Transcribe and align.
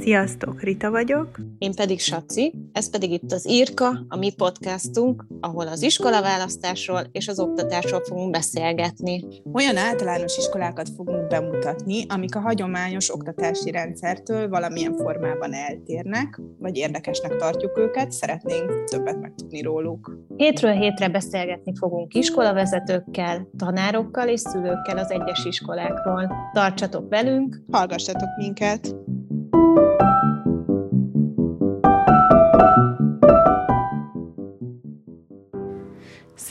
Sziasztok, 0.00 0.62
Rita 0.62 0.90
vagyok. 0.90 1.40
Én 1.58 1.74
pedig 1.74 2.00
Saci, 2.00 2.54
ez 2.72 2.90
pedig 2.90 3.10
itt 3.10 3.32
az 3.32 3.48
Írka, 3.48 4.04
a 4.08 4.16
mi 4.16 4.32
podcastunk, 4.32 5.26
ahol 5.40 5.66
az 5.66 5.82
iskolaválasztásról 5.82 7.00
és 7.12 7.28
az 7.28 7.40
oktatásról 7.40 8.00
fogunk 8.04 8.30
beszélgetni. 8.30 9.24
Olyan 9.52 9.76
általános 9.76 10.36
iskolákat 10.36 10.88
fogunk 10.96 11.26
bemutatni, 11.26 12.04
amik 12.08 12.36
a 12.36 12.40
hagyományos 12.40 13.14
oktatási 13.14 13.70
rendszertől 13.70 14.48
valamilyen 14.48 14.96
formában 14.96 15.52
eltérnek, 15.52 16.40
vagy 16.58 16.76
érdekesnek 16.76 17.36
tartjuk 17.36 17.78
őket, 17.78 18.12
szeretnénk 18.12 18.84
többet 18.84 19.20
megtudni 19.20 19.60
róluk. 19.60 20.18
Hétről 20.36 20.72
hétre 20.72 21.08
beszélgetni 21.08 21.72
fogunk 21.78 22.14
iskolavezetőkkel, 22.14 23.48
tanárokkal 23.56 24.28
és 24.28 24.40
szülőkkel 24.40 24.98
az 24.98 25.10
egyes 25.10 25.44
iskolákról. 25.44 26.32
Tartsatok 26.52 27.08
velünk! 27.08 27.62
Hallgassatok 27.70 28.36
minket! 28.36 28.94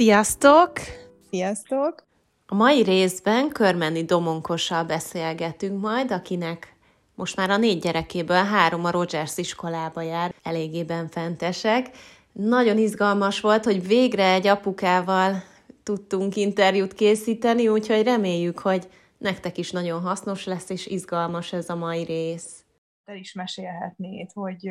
Sziasztok! 0.03 0.71
Sziasztok! 1.29 2.07
A 2.45 2.55
mai 2.55 2.83
részben 2.83 3.49
Körmeni 3.49 4.03
Domonkossal 4.03 4.83
beszélgetünk 4.83 5.81
majd, 5.81 6.11
akinek 6.11 6.75
most 7.15 7.35
már 7.35 7.49
a 7.49 7.57
négy 7.57 7.79
gyerekéből 7.79 8.43
három 8.43 8.85
a 8.85 8.91
Rogers 8.91 9.37
iskolába 9.37 10.01
jár, 10.01 10.33
elégében 10.43 11.07
fentesek. 11.07 11.89
Nagyon 12.31 12.77
izgalmas 12.77 13.39
volt, 13.39 13.63
hogy 13.63 13.87
végre 13.87 14.33
egy 14.33 14.47
apukával 14.47 15.43
tudtunk 15.83 16.35
interjút 16.35 16.93
készíteni, 16.93 17.67
úgyhogy 17.67 18.03
reméljük, 18.03 18.59
hogy 18.59 18.89
nektek 19.17 19.57
is 19.57 19.71
nagyon 19.71 20.01
hasznos 20.01 20.45
lesz 20.45 20.69
és 20.69 20.87
izgalmas 20.87 21.53
ez 21.53 21.69
a 21.69 21.75
mai 21.75 22.03
rész. 22.03 22.65
Te 23.05 23.15
is 23.15 23.33
mesélhetnéd, 23.33 24.31
hogy, 24.33 24.69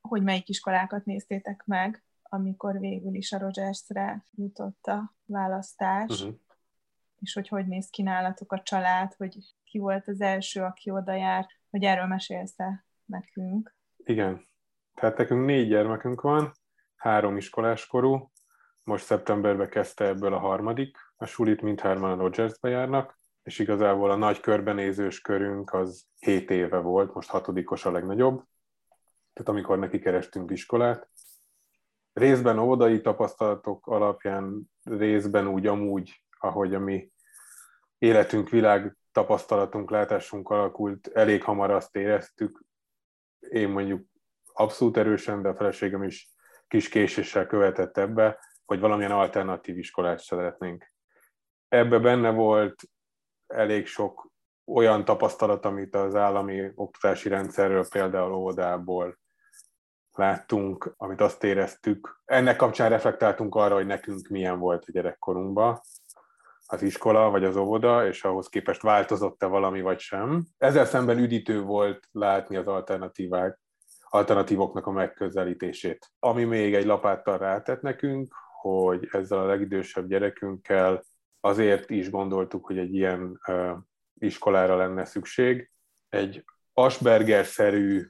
hogy 0.00 0.22
melyik 0.22 0.48
iskolákat 0.48 1.04
néztétek 1.04 1.62
meg, 1.66 2.02
amikor 2.34 2.78
végül 2.78 3.14
is 3.14 3.32
a 3.32 3.38
Rogersre 3.38 4.26
jutott 4.30 4.86
a 4.86 5.14
választás, 5.24 6.20
uh-huh. 6.20 6.36
és 7.18 7.32
hogy 7.32 7.48
hogy 7.48 7.66
néz 7.66 7.88
ki 7.90 8.02
nálatok 8.02 8.52
a 8.52 8.62
család, 8.62 9.14
hogy 9.14 9.36
ki 9.64 9.78
volt 9.78 10.08
az 10.08 10.20
első, 10.20 10.62
aki 10.62 10.90
oda 10.90 11.12
jár, 11.14 11.46
hogy 11.70 11.84
erről 11.84 12.06
mesélsz 12.06 12.56
nekünk. 13.04 13.76
Igen. 13.96 14.46
Tehát 14.94 15.16
nekünk 15.16 15.46
négy 15.46 15.68
gyermekünk 15.68 16.20
van, 16.20 16.52
három 16.96 17.36
iskoláskorú, 17.36 18.32
most 18.82 19.04
szeptemberben 19.04 19.68
kezdte 19.68 20.04
ebből 20.04 20.34
a 20.34 20.38
harmadik, 20.38 20.96
a 21.16 21.26
sulit 21.26 21.62
mindhárman 21.62 22.10
a 22.10 22.22
Rogersbe 22.22 22.68
járnak, 22.68 23.20
és 23.42 23.58
igazából 23.58 24.10
a 24.10 24.16
nagy 24.16 24.40
körbenézős 24.40 25.20
körünk 25.20 25.72
az 25.72 26.06
7 26.18 26.50
éve 26.50 26.78
volt, 26.78 27.14
most 27.14 27.28
hatodikos 27.28 27.84
a 27.84 27.90
legnagyobb, 27.90 28.44
tehát 29.32 29.48
amikor 29.48 29.78
neki 29.78 29.98
kerestünk 29.98 30.50
iskolát. 30.50 31.08
Részben 32.12 32.58
óvodai 32.58 33.00
tapasztalatok 33.00 33.86
alapján, 33.86 34.70
részben 34.82 35.48
úgy 35.48 35.66
amúgy, 35.66 36.24
ahogy 36.38 36.74
a 36.74 36.78
mi 36.78 37.12
életünk, 37.98 38.48
világ 38.48 38.96
tapasztalatunk, 39.12 39.90
látásunk 39.90 40.50
alakult, 40.50 41.06
elég 41.06 41.42
hamar 41.42 41.70
azt 41.70 41.96
éreztük, 41.96 42.64
én 43.38 43.68
mondjuk 43.68 44.06
abszolút 44.52 44.96
erősen, 44.96 45.42
de 45.42 45.48
a 45.48 45.54
feleségem 45.54 46.02
is 46.02 46.30
kis 46.68 46.88
késéssel 46.88 47.46
követett 47.46 47.98
ebbe, 47.98 48.38
hogy 48.64 48.80
valamilyen 48.80 49.10
alternatív 49.10 49.78
iskolát 49.78 50.18
szeretnénk. 50.18 50.92
Ebbe 51.68 51.98
benne 51.98 52.30
volt 52.30 52.82
elég 53.46 53.86
sok 53.86 54.30
olyan 54.64 55.04
tapasztalat, 55.04 55.64
amit 55.64 55.94
az 55.94 56.14
állami 56.14 56.70
oktatási 56.74 57.28
rendszerről, 57.28 57.88
például 57.88 58.32
óvodából 58.32 59.18
láttunk, 60.16 60.94
amit 60.96 61.20
azt 61.20 61.44
éreztük. 61.44 62.22
Ennek 62.24 62.56
kapcsán 62.56 62.88
reflektáltunk 62.88 63.54
arra, 63.54 63.74
hogy 63.74 63.86
nekünk 63.86 64.28
milyen 64.28 64.58
volt 64.58 64.84
a 64.86 64.92
gyerekkorunkban 64.92 65.80
az 66.72 66.82
iskola 66.82 67.30
vagy 67.30 67.44
az 67.44 67.56
óvoda, 67.56 68.06
és 68.06 68.24
ahhoz 68.24 68.48
képest 68.48 68.82
változott-e 68.82 69.46
valami 69.46 69.80
vagy 69.80 69.98
sem. 69.98 70.44
Ezzel 70.58 70.84
szemben 70.84 71.18
üdítő 71.18 71.60
volt 71.60 72.08
látni 72.12 72.56
az 72.56 72.66
alternatívák, 72.66 73.58
alternatívoknak 74.08 74.86
a 74.86 74.90
megközelítését. 74.90 76.12
Ami 76.18 76.44
még 76.44 76.74
egy 76.74 76.84
lapáttal 76.84 77.38
rátett 77.38 77.80
nekünk, 77.80 78.34
hogy 78.60 79.08
ezzel 79.10 79.38
a 79.38 79.46
legidősebb 79.46 80.08
gyerekünkkel 80.08 81.02
azért 81.40 81.90
is 81.90 82.10
gondoltuk, 82.10 82.66
hogy 82.66 82.78
egy 82.78 82.94
ilyen 82.94 83.40
uh, 83.48 83.76
iskolára 84.14 84.76
lenne 84.76 85.04
szükség. 85.04 85.70
Egy 86.08 86.44
Asperger-szerű 86.72 88.06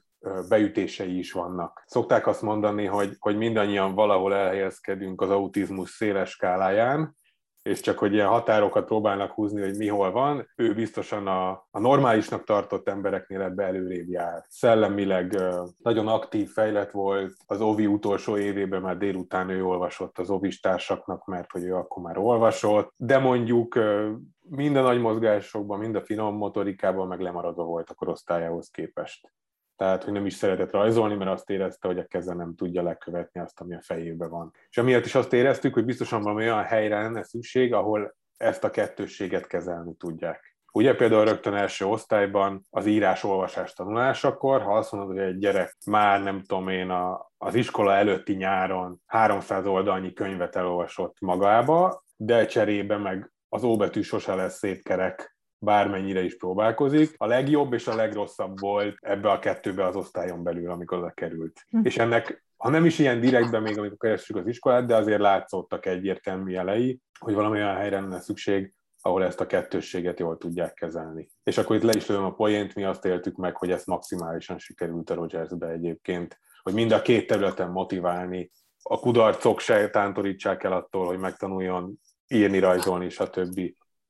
beütései 0.49 1.17
is 1.17 1.31
vannak. 1.31 1.83
Szokták 1.85 2.27
azt 2.27 2.41
mondani, 2.41 2.85
hogy, 2.85 3.15
hogy 3.19 3.37
mindannyian 3.37 3.95
valahol 3.95 4.33
elhelyezkedünk 4.33 5.21
az 5.21 5.29
autizmus 5.29 5.89
széles 5.89 6.29
skáláján, 6.29 7.17
és 7.63 7.79
csak 7.79 7.97
hogy 7.97 8.13
ilyen 8.13 8.27
határokat 8.27 8.85
próbálnak 8.85 9.31
húzni, 9.31 9.61
hogy 9.61 9.77
mi 9.77 9.87
hol 9.87 10.11
van, 10.11 10.47
ő 10.55 10.73
biztosan 10.73 11.27
a, 11.27 11.49
a 11.71 11.79
normálisnak 11.79 12.43
tartott 12.43 12.89
embereknél 12.89 13.41
ebbe 13.41 13.63
előrébb 13.63 14.07
jár. 14.07 14.45
Szellemileg 14.47 15.37
nagyon 15.77 16.07
aktív, 16.07 16.49
fejlett 16.49 16.91
volt, 16.91 17.33
az 17.45 17.61
OVI 17.61 17.87
utolsó 17.87 18.37
évében 18.37 18.81
már 18.81 18.97
délután 18.97 19.49
ő 19.49 19.65
olvasott 19.65 20.17
az 20.17 20.29
ovis 20.29 20.59
társaknak, 20.59 21.25
mert 21.25 21.51
hogy 21.51 21.63
ő 21.63 21.75
akkor 21.75 22.03
már 22.03 22.17
olvasott, 22.17 22.93
de 22.97 23.17
mondjuk 23.17 23.79
mind 24.49 24.75
a 24.75 24.81
nagy 24.81 24.99
mozgásokban, 24.99 25.79
mind 25.79 25.95
a 25.95 26.01
finom 26.01 26.35
motorikában 26.35 27.07
meg 27.07 27.19
lemaradva 27.19 27.63
volt 27.63 27.89
a 27.89 27.93
korosztályához 27.93 28.69
képest 28.69 29.31
tehát 29.83 30.03
hogy 30.03 30.13
nem 30.13 30.25
is 30.25 30.33
szeretett 30.33 30.71
rajzolni, 30.71 31.15
mert 31.15 31.31
azt 31.31 31.49
érezte, 31.49 31.87
hogy 31.87 31.99
a 31.99 32.05
keze 32.05 32.33
nem 32.33 32.55
tudja 32.55 32.83
lekövetni 32.83 33.41
azt, 33.41 33.59
ami 33.59 33.75
a 33.75 33.81
fejében 33.81 34.29
van. 34.29 34.51
És 34.69 34.77
amiatt 34.77 35.05
is 35.05 35.15
azt 35.15 35.33
éreztük, 35.33 35.73
hogy 35.73 35.85
biztosan 35.85 36.21
valami 36.21 36.43
olyan 36.43 36.63
helyre 36.63 37.01
lenne 37.01 37.23
szükség, 37.23 37.73
ahol 37.73 38.15
ezt 38.37 38.63
a 38.63 38.69
kettősséget 38.69 39.47
kezelni 39.47 39.95
tudják. 39.95 40.57
Ugye 40.73 40.95
például 40.95 41.25
rögtön 41.25 41.53
első 41.53 41.85
osztályban 41.85 42.61
az 42.69 42.85
írás-olvasás 42.85 43.73
tanulásakor, 43.73 44.61
ha 44.61 44.77
azt 44.77 44.91
mondod, 44.91 45.09
hogy 45.09 45.25
egy 45.25 45.37
gyerek 45.37 45.75
már 45.85 46.23
nem 46.23 46.41
tudom 46.41 46.67
én 46.67 46.89
a, 46.89 47.31
az 47.37 47.55
iskola 47.55 47.93
előtti 47.93 48.33
nyáron 48.33 49.01
300 49.05 49.65
oldalnyi 49.65 50.13
könyvet 50.13 50.55
elolvasott 50.55 51.15
magába, 51.19 52.03
de 52.15 52.45
cserébe 52.45 52.97
meg 52.97 53.31
az 53.49 53.63
óbetű 53.63 54.01
sose 54.01 54.35
lesz 54.35 54.57
szép 54.57 54.83
kerek 54.83 55.37
bármennyire 55.63 56.23
is 56.23 56.37
próbálkozik. 56.37 57.15
A 57.17 57.25
legjobb 57.25 57.73
és 57.73 57.87
a 57.87 57.95
legrosszabb 57.95 58.59
volt 58.59 58.95
ebbe 58.99 59.31
a 59.31 59.39
kettőbe 59.39 59.85
az 59.85 59.95
osztályon 59.95 60.43
belül, 60.43 60.71
amikor 60.71 60.97
oda 60.97 61.11
került. 61.11 61.65
Hm. 61.69 61.79
És 61.83 61.97
ennek, 61.97 62.43
ha 62.57 62.69
nem 62.69 62.85
is 62.85 62.99
ilyen 62.99 63.19
direktben 63.19 63.61
még, 63.61 63.77
amikor 63.77 63.97
kerestük 63.97 64.35
az 64.35 64.47
iskolát, 64.47 64.85
de 64.85 64.95
azért 64.95 65.21
látszottak 65.21 65.85
egyértelmű 65.85 66.51
jelei, 66.51 66.99
hogy 67.19 67.33
valami 67.33 67.57
olyan 67.57 67.75
helyre 67.75 67.99
lenne 67.99 68.19
szükség, 68.19 68.73
ahol 69.01 69.23
ezt 69.23 69.39
a 69.39 69.45
kettősséget 69.45 70.19
jól 70.19 70.37
tudják 70.37 70.73
kezelni. 70.73 71.29
És 71.43 71.57
akkor 71.57 71.75
itt 71.75 71.83
le 71.83 71.93
is 71.95 72.07
lövöm 72.07 72.23
a 72.23 72.33
poént, 72.33 72.75
mi 72.75 72.83
azt 72.83 73.05
éltük 73.05 73.35
meg, 73.35 73.57
hogy 73.57 73.71
ezt 73.71 73.85
maximálisan 73.85 74.57
sikerült 74.57 75.09
a 75.09 75.13
Rogersbe 75.13 75.67
egyébként, 75.67 76.39
hogy 76.61 76.73
mind 76.73 76.91
a 76.91 77.01
két 77.01 77.27
területen 77.27 77.69
motiválni, 77.69 78.51
a 78.83 78.99
kudarcok 78.99 79.59
se 79.59 79.89
tántorítsák 79.89 80.63
el 80.63 80.73
attól, 80.73 81.05
hogy 81.05 81.17
megtanuljon 81.17 81.99
írni, 82.27 82.59
rajzolni, 82.59 83.09
stb 83.09 83.59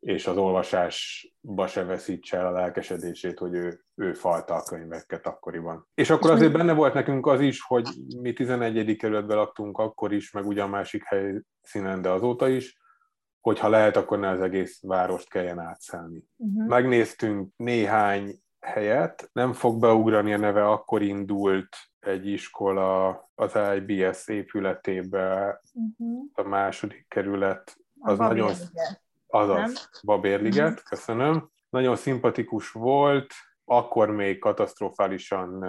és 0.04 0.28
az 0.28 0.38
olvasásba 0.38 1.68
se 1.68 1.84
veszítse 1.84 2.38
el 2.38 2.48
a 2.48 2.52
lelkesedését, 2.52 3.40
hogy 3.40 3.54
ő, 3.54 3.84
ő 3.96 4.14
falta 4.14 4.54
a 4.54 4.64
könyveket 4.64 5.28
akkoriban. 5.28 5.88
És 5.94 6.10
akkor 6.10 6.32
azért 6.32 6.52
benne 6.52 6.74
volt 6.74 6.94
nekünk 6.94 7.28
az 7.28 7.42
is, 7.42 7.62
hogy 7.62 7.90
mi 8.22 8.34
11. 8.34 8.96
kerületben 8.96 9.38
laktunk 9.38 9.78
akkor 9.78 10.14
is, 10.14 10.32
meg 10.32 10.46
ugyan 10.46 10.70
másik 10.70 11.04
helyszínen, 11.04 12.02
de 12.02 12.10
azóta 12.10 12.48
is, 12.48 12.82
hogy 13.42 13.60
ha 13.60 13.70
lehet, 13.70 13.96
akkor 13.96 14.20
ne 14.20 14.30
az 14.30 14.42
egész 14.42 14.80
várost 14.82 15.30
kelljen 15.30 15.60
átszelni. 15.60 16.24
Uh-huh. 16.38 16.68
Megnéztünk 16.68 17.54
néhány 17.56 18.42
helyet, 18.60 19.30
nem 19.34 19.54
fog 19.54 19.80
beugrani 19.80 20.34
a 20.34 20.38
neve, 20.38 20.70
akkor 20.70 21.02
indult 21.02 21.76
egy 22.00 22.28
iskola 22.28 23.10
az 23.36 23.58
IBS 23.76 24.28
épületébe, 24.28 25.60
uh-huh. 25.74 26.24
a 26.34 26.42
második 26.42 27.06
kerület, 27.08 27.78
az 28.00 28.20
a 28.20 28.28
nagyon... 28.28 28.52
Azaz, 29.34 29.56
nem? 29.56 29.74
Babérliget, 30.04 30.72
mhm. 30.72 30.84
köszönöm. 30.90 31.50
Nagyon 31.70 31.96
szimpatikus 31.96 32.72
volt, 32.72 33.34
akkor 33.66 34.10
még 34.10 34.40
katasztrofálisan 34.40 35.66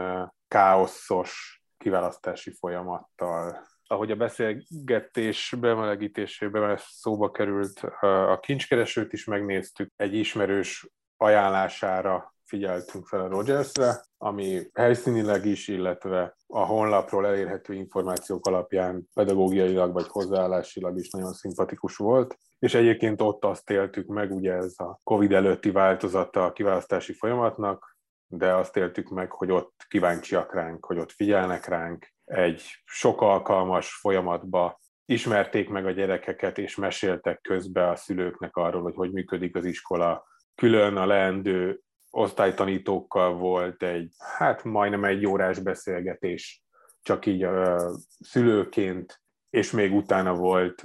káoszos 0.48 1.62
kiválasztási 1.78 2.50
folyamattal. 2.50 3.66
Ahogy 3.86 4.10
a 4.10 4.16
beszélgetés 4.16 5.54
bemelegítésében 5.60 6.78
szóba 6.80 7.30
került, 7.30 7.80
a 8.00 8.38
kincskeresőt 8.40 9.12
is 9.12 9.24
megnéztük, 9.24 9.92
egy 9.96 10.14
ismerős 10.14 10.88
ajánlására 11.16 12.33
figyeltünk 12.46 13.06
fel 13.06 13.20
a 13.20 13.28
Rogersre, 13.28 14.04
ami 14.18 14.70
helyszínileg 14.72 15.44
is, 15.46 15.68
illetve 15.68 16.36
a 16.46 16.64
honlapról 16.64 17.26
elérhető 17.26 17.74
információk 17.74 18.46
alapján 18.46 19.08
pedagógiailag 19.14 19.92
vagy 19.92 20.06
hozzáállásilag 20.08 20.98
is 20.98 21.10
nagyon 21.10 21.32
szimpatikus 21.32 21.96
volt. 21.96 22.38
És 22.58 22.74
egyébként 22.74 23.20
ott 23.20 23.44
azt 23.44 23.70
éltük 23.70 24.06
meg, 24.06 24.32
ugye 24.32 24.52
ez 24.52 24.74
a 24.76 25.00
Covid 25.02 25.32
előtti 25.32 25.70
változata 25.70 26.44
a 26.44 26.52
kiválasztási 26.52 27.12
folyamatnak, 27.12 27.96
de 28.26 28.54
azt 28.54 28.76
éltük 28.76 29.08
meg, 29.08 29.30
hogy 29.30 29.50
ott 29.50 29.74
kíváncsiak 29.88 30.54
ránk, 30.54 30.86
hogy 30.86 30.98
ott 30.98 31.12
figyelnek 31.12 31.66
ránk, 31.66 32.12
egy 32.24 32.62
sok 32.84 33.20
alkalmas 33.20 33.94
folyamatba 33.94 34.80
ismerték 35.04 35.68
meg 35.68 35.86
a 35.86 35.90
gyerekeket, 35.90 36.58
és 36.58 36.76
meséltek 36.76 37.40
közbe 37.40 37.88
a 37.88 37.96
szülőknek 37.96 38.56
arról, 38.56 38.82
hogy 38.82 38.94
hogy 38.94 39.12
működik 39.12 39.56
az 39.56 39.64
iskola. 39.64 40.26
Külön 40.54 40.96
a 40.96 41.06
leendő 41.06 41.80
osztálytanítókkal 42.14 43.34
volt 43.34 43.82
egy, 43.82 44.12
hát 44.18 44.64
majdnem 44.64 45.04
egy 45.04 45.26
órás 45.26 45.58
beszélgetés, 45.58 46.62
csak 47.02 47.26
így 47.26 47.42
a 47.42 47.90
szülőként, 48.20 49.22
és 49.50 49.70
még 49.70 49.94
utána 49.94 50.34
volt 50.34 50.84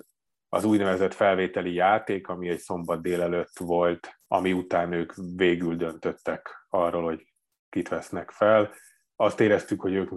az 0.49 0.63
úgynevezett 0.63 1.13
felvételi 1.13 1.73
játék, 1.73 2.27
ami 2.27 2.49
egy 2.49 2.59
szombat 2.59 3.01
délelőtt 3.01 3.57
volt, 3.57 4.19
ami 4.27 4.53
után 4.53 4.93
ők 4.93 5.13
végül 5.35 5.75
döntöttek 5.75 6.65
arról, 6.69 7.03
hogy 7.03 7.33
kit 7.69 7.87
vesznek 7.87 8.31
fel. 8.31 8.73
Azt 9.15 9.39
éreztük, 9.39 9.81
hogy 9.81 9.93
ők 9.93 10.09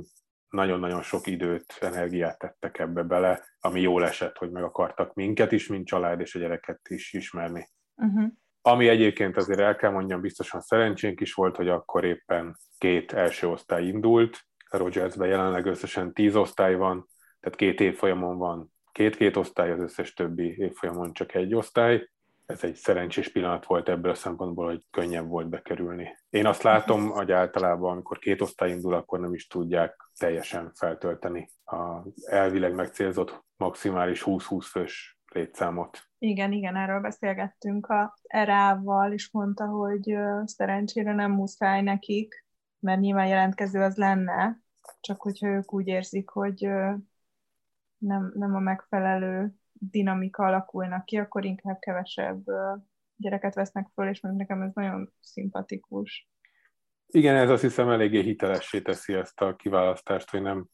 nagyon-nagyon 0.49 1.03
sok 1.03 1.27
időt, 1.27 1.77
energiát 1.81 2.39
tettek 2.39 2.79
ebbe 2.79 3.03
bele, 3.03 3.45
ami 3.61 3.81
jól 3.81 4.05
esett, 4.05 4.37
hogy 4.37 4.51
meg 4.51 4.63
akartak 4.63 5.15
minket 5.15 5.53
is, 5.53 5.67
mint 5.67 5.87
család, 5.87 6.21
és 6.21 6.35
a 6.35 6.39
gyereket 6.39 6.81
is 6.89 7.13
ismerni. 7.13 7.71
Uh-huh. 7.97 8.33
Ami 8.63 8.89
egyébként 8.89 9.37
azért 9.37 9.61
el 9.61 9.77
kell 9.77 9.91
mondjam, 9.91 10.21
biztosan 10.21 10.61
szerencsénk 10.61 11.21
is 11.21 11.35
volt, 11.35 11.57
hogy 11.57 11.69
akkor 11.69 12.05
éppen 12.05 12.57
két 12.79 13.13
első 13.13 13.49
osztály 13.49 13.85
indult, 13.85 14.41
Rogersben 14.71 15.29
jelenleg 15.29 15.67
összesen 15.67 16.13
tíz 16.13 16.37
osztály 16.37 16.75
van, 16.75 17.09
tehát 17.41 17.59
két 17.59 17.81
évfolyamon 17.81 18.39
van 18.39 18.73
két-két 18.93 19.37
osztály, 19.37 19.71
az 19.71 19.81
összes 19.81 20.13
többi 20.13 20.55
évfolyamon 20.59 21.13
csak 21.13 21.35
egy 21.35 21.55
osztály. 21.55 22.09
Ez 22.47 22.65
egy 22.65 22.75
szerencsés 22.75 23.29
pillanat 23.29 23.67
volt 23.67 23.89
ebből 23.89 24.11
a 24.11 24.15
szempontból, 24.15 24.67
hogy 24.67 24.85
könnyebb 24.91 25.29
volt 25.29 25.49
bekerülni. 25.49 26.17
Én 26.31 26.47
azt 26.47 26.63
látom, 26.63 27.11
hogy 27.11 27.33
általában, 27.33 27.93
amikor 27.93 28.19
két 28.19 28.41
osztály 28.41 28.71
indul, 28.71 28.95
akkor 28.95 29.21
nem 29.21 29.35
is 29.35 29.47
tudják 29.47 30.11
teljesen 30.19 30.73
feltölteni 30.75 31.51
a 31.65 32.07
elvileg 32.25 32.75
megcélzott 32.75 33.45
maximális 33.57 34.23
20-20 34.27 34.67
fős 34.71 35.19
létszámot. 35.35 35.99
Igen, 36.19 36.53
igen, 36.53 36.77
erről 36.77 37.01
beszélgettünk 37.01 37.87
a 37.87 38.17
Erával, 38.23 39.13
és 39.13 39.31
mondta, 39.31 39.67
hogy 39.67 40.17
szerencsére 40.45 41.15
nem 41.15 41.33
muszáj 41.33 41.83
nekik, 41.83 42.47
mert 42.79 43.01
nyilván 43.01 43.27
jelentkező 43.27 43.81
az 43.83 43.97
lenne, 43.97 44.61
csak 45.01 45.23
hogyha 45.23 45.47
ők 45.47 45.73
úgy 45.73 45.87
érzik, 45.87 46.29
hogy 46.29 46.69
nem, 47.99 48.33
nem 48.35 48.55
a 48.55 48.59
megfelelő 48.59 49.55
dinamika 49.73 50.45
alakulnak 50.45 51.05
ki, 51.05 51.17
akkor 51.17 51.45
inkább 51.45 51.79
kevesebb 51.79 52.45
gyereket 53.17 53.55
vesznek 53.55 53.89
föl, 53.95 54.09
és 54.09 54.21
mondjuk 54.21 54.49
nekem 54.49 54.67
ez 54.67 54.75
nagyon 54.75 55.13
szimpatikus. 55.21 56.31
Igen, 57.07 57.37
ez 57.37 57.51
azt 57.51 57.63
hiszem 57.63 57.91
eléggé 57.91 58.23
hitelessé 58.23 58.81
teszi 58.81 59.15
ezt 59.15 59.41
a 59.41 59.57
kiválasztást, 59.57 60.31
hogy 60.31 60.43
nem, 60.43 60.67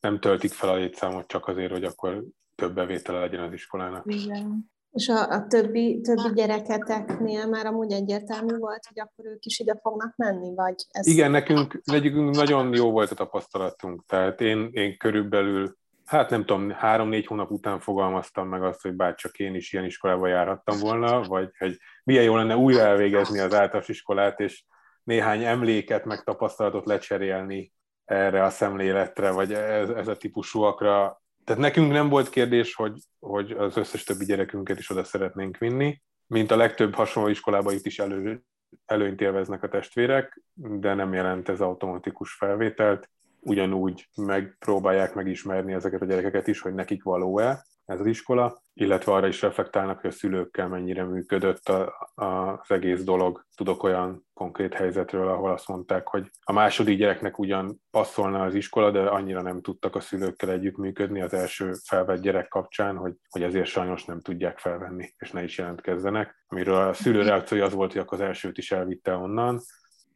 nem 0.00 0.20
töltik 0.20 0.52
fel 0.52 0.68
a 0.68 0.74
létszámot 0.74 1.26
csak 1.26 1.46
azért, 1.46 1.72
hogy 1.72 1.84
akkor 1.84 2.24
több 2.60 2.74
bevétele 2.74 3.18
legyen 3.18 3.42
az 3.42 3.52
iskolának. 3.52 4.04
Igen. 4.06 4.70
És 4.90 5.08
a, 5.08 5.30
a 5.30 5.46
többi, 5.46 6.00
többi 6.00 6.34
gyereketeknél 6.34 7.46
már 7.46 7.66
amúgy 7.66 7.92
egyértelmű 7.92 8.56
volt, 8.56 8.86
hogy 8.88 9.00
akkor 9.00 9.24
ők 9.26 9.44
is 9.44 9.58
ide 9.58 9.78
fognak 9.82 10.16
menni, 10.16 10.54
vagy 10.54 10.74
ez... 10.90 11.06
Igen, 11.06 11.30
nekünk, 11.30 11.80
nekünk 11.84 12.34
nagyon 12.34 12.74
jó 12.74 12.90
volt 12.90 13.10
a 13.10 13.14
tapasztalatunk, 13.14 14.04
tehát 14.06 14.40
én, 14.40 14.68
én 14.72 14.96
körülbelül 14.96 15.78
hát 16.10 16.30
nem 16.30 16.44
tudom, 16.44 16.70
három-négy 16.70 17.26
hónap 17.26 17.50
után 17.50 17.80
fogalmaztam 17.80 18.48
meg 18.48 18.62
azt, 18.62 18.82
hogy 18.82 18.92
bárcsak 18.92 19.38
én 19.38 19.54
is 19.54 19.72
ilyen 19.72 19.84
iskolába 19.84 20.26
járhattam 20.26 20.78
volna, 20.78 21.22
vagy 21.22 21.50
hogy 21.58 21.76
milyen 22.04 22.24
jó 22.24 22.36
lenne 22.36 22.56
újra 22.56 22.80
elvégezni 22.80 23.38
az 23.38 23.54
általános 23.54 23.88
iskolát, 23.88 24.40
és 24.40 24.64
néhány 25.04 25.44
emléket, 25.44 26.04
meg 26.04 26.22
tapasztalatot 26.22 26.86
lecserélni 26.86 27.72
erre 28.04 28.44
a 28.44 28.50
szemléletre, 28.50 29.30
vagy 29.30 29.52
ez, 29.52 29.88
ez 29.88 30.08
a 30.08 30.16
típusúakra. 30.16 31.19
Tehát 31.50 31.64
nekünk 31.64 31.92
nem 31.92 32.08
volt 32.08 32.28
kérdés, 32.28 32.74
hogy, 32.74 32.98
hogy 33.18 33.50
az 33.50 33.76
összes 33.76 34.04
többi 34.04 34.24
gyerekünket 34.24 34.78
is 34.78 34.90
oda 34.90 35.04
szeretnénk 35.04 35.56
vinni, 35.56 36.02
mint 36.26 36.50
a 36.50 36.56
legtöbb 36.56 36.94
hasonló 36.94 37.28
iskolába 37.28 37.72
itt 37.72 37.86
is 37.86 37.98
elő, 37.98 38.42
előnyt 38.86 39.20
élveznek 39.20 39.62
a 39.62 39.68
testvérek, 39.68 40.42
de 40.54 40.94
nem 40.94 41.12
jelent 41.12 41.48
ez 41.48 41.60
automatikus 41.60 42.32
felvételt. 42.32 43.10
Ugyanúgy 43.40 44.08
megpróbálják 44.16 45.14
megismerni 45.14 45.72
ezeket 45.72 46.02
a 46.02 46.04
gyerekeket 46.04 46.46
is, 46.46 46.60
hogy 46.60 46.74
nekik 46.74 47.02
való-e 47.02 47.64
ez 47.90 48.00
az 48.00 48.06
iskola, 48.06 48.62
illetve 48.72 49.12
arra 49.12 49.26
is 49.26 49.42
reflektálnak, 49.42 50.00
hogy 50.00 50.10
a 50.10 50.12
szülőkkel 50.12 50.68
mennyire 50.68 51.04
működött 51.04 51.68
a, 51.68 52.10
a, 52.14 52.24
az 52.52 52.70
egész 52.70 53.02
dolog. 53.02 53.46
Tudok 53.56 53.82
olyan 53.82 54.26
konkrét 54.34 54.74
helyzetről, 54.74 55.28
ahol 55.28 55.50
azt 55.50 55.68
mondták, 55.68 56.08
hogy 56.08 56.30
a 56.44 56.52
második 56.52 56.98
gyereknek 56.98 57.38
ugyan 57.38 57.80
passzolna 57.90 58.42
az 58.42 58.54
iskola, 58.54 58.90
de 58.90 59.00
annyira 59.00 59.42
nem 59.42 59.60
tudtak 59.60 59.96
a 59.96 60.00
szülőkkel 60.00 60.50
együttműködni 60.50 61.20
az 61.20 61.34
első 61.34 61.72
felvett 61.84 62.20
gyerek 62.20 62.48
kapcsán, 62.48 62.96
hogy, 62.96 63.14
hogy 63.28 63.42
ezért 63.42 63.66
sajnos 63.66 64.04
nem 64.04 64.20
tudják 64.20 64.58
felvenni, 64.58 65.14
és 65.18 65.30
ne 65.30 65.42
is 65.42 65.58
jelentkezzenek. 65.58 66.44
Amiről 66.46 66.88
a 66.88 66.92
szülő 66.92 67.22
reakciója 67.22 67.64
az 67.64 67.72
volt, 67.72 67.92
hogy 67.92 68.00
akkor 68.00 68.20
az 68.20 68.26
elsőt 68.26 68.58
is 68.58 68.72
elvitte 68.72 69.14
onnan, 69.14 69.60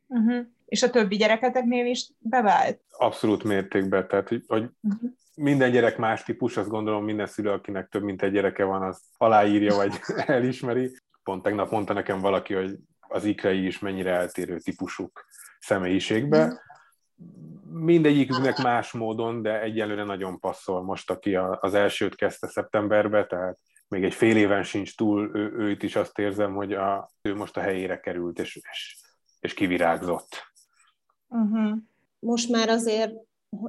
Uh-huh. 0.06 0.46
És 0.64 0.82
a 0.82 0.90
többi 0.90 1.16
gyereketeknél 1.16 1.86
is 1.86 2.10
bevált? 2.18 2.80
Abszolút 2.90 3.44
mértékben, 3.44 4.08
tehát 4.08 4.28
hogy, 4.28 4.44
hogy 4.46 4.68
uh-huh. 4.80 5.10
Minden 5.36 5.70
gyerek 5.70 5.96
más 5.96 6.22
típus, 6.22 6.56
azt 6.56 6.69
gondolom 6.69 7.04
minden 7.04 7.26
szülő, 7.26 7.50
akinek 7.50 7.88
több 7.88 8.02
mint 8.02 8.22
egy 8.22 8.32
gyereke 8.32 8.64
van, 8.64 8.82
az 8.82 9.02
aláírja 9.16 9.75
vagy 9.75 10.00
elismeri. 10.26 10.96
Pont 11.22 11.42
tegnap 11.42 11.70
mondta 11.70 11.92
nekem 11.92 12.20
valaki, 12.20 12.54
hogy 12.54 12.78
az 13.00 13.25
ikrei 13.25 13.66
is 13.66 13.78
mennyire 13.78 14.10
eltérő 14.10 14.58
típusuk 14.58 15.25
személyiségbe. 15.58 16.62
Mindegyiküknek 17.72 18.62
más 18.62 18.92
módon, 18.92 19.42
de 19.42 19.60
egyelőre 19.60 20.04
nagyon 20.04 20.40
passzol 20.40 20.82
most, 20.82 21.10
aki 21.10 21.34
az 21.36 21.75
elsőt 21.75 22.14
kezdte 22.14 22.46
szeptemberbe, 22.46 23.26
tehát 23.26 23.58
még 23.88 24.04
egy 24.04 24.14
fél 24.14 24.36
éven 24.36 24.62
sincs 24.62 24.96
túl, 24.96 25.31
ő, 25.34 25.52
őt 25.56 25.82
is 25.82 25.96
azt 25.96 26.19
érzem, 26.19 26.54
hogy 26.54 26.72
a, 26.72 27.10
ő 27.22 27.34
most 27.34 27.56
a 27.56 27.60
helyére 27.60 28.00
került, 28.00 28.38
és, 28.38 28.60
és 28.70 29.02
és 29.44 29.54
kivirágzott. 29.54 30.52
Uh-huh. 31.28 31.78
Most 32.19 32.48
már 32.48 32.69
azért 32.69 33.12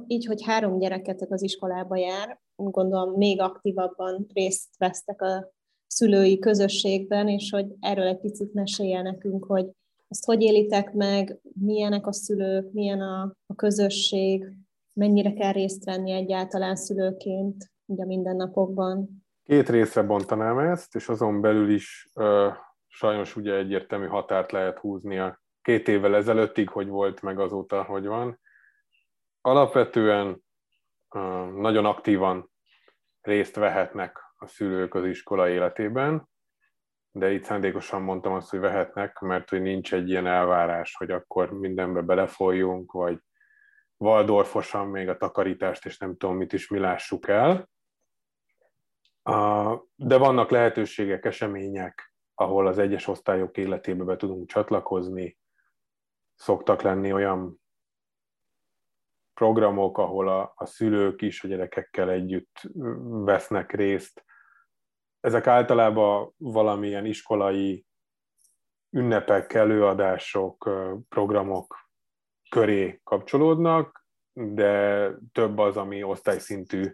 így, 0.06 0.26
hogy 0.26 0.42
három 0.44 0.78
gyereketek 0.78 1.30
az 1.30 1.42
iskolába 1.42 1.96
jár, 1.96 2.40
gondolom 2.56 3.16
még 3.16 3.40
aktívabban 3.40 4.26
részt 4.34 4.76
vesztek 4.78 5.22
a 5.22 5.52
szülői 5.86 6.38
közösségben, 6.38 7.28
és 7.28 7.50
hogy 7.50 7.66
erről 7.80 8.06
egy 8.06 8.20
picit 8.20 8.52
mesélje 8.52 9.02
nekünk, 9.02 9.44
hogy 9.44 9.70
ezt 10.08 10.24
hogy 10.24 10.42
élitek 10.42 10.92
meg, 10.92 11.40
milyenek 11.60 12.06
a 12.06 12.12
szülők, 12.12 12.72
milyen 12.72 13.00
a, 13.00 13.22
a 13.46 13.54
közösség, 13.54 14.52
mennyire 14.92 15.32
kell 15.32 15.52
részt 15.52 15.84
venni 15.84 16.12
egyáltalán 16.12 16.76
szülőként 16.76 17.70
ugye 17.84 18.04
mindennapokban. 18.04 19.24
Két 19.44 19.68
részre 19.68 20.02
bontanám 20.02 20.58
ezt, 20.58 20.94
és 20.94 21.08
azon 21.08 21.40
belül 21.40 21.70
is 21.70 22.10
ö, 22.14 22.48
sajnos 22.86 23.36
ugye 23.36 23.54
egyértelmű 23.54 24.06
határt 24.06 24.52
lehet 24.52 24.78
húzni 24.78 25.18
a 25.18 25.40
két 25.62 25.88
évvel 25.88 26.14
ezelőttig, 26.14 26.68
hogy 26.68 26.88
volt, 26.88 27.22
meg 27.22 27.38
azóta, 27.38 27.82
hogy 27.82 28.06
van. 28.06 28.38
Alapvetően 29.46 30.44
nagyon 31.54 31.84
aktívan 31.84 32.50
részt 33.20 33.56
vehetnek 33.56 34.34
a 34.36 34.46
szülők 34.46 34.94
az 34.94 35.04
iskola 35.04 35.48
életében, 35.48 36.28
de 37.10 37.32
itt 37.32 37.44
szándékosan 37.44 38.02
mondtam 38.02 38.32
azt, 38.32 38.50
hogy 38.50 38.58
vehetnek, 38.58 39.18
mert 39.18 39.48
hogy 39.48 39.62
nincs 39.62 39.94
egy 39.94 40.08
ilyen 40.08 40.26
elvárás, 40.26 40.94
hogy 40.96 41.10
akkor 41.10 41.50
mindenbe 41.50 42.00
belefolyjunk, 42.00 42.92
vagy 42.92 43.18
Waldorfosan 43.96 44.88
még 44.88 45.08
a 45.08 45.16
takarítást, 45.16 45.86
és 45.86 45.98
nem 45.98 46.16
tudom 46.16 46.36
mit 46.36 46.52
is 46.52 46.68
mi 46.68 46.78
lássuk 46.78 47.28
el. 47.28 47.68
De 49.94 50.16
vannak 50.16 50.50
lehetőségek, 50.50 51.24
események, 51.24 52.14
ahol 52.34 52.66
az 52.66 52.78
egyes 52.78 53.06
osztályok 53.06 53.56
életébe 53.56 54.04
be 54.04 54.16
tudunk 54.16 54.48
csatlakozni, 54.48 55.38
szoktak 56.34 56.82
lenni 56.82 57.12
olyan 57.12 57.64
programok, 59.36 59.98
ahol 59.98 60.28
a, 60.28 60.52
a 60.56 60.66
szülők 60.66 61.22
is 61.22 61.44
a 61.44 61.48
gyerekekkel 61.48 62.10
együtt 62.10 62.60
vesznek 63.24 63.72
részt. 63.72 64.24
Ezek 65.20 65.46
általában 65.46 66.32
valamilyen 66.36 67.04
iskolai 67.04 67.86
ünnepek, 68.90 69.54
előadások, 69.54 70.70
programok 71.08 71.76
köré 72.48 73.00
kapcsolódnak, 73.04 74.06
de 74.32 75.10
több 75.32 75.58
az, 75.58 75.76
ami 75.76 76.02
osztályszintű, 76.02 76.92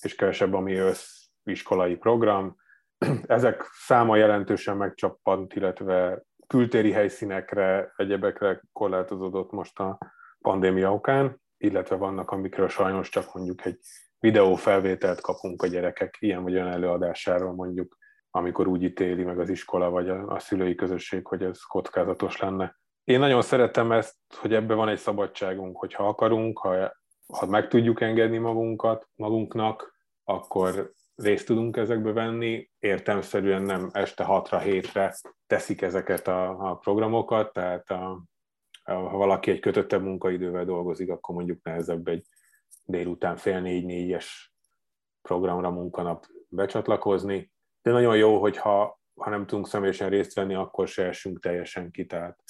és 0.00 0.14
kevesebb, 0.14 0.54
ami 0.54 0.74
össziskolai 0.74 1.96
program. 1.96 2.56
Ezek 3.26 3.62
száma 3.72 4.16
jelentősen 4.16 4.76
megcsappant, 4.76 5.54
illetve 5.54 6.22
kültéri 6.46 6.92
helyszínekre, 6.92 7.92
egyebekre 7.96 8.62
korlátozódott 8.72 9.50
most 9.50 9.78
a 9.78 9.98
pandémia 10.40 10.92
okán, 10.92 11.40
illetve 11.58 11.96
vannak, 11.96 12.30
amikről 12.30 12.68
sajnos 12.68 13.08
csak 13.08 13.34
mondjuk 13.34 13.64
egy 13.64 13.78
videófelvételt 14.18 15.20
kapunk 15.20 15.62
a 15.62 15.66
gyerekek 15.66 16.16
ilyen 16.18 16.42
vagy 16.42 16.54
olyan 16.54 16.68
előadásáról 16.68 17.52
mondjuk, 17.52 17.96
amikor 18.30 18.66
úgy 18.66 18.82
ítéli 18.82 19.24
meg 19.24 19.38
az 19.38 19.48
iskola 19.48 19.90
vagy 19.90 20.08
a, 20.08 20.26
a 20.26 20.38
szülői 20.38 20.74
közösség, 20.74 21.26
hogy 21.26 21.42
ez 21.42 21.62
kockázatos 21.62 22.40
lenne. 22.40 22.78
én 23.04 23.18
nagyon 23.18 23.42
szeretem 23.42 23.92
ezt, 23.92 24.16
hogy 24.36 24.54
ebben 24.54 24.76
van 24.76 24.88
egy 24.88 24.98
szabadságunk, 24.98 25.76
hogyha 25.76 26.08
akarunk, 26.08 26.58
ha, 26.58 26.92
ha 27.32 27.46
meg 27.46 27.68
tudjuk 27.68 28.00
engedni 28.00 28.38
magunkat, 28.38 29.08
magunknak, 29.14 29.96
akkor 30.24 30.92
részt 31.14 31.46
tudunk 31.46 31.76
ezekbe 31.76 32.12
venni. 32.12 32.70
Értelmszerűen 32.78 33.62
nem 33.62 33.90
este 33.92 34.24
hatra 34.24 34.58
hétre 34.58 35.14
teszik 35.46 35.82
ezeket 35.82 36.28
a, 36.28 36.70
a 36.70 36.74
programokat, 36.74 37.52
tehát 37.52 37.90
a, 37.90 38.22
ha 38.94 39.16
valaki 39.16 39.50
egy 39.50 39.60
kötöttebb 39.60 40.02
munkaidővel 40.02 40.64
dolgozik, 40.64 41.10
akkor 41.10 41.34
mondjuk 41.34 41.62
nehezebb 41.62 42.08
egy 42.08 42.26
délután 42.84 43.36
fél 43.36 43.60
négy-négyes 43.60 44.52
programra 45.22 45.70
munkanap 45.70 46.26
becsatlakozni. 46.48 47.52
De 47.82 47.90
nagyon 47.90 48.16
jó, 48.16 48.40
hogyha 48.40 49.00
ha 49.14 49.30
nem 49.30 49.46
tudunk 49.46 49.68
személyesen 49.68 50.08
részt 50.08 50.34
venni, 50.34 50.54
akkor 50.54 50.88
se 50.88 51.04
esünk 51.04 51.40
teljesen 51.40 51.90
ki, 51.90 52.06
tehát 52.06 52.42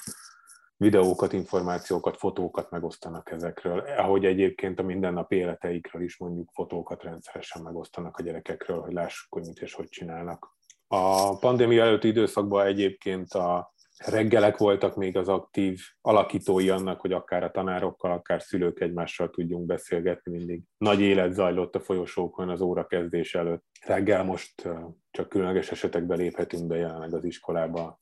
videókat, 0.76 1.33
információkat, 1.33 2.16
fotókat 2.16 2.71
megosztanak 2.71 3.30
ezekről, 3.30 3.78
ahogy 3.78 4.25
egyébként 4.25 4.78
a 4.78 4.83
mindennapi 4.83 5.37
életeikről 5.37 6.02
is 6.02 6.18
mondjuk 6.18 6.50
fotókat 6.52 7.02
rendszeresen 7.02 7.62
megosztanak 7.62 8.16
a 8.16 8.23
gyerekekről, 8.23 8.80
hogy 8.80 8.92
lássuk, 8.92 9.33
hogy 9.33 9.47
mit 9.47 9.59
és 9.59 9.75
hogy 9.75 9.88
csinálnak. 9.88 10.57
A 10.87 11.38
pandémia 11.38 11.85
előtti 11.85 12.09
időszakban 12.09 12.66
egyébként 12.66 13.33
a 13.33 13.75
reggelek 14.04 14.56
voltak 14.56 14.96
még 14.96 15.16
az 15.16 15.28
aktív 15.28 15.80
alakítói 16.00 16.70
annak, 16.70 17.00
hogy 17.00 17.12
akár 17.12 17.42
a 17.42 17.50
tanárokkal, 17.50 18.12
akár 18.12 18.42
szülők 18.42 18.80
egymással 18.80 19.30
tudjunk 19.30 19.66
beszélgetni 19.66 20.32
mindig. 20.32 20.62
Nagy 20.78 21.00
élet 21.00 21.32
zajlott 21.32 21.74
a 21.74 21.80
folyosókon 21.80 22.48
az 22.48 22.60
óra 22.60 22.86
kezdés 22.86 23.34
előtt. 23.34 23.64
Reggel 23.86 24.24
most 24.24 24.68
csak 25.10 25.28
különleges 25.28 25.70
esetekben 25.70 26.18
léphetünk 26.18 26.66
be 26.66 26.76
jelenleg 26.76 27.14
az 27.14 27.24
iskolába. 27.24 27.98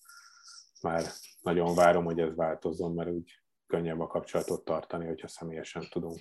Már 0.82 1.02
nagyon 1.40 1.74
várom, 1.74 2.04
hogy 2.04 2.20
ez 2.20 2.34
változzon, 2.34 2.92
mert 2.94 3.10
úgy 3.10 3.40
könnyebb 3.66 4.00
a 4.00 4.06
kapcsolatot 4.06 4.64
tartani, 4.64 5.06
hogyha 5.06 5.28
személyesen 5.28 5.82
tudunk 5.90 6.20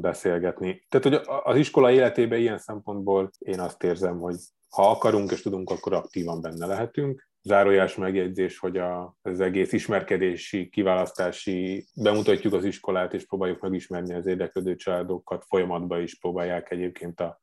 beszélgetni. 0.00 0.86
Tehát, 0.88 1.06
hogy 1.06 1.36
az 1.44 1.56
iskola 1.56 1.90
életében 1.90 2.38
ilyen 2.38 2.58
szempontból 2.58 3.30
én 3.38 3.60
azt 3.60 3.82
érzem, 3.82 4.18
hogy 4.18 4.36
ha 4.68 4.90
akarunk 4.90 5.30
és 5.30 5.42
tudunk, 5.42 5.70
akkor 5.70 5.92
aktívan 5.92 6.40
benne 6.40 6.66
lehetünk, 6.66 7.28
zárójás 7.46 7.96
megjegyzés, 7.96 8.58
hogy 8.58 8.76
a, 8.76 9.16
az 9.22 9.40
egész 9.40 9.72
ismerkedési, 9.72 10.68
kiválasztási, 10.68 11.86
bemutatjuk 11.94 12.52
az 12.52 12.64
iskolát, 12.64 13.14
és 13.14 13.26
próbáljuk 13.26 13.60
megismerni 13.60 14.14
az 14.14 14.26
érdeklődő 14.26 14.76
családokat, 14.76 15.44
folyamatban 15.48 16.02
is 16.02 16.18
próbálják 16.18 16.70
egyébként 16.70 17.20
a 17.20 17.40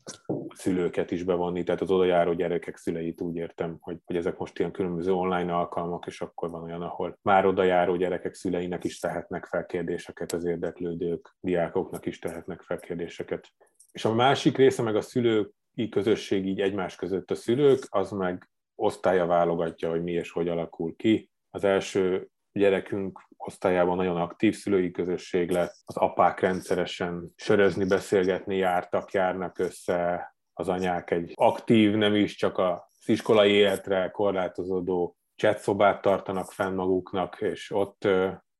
szülőket 0.55 1.11
is 1.11 1.23
bevonni, 1.23 1.63
tehát 1.63 1.81
az 1.81 1.91
oda 1.91 2.05
járó 2.05 2.33
gyerekek 2.33 2.77
szüleit 2.77 3.21
úgy 3.21 3.35
értem, 3.35 3.77
hogy, 3.79 3.97
hogy 4.05 4.15
ezek 4.15 4.37
most 4.37 4.59
ilyen 4.59 4.71
különböző 4.71 5.11
online 5.11 5.55
alkalmak, 5.55 6.05
és 6.05 6.21
akkor 6.21 6.49
van 6.49 6.63
olyan, 6.63 6.81
ahol 6.81 7.17
már 7.21 7.45
oda 7.45 7.63
járó 7.63 7.95
gyerekek 7.95 8.33
szüleinek 8.33 8.83
is 8.83 8.99
tehetnek 8.99 9.45
fel 9.45 9.65
kérdéseket, 9.65 10.31
az 10.31 10.45
érdeklődők, 10.45 11.35
diákoknak 11.39 12.05
is 12.05 12.19
tehetnek 12.19 12.61
fel 12.61 12.79
kérdéseket. 12.79 13.47
És 13.91 14.05
a 14.05 14.13
másik 14.13 14.57
része 14.57 14.81
meg 14.81 14.95
a 14.95 15.01
szülők 15.01 15.51
közösség 15.89 16.47
így 16.47 16.59
egymás 16.59 16.95
között 16.95 17.31
a 17.31 17.35
szülők, 17.35 17.85
az 17.89 18.11
meg 18.11 18.47
osztálya 18.75 19.25
válogatja, 19.25 19.89
hogy 19.89 20.03
mi 20.03 20.11
és 20.11 20.31
hogy 20.31 20.47
alakul 20.47 20.95
ki. 20.95 21.31
Az 21.49 21.63
első 21.63 22.27
gyerekünk 22.51 23.19
osztályában 23.37 23.95
nagyon 23.95 24.17
aktív 24.17 24.55
szülői 24.55 24.91
közösség 24.91 25.49
lett, 25.49 25.73
az 25.85 25.97
apák 25.97 26.39
rendszeresen 26.39 27.33
sörözni, 27.35 27.85
beszélgetni 27.85 28.55
jártak, 28.57 29.11
járnak 29.11 29.59
össze, 29.59 30.33
az 30.53 30.69
anyák 30.69 31.11
egy 31.11 31.31
aktív, 31.35 31.95
nem 31.95 32.15
is 32.15 32.35
csak 32.35 32.57
a 32.57 32.91
iskolai 33.05 33.51
életre 33.51 34.09
korlátozódó 34.09 35.17
csetszobát 35.35 36.01
tartanak 36.01 36.51
fenn 36.51 36.73
maguknak, 36.73 37.41
és 37.41 37.71
ott, 37.71 38.07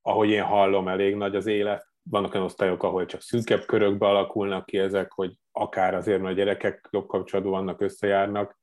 ahogy 0.01 0.29
én 0.29 0.43
hallom, 0.43 0.87
elég 0.87 1.15
nagy 1.15 1.35
az 1.35 1.45
élet. 1.45 1.87
Vannak 2.09 2.33
olyan 2.33 2.45
osztályok, 2.45 2.83
ahol 2.83 3.05
csak 3.05 3.21
szűkebb 3.21 3.65
körökbe 3.65 4.07
alakulnak 4.07 4.65
ki 4.65 4.77
ezek, 4.77 5.11
hogy 5.11 5.33
akár 5.55 5.93
azért, 5.93 6.21
mert 6.21 6.33
a 6.33 6.37
gyerekek 6.37 6.87
jobb 6.91 7.07
kapcsolatban 7.07 7.53
vannak, 7.53 7.81
összejárnak, 7.81 8.59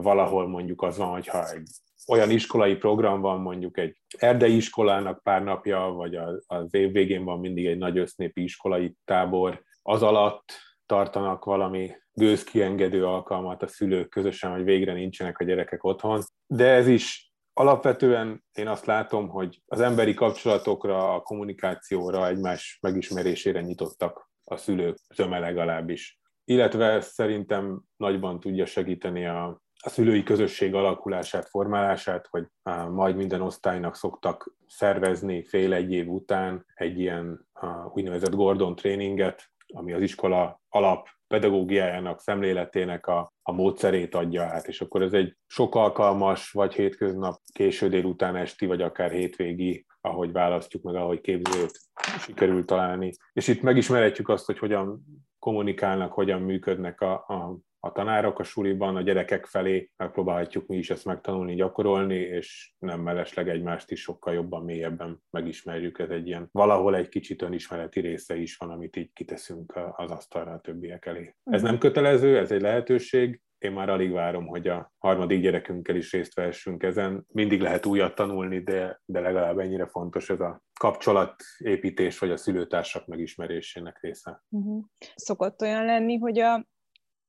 valahol 0.00 0.48
mondjuk 0.48 0.82
az 0.82 0.96
van, 0.96 1.08
hogyha 1.08 1.50
egy 1.50 1.68
olyan 2.08 2.30
iskolai 2.30 2.76
program 2.76 3.20
van, 3.20 3.40
mondjuk 3.40 3.78
egy 3.78 3.96
erdei 4.18 4.56
iskolának 4.56 5.22
pár 5.22 5.42
napja, 5.42 5.78
vagy 5.78 6.18
az 6.46 6.74
év 6.74 6.92
végén 6.92 7.24
van 7.24 7.38
mindig 7.38 7.66
egy 7.66 7.78
nagy 7.78 7.98
össznépi 7.98 8.42
iskolai 8.42 8.94
tábor, 9.04 9.62
az 9.82 10.02
alatt 10.02 10.52
tartanak 10.86 11.44
valami 11.44 11.90
gőzkiengedő 12.12 13.06
alkalmat 13.06 13.62
a 13.62 13.66
szülők 13.66 14.08
közösen, 14.08 14.50
hogy 14.50 14.64
végre 14.64 14.92
nincsenek 14.92 15.38
a 15.38 15.44
gyerekek 15.44 15.84
otthon. 15.84 16.22
De 16.46 16.66
ez 16.66 16.86
is 16.86 17.32
alapvetően 17.52 18.44
én 18.52 18.68
azt 18.68 18.86
látom, 18.86 19.28
hogy 19.28 19.62
az 19.66 19.80
emberi 19.80 20.14
kapcsolatokra, 20.14 21.14
a 21.14 21.20
kommunikációra, 21.20 22.28
egymás 22.28 22.78
megismerésére 22.80 23.60
nyitottak 23.60 24.30
a 24.44 24.56
szülők, 24.56 24.98
zöme 25.14 25.38
legalábbis. 25.38 26.17
Illetve 26.50 27.00
szerintem 27.00 27.80
nagyban 27.96 28.40
tudja 28.40 28.66
segíteni 28.66 29.26
a, 29.26 29.60
a 29.82 29.88
szülői 29.88 30.22
közösség 30.22 30.74
alakulását, 30.74 31.48
formálását, 31.48 32.26
hogy 32.30 32.46
majd 32.90 33.16
minden 33.16 33.40
osztálynak 33.40 33.96
szoktak 33.96 34.54
szervezni 34.66 35.44
fél 35.44 35.72
egy 35.72 35.92
év 35.92 36.08
után 36.08 36.66
egy 36.74 36.98
ilyen 36.98 37.48
úgynevezett 37.92 38.34
Gordon 38.34 38.74
tréninget, 38.74 39.50
ami 39.66 39.92
az 39.92 40.02
iskola 40.02 40.60
alap 40.68 41.08
pedagógiájának, 41.26 42.20
szemléletének 42.20 43.06
a, 43.06 43.32
a 43.42 43.52
módszerét 43.52 44.14
adja 44.14 44.42
át, 44.42 44.66
és 44.66 44.80
akkor 44.80 45.02
ez 45.02 45.12
egy 45.12 45.36
sok 45.46 45.74
alkalmas, 45.74 46.50
vagy 46.50 46.74
hétköznap, 46.74 47.40
késő 47.52 47.88
délután 47.88 48.36
esti, 48.36 48.66
vagy 48.66 48.82
akár 48.82 49.10
hétvégi, 49.10 49.86
ahogy 50.00 50.32
választjuk 50.32 50.82
meg, 50.82 50.94
ahogy 50.94 51.20
képzőt 51.20 51.78
sikerül 52.20 52.64
találni. 52.64 53.12
És 53.32 53.48
itt 53.48 53.62
megismerhetjük 53.62 54.28
azt, 54.28 54.46
hogy 54.46 54.58
hogyan 54.58 55.02
kommunikálnak, 55.48 56.12
hogyan 56.12 56.42
működnek 56.42 57.00
a, 57.00 57.12
a, 57.12 57.58
a 57.80 57.92
tanárok 57.92 58.38
a 58.38 58.42
suliban, 58.42 58.96
a 58.96 59.02
gyerekek 59.02 59.46
felé, 59.46 59.90
megpróbálhatjuk 59.96 60.66
mi 60.66 60.76
is 60.76 60.90
ezt 60.90 61.04
megtanulni, 61.04 61.54
gyakorolni, 61.54 62.14
és 62.14 62.72
nem 62.78 63.00
mellesleg 63.00 63.48
egymást 63.48 63.90
is 63.90 64.00
sokkal 64.00 64.34
jobban, 64.34 64.64
mélyebben 64.64 65.22
megismerjük. 65.30 65.98
Ez 65.98 66.10
egy 66.10 66.26
ilyen 66.26 66.48
valahol 66.52 66.96
egy 66.96 67.08
kicsit 67.08 67.42
önismereti 67.42 68.00
része 68.00 68.36
is 68.36 68.56
van, 68.56 68.70
amit 68.70 68.96
így 68.96 69.12
kiteszünk 69.12 69.78
az 69.96 70.10
asztalra 70.10 70.52
a 70.52 70.60
többiek 70.60 71.06
elé. 71.06 71.34
Ez 71.44 71.62
nem 71.62 71.78
kötelező, 71.78 72.38
ez 72.38 72.52
egy 72.52 72.60
lehetőség, 72.60 73.40
én 73.58 73.72
már 73.72 73.88
alig 73.88 74.12
várom, 74.12 74.46
hogy 74.46 74.68
a 74.68 74.92
harmadik 74.98 75.40
gyerekünkkel 75.40 75.96
is 75.96 76.12
részt 76.12 76.34
vehessünk 76.34 76.82
ezen. 76.82 77.26
Mindig 77.28 77.60
lehet 77.60 77.86
újat 77.86 78.14
tanulni, 78.14 78.62
de, 78.62 79.00
de 79.04 79.20
legalább 79.20 79.58
ennyire 79.58 79.86
fontos 79.86 80.30
ez 80.30 80.40
a 80.40 80.62
kapcsolatépítés, 80.80 82.18
vagy 82.18 82.30
a 82.30 82.36
szülőtársak 82.36 83.06
megismerésének 83.06 83.98
része. 84.00 84.42
Uh-huh. 84.48 84.84
Szokott 85.14 85.60
olyan 85.60 85.84
lenni, 85.84 86.16
hogy 86.16 86.38
a 86.38 86.66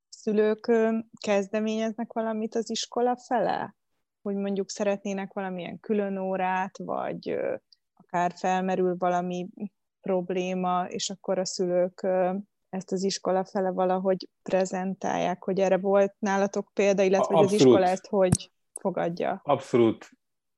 szülők 0.09 0.71
kezdeményeznek 1.25 2.13
valamit 2.13 2.55
az 2.55 2.69
iskola 2.69 3.17
fele? 3.17 3.75
Hogy 4.21 4.35
mondjuk 4.35 4.69
szeretnének 4.69 5.33
valamilyen 5.33 5.79
külön 5.79 6.17
órát, 6.17 6.77
vagy 6.77 7.39
akár 7.93 8.33
felmerül 8.35 8.95
valami 8.97 9.49
probléma, 10.01 10.85
és 10.87 11.09
akkor 11.09 11.39
a 11.39 11.45
szülők 11.45 12.07
ezt 12.69 12.91
az 12.91 13.03
iskola 13.03 13.45
fele 13.45 13.69
valahogy 13.69 14.27
prezentálják, 14.43 15.43
hogy 15.43 15.59
erre 15.59 15.77
volt 15.77 16.13
nálatok 16.19 16.71
példa, 16.73 17.03
illetve 17.03 17.35
hogy 17.35 17.45
az 17.45 17.51
iskola 17.51 17.85
ezt 17.85 18.07
hogy 18.07 18.51
fogadja? 18.79 19.41
Abszolút. 19.43 20.09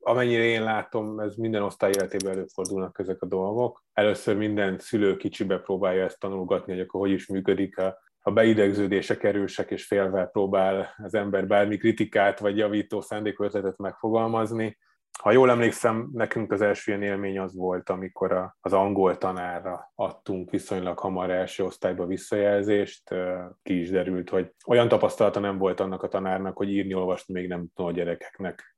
Amennyire 0.03 0.43
én 0.43 0.63
látom, 0.63 1.19
ez 1.19 1.35
minden 1.35 1.61
osztály 1.61 1.91
életében 1.95 2.31
előfordulnak 2.31 2.99
ezek 2.99 3.21
a 3.21 3.25
dolgok. 3.25 3.83
Először 3.93 4.35
minden 4.37 4.79
szülő 4.79 5.17
kicsibe 5.17 5.57
próbálja 5.57 6.03
ezt 6.03 6.19
tanulgatni, 6.19 6.73
hogy 6.73 6.81
akkor 6.81 6.99
hogy 6.99 7.11
is 7.11 7.27
működik 7.27 7.77
a, 7.77 7.97
a 8.19 8.31
beidegződések 8.31 9.23
erősek, 9.23 9.71
és 9.71 9.85
félve 9.85 10.25
próbál 10.25 10.95
az 11.03 11.13
ember 11.13 11.47
bármi 11.47 11.77
kritikát 11.77 12.39
vagy 12.39 12.57
javító 12.57 13.01
szándékötletet 13.01 13.77
megfogalmazni 13.77 14.77
ha 15.19 15.31
jól 15.31 15.49
emlékszem, 15.49 16.09
nekünk 16.13 16.51
az 16.51 16.61
első 16.61 16.91
ilyen 16.91 17.03
élmény 17.03 17.39
az 17.39 17.55
volt, 17.55 17.89
amikor 17.89 18.53
az 18.59 18.73
angol 18.73 19.17
tanárra 19.17 19.91
adtunk 19.95 20.49
viszonylag 20.49 20.99
hamar 20.99 21.29
első 21.29 21.63
osztályba 21.63 22.05
visszajelzést. 22.05 23.15
Ki 23.63 23.79
is 23.79 23.89
derült, 23.89 24.29
hogy 24.29 24.53
olyan 24.67 24.87
tapasztalata 24.87 25.39
nem 25.39 25.57
volt 25.57 25.79
annak 25.79 26.03
a 26.03 26.07
tanárnak, 26.07 26.57
hogy 26.57 26.69
írni, 26.69 26.93
olvasni 26.93 27.33
még 27.33 27.47
nem 27.47 27.67
tudó 27.73 27.89
a 27.89 27.91
gyerekeknek 27.91 28.75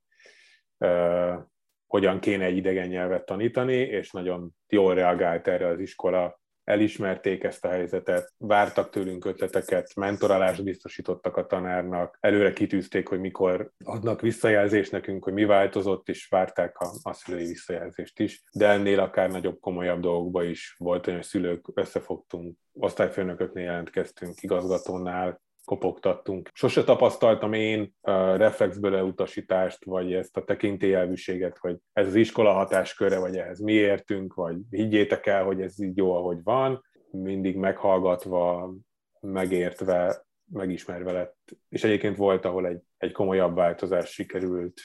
hogyan 1.87 2.19
kéne 2.19 2.45
egy 2.45 2.57
idegen 2.57 2.87
nyelvet 2.87 3.25
tanítani, 3.25 3.75
és 3.75 4.11
nagyon 4.11 4.49
jól 4.67 4.93
reagált 4.93 5.47
erre 5.47 5.67
az 5.67 5.79
iskola 5.79 6.41
elismerték 6.63 7.43
ezt 7.43 7.65
a 7.65 7.69
helyzetet, 7.69 8.33
vártak 8.37 8.89
tőlünk 8.89 9.25
ötleteket, 9.25 9.95
mentorálást 9.95 10.63
biztosítottak 10.63 11.37
a 11.37 11.45
tanárnak, 11.45 12.17
előre 12.19 12.53
kitűzték, 12.53 13.07
hogy 13.07 13.19
mikor 13.19 13.71
adnak 13.83 14.21
visszajelzést 14.21 14.91
nekünk, 14.91 15.23
hogy 15.23 15.33
mi 15.33 15.43
változott, 15.43 16.09
és 16.09 16.27
várták 16.27 16.77
a, 16.77 16.89
a 17.01 17.13
szülői 17.13 17.45
visszajelzést 17.45 18.19
is. 18.19 18.43
De 18.53 18.67
ennél 18.67 18.99
akár 18.99 19.29
nagyobb, 19.29 19.59
komolyabb 19.59 19.99
dolgokba 19.99 20.43
is 20.43 20.75
volt, 20.77 21.05
hogy 21.05 21.13
a 21.13 21.21
szülők 21.21 21.65
összefogtunk, 21.73 22.57
osztályfőnököknél 22.73 23.63
jelentkeztünk, 23.63 24.41
igazgatónál, 24.41 25.41
kopogtattunk. 25.65 26.49
Sose 26.53 26.83
tapasztaltam 26.83 27.53
én 27.53 27.93
reflexből 28.35 29.03
utasítást, 29.03 29.85
vagy 29.85 30.13
ezt 30.13 30.37
a 30.37 30.43
tekintélyelvűséget, 30.43 31.57
hogy 31.57 31.77
ez 31.93 32.07
az 32.07 32.15
iskola 32.15 32.51
hatásköre, 32.51 33.19
vagy 33.19 33.37
ehhez 33.37 33.59
mi 33.59 33.73
értünk, 33.73 34.33
vagy 34.33 34.57
higgyétek 34.69 35.25
el, 35.25 35.43
hogy 35.43 35.61
ez 35.61 35.81
így 35.81 35.97
jó, 35.97 36.13
ahogy 36.13 36.43
van. 36.43 36.85
Mindig 37.11 37.55
meghallgatva, 37.55 38.73
megértve, 39.19 40.25
megismerve 40.45 41.11
lett. 41.11 41.37
És 41.69 41.83
egyébként 41.83 42.17
volt, 42.17 42.45
ahol 42.45 42.67
egy, 42.67 42.81
egy 42.97 43.11
komolyabb 43.11 43.55
változás 43.55 44.09
sikerült 44.09 44.81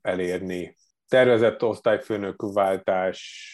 elérni. 0.00 0.76
Tervezett 1.08 1.62
osztályfőnök 1.62 2.52
váltás 2.52 3.50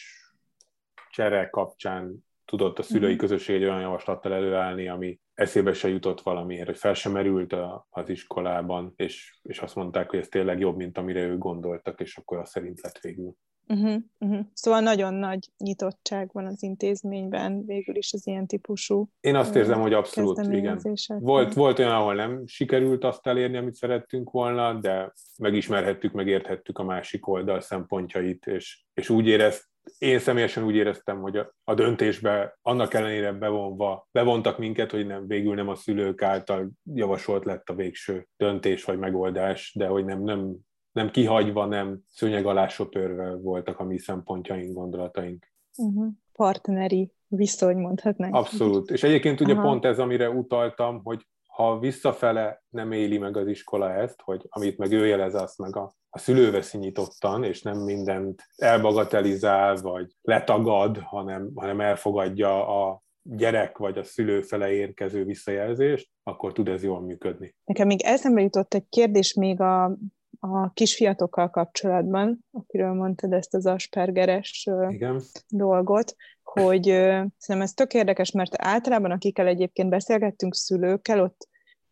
csere 1.11 1.49
kapcsán 1.50 2.25
tudott 2.45 2.79
a 2.79 2.83
szülői 2.83 3.11
mhm. 3.11 3.21
közösség 3.21 3.57
egy 3.57 3.62
olyan 3.62 3.81
javaslattal 3.81 4.33
előállni, 4.33 4.88
ami 4.88 5.21
eszébe 5.42 5.72
se 5.72 5.88
jutott 5.88 6.20
valamiért, 6.20 6.66
hogy 6.66 6.78
fel 6.78 6.94
sem 6.94 7.12
merült 7.12 7.52
a, 7.52 7.87
az 7.90 8.08
iskolában, 8.08 8.92
és, 8.96 9.38
és 9.42 9.58
azt 9.58 9.75
mondták, 9.75 10.11
hogy 10.11 10.18
ez 10.18 10.28
tényleg 10.28 10.58
jobb, 10.58 10.76
mint 10.76 10.99
amire 10.99 11.20
ők 11.20 11.38
gondoltak, 11.38 12.00
és 12.00 12.16
akkor 12.16 12.38
az 12.38 12.50
szerint 12.50 12.80
lett 12.80 12.99
végül. 12.99 13.34
Uh-huh, 13.68 14.02
uh-huh. 14.18 14.46
Szóval 14.52 14.80
nagyon 14.80 15.14
nagy 15.14 15.49
nyitottság 15.58 16.30
van 16.32 16.46
az 16.46 16.62
intézményben 16.62 17.64
végül 17.66 17.96
is 17.96 18.12
az 18.12 18.26
ilyen 18.26 18.46
típusú 18.46 19.08
Én 19.20 19.34
azt 19.34 19.54
érzem, 19.54 19.80
hogy 19.80 19.92
abszolút, 19.92 20.46
igen. 20.52 20.80
Volt, 21.06 21.54
volt 21.54 21.78
olyan, 21.78 21.92
ahol 21.92 22.14
nem 22.14 22.46
sikerült 22.46 23.04
azt 23.04 23.26
elérni, 23.26 23.56
amit 23.56 23.75
szerettünk 23.75 24.30
volna, 24.30 24.75
de 24.75 25.12
megismerhettük, 25.38 26.12
megérthettük 26.12 26.78
a 26.78 26.84
másik 26.84 27.26
oldal 27.26 27.61
szempontjait, 27.61 28.46
és, 28.46 28.84
és 28.94 29.11
úgy 29.11 29.26
érezt, 29.26 29.72
én 29.99 30.19
személyesen 30.19 30.65
úgy 30.65 30.75
éreztem, 30.75 31.21
hogy 31.21 31.37
a, 31.37 31.55
a 31.65 31.75
döntésbe 31.75 32.59
annak 32.62 32.95
ellenére 32.95 33.33
bevonva, 33.33 34.09
bevontak 34.12 34.59
minket, 34.59 34.91
hogy 34.91 35.07
nem, 35.07 35.27
végül 35.27 35.55
nem 35.55 35.69
a 35.69 35.75
szülők 35.75 36.23
által 36.23 36.71
javasolt 36.95 37.45
lett 37.45 37.69
a 37.69 37.75
végső 37.75 38.29
döntés 38.37 38.85
vagy 38.85 38.99
megoldás, 38.99 39.73
de 39.79 39.87
hogy 39.87 40.05
nem, 40.05 40.23
nem, 40.23 40.57
nem 40.93 41.11
kihagyva, 41.11 41.67
nem 41.67 41.99
szőnyeg 42.09 42.47
alá 42.47 42.69
söpörve 42.69 43.35
voltak 43.35 43.79
a 43.79 43.85
mi 43.85 43.99
szempontjaink, 43.99 44.75
gondolataink. 44.75 45.53
Uh-huh. 45.77 46.12
Partneri 46.33 47.12
viszony, 47.27 47.77
mondhatnánk. 47.77 48.35
Abszolút. 48.35 48.91
És 48.91 49.03
egyébként 49.03 49.41
ugye 49.41 49.53
Aha. 49.53 49.62
pont 49.62 49.85
ez, 49.85 49.99
amire 49.99 50.31
utaltam, 50.31 51.01
hogy 51.05 51.27
ha 51.52 51.78
visszafele 51.78 52.62
nem 52.68 52.92
éli 52.92 53.18
meg 53.18 53.37
az 53.37 53.47
iskola 53.47 53.92
ezt, 53.92 54.21
hogy 54.21 54.47
amit 54.49 54.78
meg 54.78 54.92
ő 54.92 55.06
jelez, 55.06 55.35
azt 55.35 55.59
meg 55.59 55.76
a, 55.76 55.94
a 56.11 56.18
szülő 56.18 56.50
veszi 56.50 56.78
nyitottan, 56.78 57.44
és 57.44 57.62
nem 57.62 57.78
mindent 57.78 58.42
elbagatelizál, 58.56 59.76
vagy 59.76 60.12
letagad, 60.23 60.99
hanem, 60.99 61.50
hanem 61.54 61.80
elfogadja 61.80 62.85
a 62.87 63.02
gyerek 63.23 63.78
vagy 63.78 63.99
a 63.99 64.04
szülő 64.04 64.40
fele 64.40 64.71
érkező 64.71 65.25
visszajelzést, 65.25 66.11
akkor 66.23 66.52
tud 66.52 66.68
ez 66.68 66.82
jól 66.82 67.00
működni. 67.00 67.54
Nekem 67.64 67.87
még 67.87 68.02
eszembe 68.02 68.40
jutott 68.40 68.75
egy 68.75 68.88
kérdés 68.88 69.35
még 69.35 69.61
a, 69.61 69.97
a 70.44 70.72
kisfiatokkal 70.72 71.50
kapcsolatban, 71.50 72.44
akiről 72.50 72.92
mondtad 72.92 73.32
ezt 73.32 73.54
az 73.54 73.66
aspergeres 73.66 74.68
Igen. 74.88 75.22
dolgot, 75.49 76.14
hogy 76.42 76.82
szerintem 76.82 77.61
ez 77.61 77.72
tök 77.72 77.94
érdekes, 77.94 78.30
mert 78.30 78.54
általában 78.56 79.11
akikkel 79.11 79.46
egyébként 79.46 79.88
beszélgettünk 79.88 80.54
szülőkkel, 80.54 81.20
ott 81.20 81.49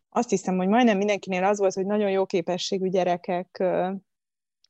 azt 0.08 0.30
hiszem, 0.30 0.56
hogy 0.56 0.68
majdnem 0.68 0.96
mindenkinél 0.96 1.44
az 1.44 1.58
volt, 1.58 1.74
hogy 1.74 1.86
nagyon 1.86 2.10
jó 2.10 2.26
képességű 2.26 2.88
gyerekekről 2.88 4.00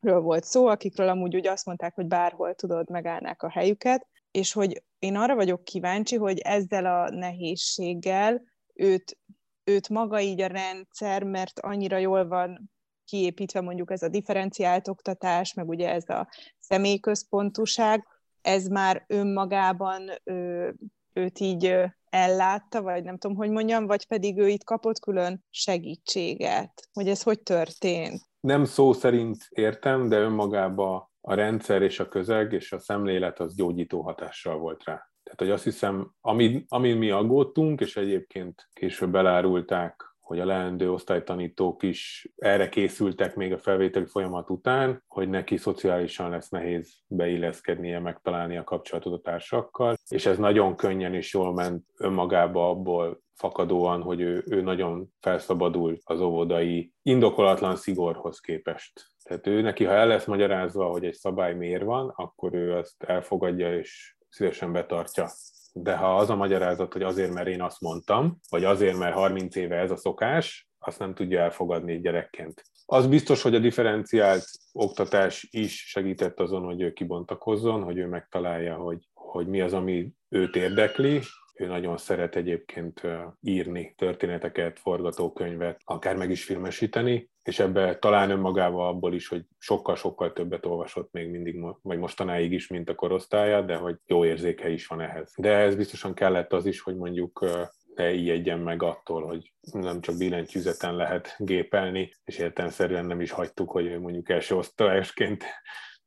volt 0.01 0.45
szó, 0.45 0.67
akikről 0.67 1.09
amúgy 1.09 1.37
úgy 1.37 1.47
azt 1.47 1.67
mondták, 1.67 1.95
hogy 1.95 2.07
bárhol 2.07 2.55
tudod, 2.55 2.91
megállnák 2.91 3.43
a 3.43 3.51
helyüket, 3.51 4.07
és 4.31 4.53
hogy 4.53 4.83
én 4.99 5.17
arra 5.17 5.35
vagyok 5.35 5.65
kíváncsi, 5.65 6.17
hogy 6.17 6.39
ezzel 6.39 6.87
a 6.87 7.11
nehézséggel 7.11 8.43
őt, 8.75 9.19
őt 9.65 9.89
maga 9.89 10.21
így 10.21 10.41
a 10.41 10.47
rendszer, 10.47 11.23
mert 11.23 11.61
annyira 11.61 11.97
jól 11.97 12.29
van 12.29 12.71
kiépítve 13.11 13.61
mondjuk 13.61 13.91
ez 13.91 14.03
a 14.03 14.09
differenciált 14.09 14.89
oktatás, 14.89 15.55
meg 15.55 15.69
ugye 15.69 15.91
ez 15.91 16.09
a 16.09 16.29
személyközpontúság, 16.59 18.07
ez 18.43 18.67
már 18.67 19.05
önmagában 19.07 20.11
ő, 20.25 20.75
őt 21.13 21.41
így 21.41 21.75
ellátta, 22.11 22.83
vagy 22.83 23.05
nem 23.05 23.19
tudom, 23.19 23.37
hogy 23.37 23.51
mondjam, 23.51 23.87
vagy 23.87 24.07
pedig 24.07 24.39
ő 24.39 24.49
itt 24.49 24.65
kapott 24.65 25.01
külön 25.01 25.45
segítséget, 25.51 26.89
hogy 26.93 27.09
ez 27.09 27.23
hogy 27.23 27.41
történt? 27.41 28.29
Nem 28.41 28.65
szó 28.65 28.93
szerint 28.93 29.47
értem, 29.49 30.09
de 30.09 30.19
önmagában 30.19 31.09
a 31.21 31.35
rendszer 31.35 31.83
és 31.83 32.01
a 32.01 32.09
közeg 32.09 32.53
és 32.53 32.73
a 32.73 32.79
szemlélet 32.79 33.41
az 33.41 33.55
gyógyító 33.55 34.01
hatással 34.01 34.59
volt 34.59 34.85
rá. 34.85 35.09
Tehát, 35.23 35.39
hogy 35.39 35.51
azt 35.51 35.65
hiszem, 35.65 36.13
amin, 36.21 36.65
amin 36.69 36.97
mi 36.97 37.11
aggódtunk, 37.11 37.81
és 37.81 37.97
egyébként 37.97 38.69
később 38.73 39.15
elárulták 39.15 40.10
hogy 40.31 40.41
a 40.41 40.45
leendő 40.45 40.93
osztálytanítók 40.93 41.83
is 41.83 42.29
erre 42.37 42.69
készültek 42.69 43.35
még 43.35 43.53
a 43.53 43.59
felvételi 43.59 44.07
folyamat 44.07 44.51
után, 44.51 45.05
hogy 45.09 45.29
neki 45.29 45.57
szociálisan 45.57 46.31
lesz 46.31 46.49
nehéz 46.49 46.95
beilleszkednie, 47.07 47.99
megtalálni 47.99 48.57
a 48.57 48.65
kapcsolatot 48.65 49.13
a 49.13 49.21
társakkal, 49.21 49.97
és 50.09 50.27
ez 50.27 50.39
nagyon 50.39 50.77
könnyen 50.77 51.15
és 51.15 51.33
jól 51.33 51.55
ment 51.55 51.85
önmagába 51.97 52.69
abból 52.69 53.21
fakadóan, 53.35 54.03
hogy 54.03 54.21
ő, 54.21 54.45
ő 54.47 54.61
nagyon 54.61 55.13
felszabadult 55.21 56.01
az 56.05 56.21
óvodai 56.21 56.93
indokolatlan 57.03 57.77
szigorhoz 57.77 58.41
képest. 58.41 59.07
Tehát 59.23 59.47
ő 59.47 59.61
neki, 59.61 59.85
ha 59.85 59.93
el 59.93 60.07
lesz 60.07 60.27
magyarázva, 60.27 60.85
hogy 60.85 61.05
egy 61.05 61.15
szabály 61.15 61.55
miért 61.55 61.85
van, 61.85 62.13
akkor 62.17 62.55
ő 62.55 62.77
azt 62.77 63.03
elfogadja 63.03 63.79
és 63.79 64.17
szívesen 64.29 64.73
betartja 64.73 65.27
de 65.73 65.97
ha 65.97 66.17
az 66.17 66.31
a 66.31 66.37
magyarázat, 66.37 66.93
hogy 66.93 67.03
azért, 67.03 67.33
mert 67.33 67.49
én 67.49 67.63
azt 67.63 67.81
mondtam, 67.81 68.39
vagy 68.49 68.65
azért, 68.65 68.99
mert 68.99 69.15
30 69.15 69.57
éve 69.57 69.77
ez 69.77 69.91
a 69.91 69.97
szokás, 69.97 70.69
azt 70.79 70.99
nem 70.99 71.15
tudja 71.15 71.41
elfogadni 71.41 71.93
egy 71.93 72.01
gyerekként. 72.01 72.63
Az 72.87 73.07
biztos, 73.07 73.43
hogy 73.43 73.55
a 73.55 73.59
differenciált 73.59 74.45
oktatás 74.73 75.49
is 75.51 75.89
segített 75.89 76.41
azon, 76.41 76.63
hogy 76.63 76.81
ő 76.81 76.93
kibontakozzon, 76.93 77.83
hogy 77.83 77.99
ő 77.99 78.07
megtalálja, 78.07 78.75
hogy, 78.75 79.09
hogy 79.15 79.47
mi 79.47 79.61
az, 79.61 79.73
ami 79.73 80.09
őt 80.29 80.57
érdekli, 80.57 81.21
ő 81.61 81.67
nagyon 81.67 81.97
szeret 81.97 82.37
egyébként 82.37 83.03
írni 83.41 83.95
történeteket, 83.97 84.79
forgatókönyvet, 84.79 85.81
akár 85.85 86.17
meg 86.17 86.31
is 86.31 86.45
filmesíteni, 86.45 87.31
és 87.43 87.59
ebbe 87.59 87.99
talán 87.99 88.31
önmagával 88.31 88.89
abból 88.89 89.15
is, 89.15 89.29
hogy 89.29 89.45
sokkal-sokkal 89.59 90.33
többet 90.33 90.67
olvasott 90.67 91.13
még 91.13 91.31
mindig, 91.31 91.65
vagy 91.83 91.99
mostanáig 91.99 92.53
is, 92.53 92.67
mint 92.67 92.89
a 92.89 92.95
korosztálya, 92.95 93.63
de 93.63 93.77
hogy 93.77 93.97
jó 94.07 94.25
érzéke 94.25 94.69
is 94.69 94.87
van 94.87 95.01
ehhez. 95.01 95.33
De 95.37 95.57
ez 95.57 95.77
biztosan 95.77 96.15
kellett 96.15 96.53
az 96.53 96.67
is, 96.67 96.81
hogy 96.81 96.97
mondjuk 96.97 97.47
ne 97.95 98.13
ijedjen 98.13 98.59
meg 98.59 98.83
attól, 98.83 99.27
hogy 99.27 99.53
nem 99.73 100.01
csak 100.01 100.17
billentyűzeten 100.17 100.97
lehet 100.97 101.35
gépelni, 101.39 102.13
és 102.25 102.39
értelmszerűen 102.39 103.07
nem 103.07 103.21
is 103.21 103.31
hagytuk, 103.31 103.71
hogy 103.71 103.87
ő 103.87 104.01
mondjuk 104.01 104.29
első 104.29 104.55
osztályosként 104.57 105.45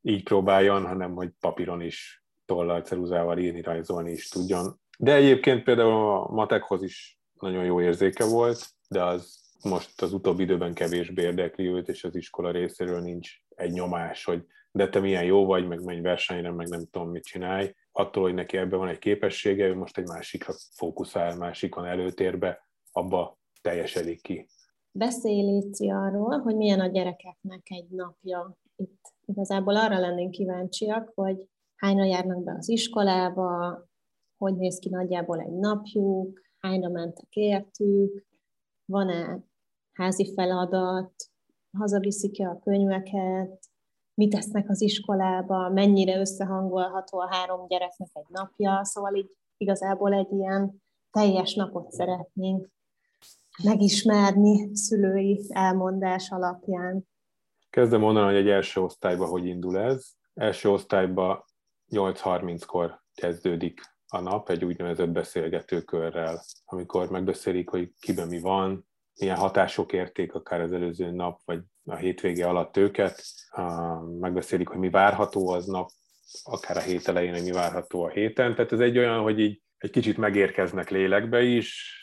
így 0.00 0.22
próbáljon, 0.22 0.86
hanem 0.86 1.14
hogy 1.14 1.30
papíron 1.40 1.80
is 1.80 2.24
tollal, 2.44 2.82
ceruzával 2.82 3.38
írni, 3.38 3.62
rajzolni 3.62 4.10
is 4.10 4.28
tudjon. 4.28 4.82
De 4.98 5.14
egyébként 5.14 5.62
például 5.62 5.92
a 5.92 6.28
matekhoz 6.30 6.82
is 6.82 7.18
nagyon 7.40 7.64
jó 7.64 7.80
érzéke 7.80 8.24
volt, 8.24 8.66
de 8.88 9.02
az 9.02 9.42
most 9.62 10.02
az 10.02 10.12
utóbbi 10.12 10.42
időben 10.42 10.74
kevésbé 10.74 11.22
érdekli 11.22 11.66
őt, 11.66 11.88
és 11.88 12.04
az 12.04 12.16
iskola 12.16 12.50
részéről 12.50 13.00
nincs 13.00 13.30
egy 13.48 13.72
nyomás, 13.72 14.24
hogy 14.24 14.44
de 14.70 14.88
te 14.88 15.00
milyen 15.00 15.24
jó 15.24 15.44
vagy, 15.44 15.66
meg 15.68 15.84
menj 15.84 16.00
versenyre, 16.00 16.50
meg 16.50 16.68
nem 16.68 16.86
tudom, 16.90 17.10
mit 17.10 17.24
csinálj. 17.24 17.74
Attól, 17.92 18.22
hogy 18.22 18.34
neki 18.34 18.56
ebben 18.56 18.78
van 18.78 18.88
egy 18.88 18.98
képessége, 18.98 19.66
ő 19.66 19.74
most 19.74 19.98
egy 19.98 20.06
másikra 20.06 20.54
fókuszál, 20.76 21.36
másik 21.36 21.74
van 21.74 21.84
előtérbe, 21.84 22.68
abba 22.92 23.38
teljesedik 23.62 24.22
ki. 24.22 24.48
Beszélj 24.90 25.42
Léci 25.42 25.90
arról, 25.90 26.38
hogy 26.38 26.56
milyen 26.56 26.80
a 26.80 26.86
gyerekeknek 26.86 27.62
egy 27.64 27.88
napja 27.88 28.56
itt. 28.76 29.12
Igazából 29.26 29.76
arra 29.76 29.98
lennénk 29.98 30.30
kíváncsiak, 30.30 31.12
hogy 31.14 31.48
hányra 31.76 32.04
járnak 32.04 32.42
be 32.44 32.54
az 32.58 32.68
iskolába, 32.68 33.78
hogy 34.44 34.56
néz 34.56 34.78
ki 34.78 34.88
nagyjából 34.88 35.40
egy 35.40 35.52
napjuk, 35.52 36.40
hányra 36.58 36.88
mentek 36.88 37.34
értük, 37.34 38.26
van-e 38.84 39.44
házi 39.92 40.32
feladat, 40.34 41.12
hazaviszik-e 41.78 42.48
a 42.48 42.58
könyveket, 42.58 43.60
mit 44.14 44.30
tesznek 44.30 44.68
az 44.68 44.80
iskolába, 44.80 45.68
mennyire 45.68 46.18
összehangolható 46.18 47.20
a 47.20 47.34
három 47.34 47.66
gyereknek 47.66 48.08
egy 48.12 48.26
napja, 48.28 48.84
szóval 48.84 49.14
így 49.14 49.30
igazából 49.56 50.12
egy 50.12 50.32
ilyen 50.32 50.82
teljes 51.10 51.54
napot 51.54 51.90
szeretnénk 51.90 52.70
megismerni 53.62 54.76
szülői 54.76 55.40
elmondás 55.48 56.30
alapján. 56.30 57.08
Kezdem 57.70 58.00
mondani, 58.00 58.26
hogy 58.26 58.36
egy 58.36 58.48
első 58.48 58.80
osztályban 58.80 59.28
hogy 59.28 59.46
indul 59.46 59.78
ez. 59.78 60.06
Első 60.34 60.68
osztályban 60.70 61.44
8.30-kor 61.90 63.02
kezdődik 63.14 63.93
a 64.14 64.20
nap 64.20 64.50
egy 64.50 64.64
úgynevezett 64.64 65.08
beszélgetőkörrel, 65.08 66.44
amikor 66.64 67.10
megbeszélik, 67.10 67.68
hogy 67.68 67.92
kiben 68.00 68.28
mi 68.28 68.40
van, 68.40 68.86
milyen 69.20 69.36
hatások 69.36 69.92
érték 69.92 70.34
akár 70.34 70.60
az 70.60 70.72
előző 70.72 71.10
nap, 71.10 71.40
vagy 71.44 71.60
a 71.84 71.94
hétvége 71.94 72.48
alatt 72.48 72.76
őket, 72.76 73.22
megbeszélik, 74.20 74.68
hogy 74.68 74.78
mi 74.78 74.90
várható 74.90 75.48
az 75.48 75.66
nap, 75.66 75.90
akár 76.42 76.76
a 76.76 76.80
hét 76.80 77.08
elején, 77.08 77.32
hogy 77.32 77.42
mi 77.42 77.50
várható 77.50 78.02
a 78.02 78.10
héten. 78.10 78.54
Tehát 78.54 78.72
ez 78.72 78.80
egy 78.80 78.98
olyan, 78.98 79.22
hogy 79.22 79.40
így 79.40 79.62
egy 79.78 79.90
kicsit 79.90 80.16
megérkeznek 80.16 80.90
lélekbe 80.90 81.42
is, 81.42 81.98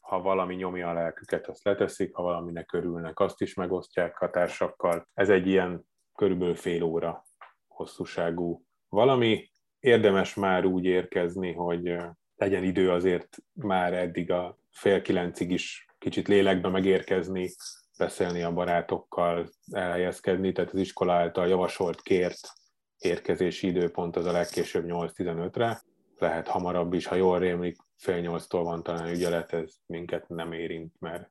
ha 0.00 0.20
valami 0.20 0.54
nyomja 0.54 0.88
a 0.88 0.92
lelküket, 0.92 1.46
azt 1.46 1.64
leteszik, 1.64 2.14
ha 2.14 2.22
valaminek 2.22 2.72
örülnek, 2.72 3.20
azt 3.20 3.40
is 3.40 3.54
megosztják 3.54 4.20
a 4.20 4.30
társakkal. 4.30 5.08
Ez 5.14 5.28
egy 5.28 5.46
ilyen 5.46 5.84
körülbelül 6.14 6.54
fél 6.54 6.82
óra 6.82 7.24
hosszúságú 7.66 8.64
valami. 8.88 9.52
Érdemes 9.84 10.34
már 10.34 10.64
úgy 10.64 10.84
érkezni, 10.84 11.52
hogy 11.52 11.96
legyen 12.36 12.64
idő 12.64 12.90
azért 12.90 13.36
már 13.52 13.92
eddig 13.92 14.30
a 14.30 14.58
fél 14.70 15.02
kilencig 15.02 15.50
is 15.50 15.86
kicsit 15.98 16.28
lélekbe 16.28 16.68
megérkezni, 16.68 17.50
beszélni 17.98 18.42
a 18.42 18.52
barátokkal, 18.52 19.48
elhelyezkedni, 19.70 20.52
tehát 20.52 20.72
az 20.72 20.78
iskola 20.78 21.12
által 21.12 21.48
javasolt, 21.48 22.02
kért 22.02 22.52
érkezési 22.98 23.66
időpont 23.66 24.16
az 24.16 24.24
a 24.24 24.32
legkésőbb 24.32 24.84
8-15-re, 24.86 25.82
lehet 26.18 26.48
hamarabb 26.48 26.92
is, 26.92 27.06
ha 27.06 27.14
jól 27.14 27.38
rémlik, 27.38 27.76
fél 27.96 28.20
nyolctól 28.20 28.64
van 28.64 28.82
talán 28.82 29.08
ügyelet, 29.08 29.52
ez 29.52 29.74
minket 29.86 30.28
nem 30.28 30.52
érint, 30.52 30.94
mert 31.00 31.30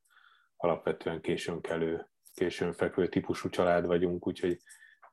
alapvetően 0.58 1.22
későn 1.22 1.62
kelő, 1.62 2.10
későn 2.34 2.74
fekvő 2.74 3.08
típusú 3.08 3.50
család 3.50 3.86
vagyunk, 3.86 4.28
úgyhogy 4.28 4.60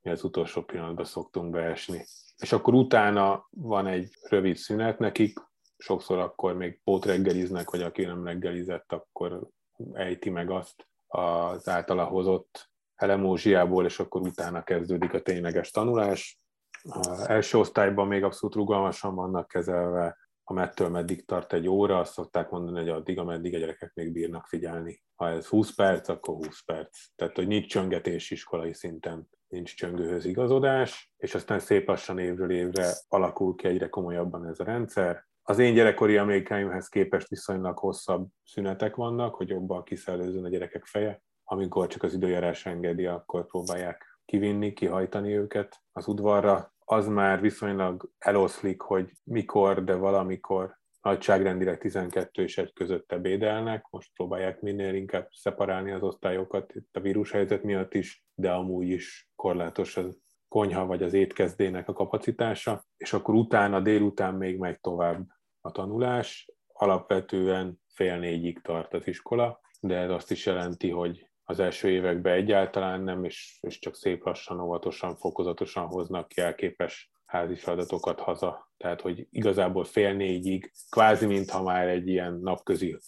mi 0.03 0.11
az 0.11 0.25
utolsó 0.25 0.63
pillanatban 0.63 1.05
szoktunk 1.05 1.51
beesni. 1.51 2.05
És 2.41 2.53
akkor 2.53 2.75
utána 2.75 3.47
van 3.51 3.87
egy 3.87 4.11
rövid 4.29 4.57
szünet 4.57 4.99
nekik, 4.99 5.39
sokszor 5.77 6.19
akkor 6.19 6.57
még 6.57 6.81
pótreggeliznek, 6.85 7.71
vagy 7.71 7.83
aki 7.83 8.05
nem 8.05 8.25
reggelizett, 8.25 8.93
akkor 8.93 9.49
ejti 9.93 10.31
meg 10.31 10.51
azt 10.51 10.89
az 11.07 11.69
általa 11.69 12.05
hozott 12.05 12.71
elemózsiából, 12.95 13.85
és 13.85 13.99
akkor 13.99 14.21
utána 14.21 14.63
kezdődik 14.63 15.13
a 15.13 15.23
tényleges 15.23 15.71
tanulás. 15.71 16.41
Az 16.83 17.29
első 17.29 17.59
osztályban 17.59 18.07
még 18.07 18.25
abszolút 18.25 18.55
rugalmasan 18.55 19.15
vannak 19.15 19.49
kezelve, 19.49 20.17
ha 20.51 20.57
mettől 20.57 20.89
meddig 20.89 21.25
tart 21.25 21.53
egy 21.53 21.69
óra, 21.69 21.99
azt 21.99 22.13
szokták 22.13 22.51
mondani, 22.51 22.79
hogy 22.79 22.89
addig, 22.89 23.19
ameddig 23.19 23.55
a 23.55 23.59
gyerekek 23.59 23.95
még 23.95 24.13
bírnak 24.13 24.47
figyelni. 24.47 25.03
Ha 25.15 25.29
ez 25.29 25.47
20 25.47 25.75
perc, 25.75 26.09
akkor 26.09 26.35
20 26.35 26.65
perc. 26.65 26.99
Tehát, 27.17 27.37
hogy 27.37 27.47
nincs 27.47 27.67
csöngetés 27.67 28.31
iskolai 28.31 28.73
szinten, 28.73 29.29
nincs 29.49 29.77
csöngőhöz 29.77 30.25
igazodás, 30.25 31.13
és 31.17 31.35
aztán 31.35 31.59
szép 31.59 31.89
lassan 31.89 32.19
évről 32.19 32.51
évre 32.51 32.93
alakul 33.09 33.55
ki 33.55 33.67
egyre 33.67 33.89
komolyabban 33.89 34.47
ez 34.47 34.61
a 34.61 34.65
rendszer. 34.65 35.27
Az 35.43 35.59
én 35.59 35.75
gyerekkori 35.75 36.17
emlékeimhez 36.17 36.89
képest 36.89 37.29
viszonylag 37.29 37.79
hosszabb 37.79 38.29
szünetek 38.45 38.97
vannak, 38.97 39.35
hogy 39.35 39.49
jobban 39.49 39.83
kiszellőzön 39.83 40.45
a 40.45 40.49
gyerekek 40.49 40.85
feje. 40.85 41.23
Amikor 41.45 41.87
csak 41.87 42.03
az 42.03 42.15
időjárás 42.15 42.67
engedi, 42.67 43.07
akkor 43.07 43.47
próbálják 43.47 44.21
kivinni, 44.25 44.73
kihajtani 44.73 45.37
őket 45.37 45.83
az 45.93 46.09
udvarra. 46.09 46.75
Az 46.93 47.07
már 47.07 47.41
viszonylag 47.41 48.11
eloszlik, 48.19 48.81
hogy 48.81 49.13
mikor, 49.25 49.85
de 49.85 49.95
valamikor 49.95 50.79
nagyságrendileg 51.01 51.79
12 51.79 52.43
és 52.43 52.59
egy 52.59 52.73
között 52.73 53.13
ebédelnek, 53.13 53.87
most 53.91 54.11
próbálják 54.15 54.61
minél 54.61 54.95
inkább 54.95 55.29
szeparálni 55.31 55.91
az 55.91 56.03
osztályokat 56.03 56.75
itt 56.75 56.97
a 56.97 57.01
vírushelyzet 57.01 57.63
miatt 57.63 57.95
is, 57.95 58.25
de 58.35 58.53
amúgy 58.53 58.89
is 58.89 59.31
korlátos 59.37 59.97
az 59.97 60.19
konyha 60.49 60.87
vagy 60.87 61.03
az 61.03 61.13
étkezdének 61.13 61.89
a 61.89 61.93
kapacitása, 61.93 62.85
és 62.97 63.13
akkor 63.13 63.35
utána 63.35 63.81
délután 63.81 64.35
még 64.35 64.59
megy 64.59 64.81
tovább 64.81 65.27
a 65.61 65.71
tanulás, 65.71 66.53
alapvetően 66.73 67.81
fél 67.95 68.19
négyig 68.19 68.61
tart 68.61 68.95
az 68.95 69.07
iskola, 69.07 69.61
de 69.81 69.97
ez 69.97 70.11
azt 70.11 70.31
is 70.31 70.47
jelenti, 70.47 70.91
hogy 70.91 71.30
az 71.51 71.61
első 71.61 71.89
években 71.89 72.33
egyáltalán 72.33 73.01
nem, 73.01 73.25
és, 73.25 73.59
és 73.61 73.79
csak 73.79 73.95
szép 73.95 74.25
lassan, 74.25 74.61
óvatosan, 74.61 75.17
fokozatosan 75.17 75.87
hoznak 75.87 76.35
jelképes 76.35 77.11
házi 77.25 77.55
feladatokat 77.55 78.21
haza. 78.21 78.71
Tehát, 78.77 79.01
hogy 79.01 79.27
igazából 79.31 79.85
fél 79.85 80.13
négyig, 80.13 80.73
kvázi 80.91 81.27
mintha 81.27 81.63
már 81.63 81.89
egy 81.89 82.09
ilyen 82.09 82.39
napközi 82.43 82.99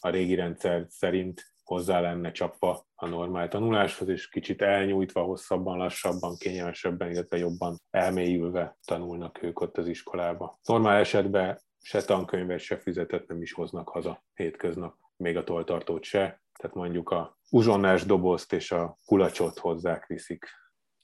a 0.00 0.08
régi 0.08 0.34
rendszer 0.34 0.86
szerint 0.88 1.52
hozzá 1.64 2.00
lenne 2.00 2.32
csapva 2.32 2.86
a 2.94 3.08
normál 3.08 3.48
tanuláshoz, 3.48 4.08
és 4.08 4.28
kicsit 4.28 4.62
elnyújtva, 4.62 5.22
hosszabban, 5.22 5.76
lassabban, 5.76 6.36
kényelmesebben, 6.36 7.10
illetve 7.10 7.36
jobban 7.36 7.80
elmélyülve 7.90 8.78
tanulnak 8.84 9.42
ők 9.42 9.60
ott 9.60 9.78
az 9.78 9.86
iskolába. 9.86 10.60
Normál 10.64 10.98
esetben 10.98 11.60
se 11.82 12.02
tankönyvet, 12.02 12.58
se 12.58 12.76
füzetet 12.76 13.28
nem 13.28 13.42
is 13.42 13.52
hoznak 13.52 13.88
haza 13.88 14.24
hétköznap, 14.34 14.94
még 15.16 15.36
a 15.36 15.44
toltartót 15.44 16.02
se, 16.02 16.42
tehát 16.58 16.76
mondjuk 16.76 17.10
a 17.10 17.38
uzsonnás 17.52 18.04
dobozt 18.04 18.52
és 18.52 18.72
a 18.72 18.96
kulacsot 19.04 19.58
hozzák 19.58 20.06
viszik. 20.06 20.46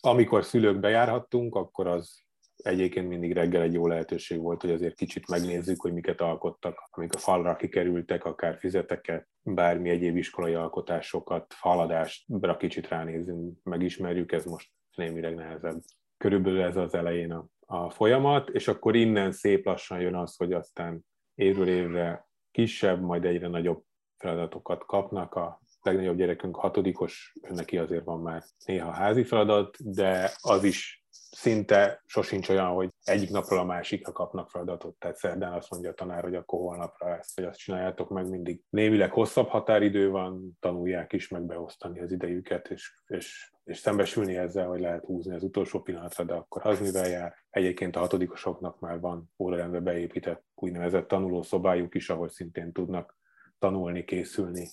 Amikor 0.00 0.44
szülők 0.44 0.80
bejárhattunk, 0.80 1.54
akkor 1.54 1.86
az 1.86 2.26
egyébként 2.56 3.08
mindig 3.08 3.32
reggel 3.32 3.62
egy 3.62 3.72
jó 3.72 3.86
lehetőség 3.86 4.40
volt, 4.40 4.60
hogy 4.60 4.70
azért 4.70 4.94
kicsit 4.94 5.28
megnézzük, 5.28 5.80
hogy 5.80 5.92
miket 5.92 6.20
alkottak, 6.20 6.88
amik 6.90 7.14
a 7.14 7.18
falra 7.18 7.56
kikerültek, 7.56 8.24
akár 8.24 8.58
fizeteket, 8.58 9.28
bármi 9.42 9.88
egyéb 9.90 10.16
iskolai 10.16 10.54
alkotásokat, 10.54 11.54
faladást, 11.54 12.26
kicsit 12.58 12.88
ránézzünk, 12.88 13.58
megismerjük, 13.62 14.32
ez 14.32 14.44
most 14.44 14.70
némileg 14.94 15.34
nehezebb. 15.34 15.80
Körülbelül 16.16 16.62
ez 16.62 16.76
az 16.76 16.94
elején 16.94 17.32
a, 17.32 17.46
a 17.66 17.90
folyamat, 17.90 18.48
és 18.48 18.68
akkor 18.68 18.96
innen 18.96 19.32
szép 19.32 19.64
lassan 19.64 20.00
jön 20.00 20.14
az, 20.14 20.36
hogy 20.36 20.52
aztán 20.52 21.04
évről 21.34 21.68
évre 21.68 22.28
kisebb, 22.50 23.00
majd 23.00 23.24
egyre 23.24 23.48
nagyobb 23.48 23.82
feladatokat 24.16 24.84
kapnak. 24.84 25.34
A 25.34 25.60
legnagyobb 25.88 26.16
gyerekünk 26.16 26.56
hatodikos, 26.56 27.32
neki 27.48 27.78
azért 27.78 28.04
van 28.04 28.20
már 28.20 28.42
néha 28.64 28.90
házi 28.90 29.24
feladat, 29.24 29.92
de 29.92 30.32
az 30.40 30.64
is 30.64 30.98
szinte 31.30 32.02
sosincs 32.06 32.48
olyan, 32.48 32.66
hogy 32.66 32.88
egyik 33.04 33.30
napról 33.30 33.58
a 33.58 33.64
másikra 33.64 34.12
kapnak 34.12 34.50
feladatot, 34.50 34.94
tehát 34.98 35.16
szerdán 35.16 35.52
azt 35.52 35.70
mondja 35.70 35.90
a 35.90 35.94
tanár, 35.94 36.22
hogy 36.22 36.34
akkor 36.34 36.58
holnapra 36.58 37.16
ezt 37.16 37.36
vagy 37.36 37.44
azt 37.44 37.58
csináljátok 37.58 38.08
meg 38.08 38.28
mindig. 38.28 38.62
Némileg 38.70 39.10
hosszabb 39.12 39.48
határidő 39.48 40.10
van, 40.10 40.56
tanulják 40.60 41.12
is 41.12 41.28
meg 41.28 41.42
beosztani 41.42 42.00
az 42.00 42.12
idejüket, 42.12 42.68
és, 42.68 42.92
és, 43.06 43.52
és 43.64 43.78
szembesülni 43.78 44.36
ezzel, 44.36 44.66
hogy 44.66 44.80
lehet 44.80 45.04
húzni 45.04 45.34
az 45.34 45.42
utolsó 45.42 45.80
pillanatra, 45.80 46.24
de 46.24 46.34
akkor 46.34 46.66
az 46.66 46.80
mivel 46.80 47.08
jár. 47.08 47.34
Egyébként 47.50 47.96
a 47.96 48.00
hatodikosoknak 48.00 48.80
már 48.80 49.00
van 49.00 49.30
órarendbe 49.38 49.80
beépített 49.80 50.44
úgynevezett 50.54 51.08
tanulószobájuk 51.08 51.94
is, 51.94 52.10
ahol 52.10 52.28
szintén 52.28 52.72
tudnak 52.72 53.16
tanulni, 53.58 54.04
készülni, 54.04 54.68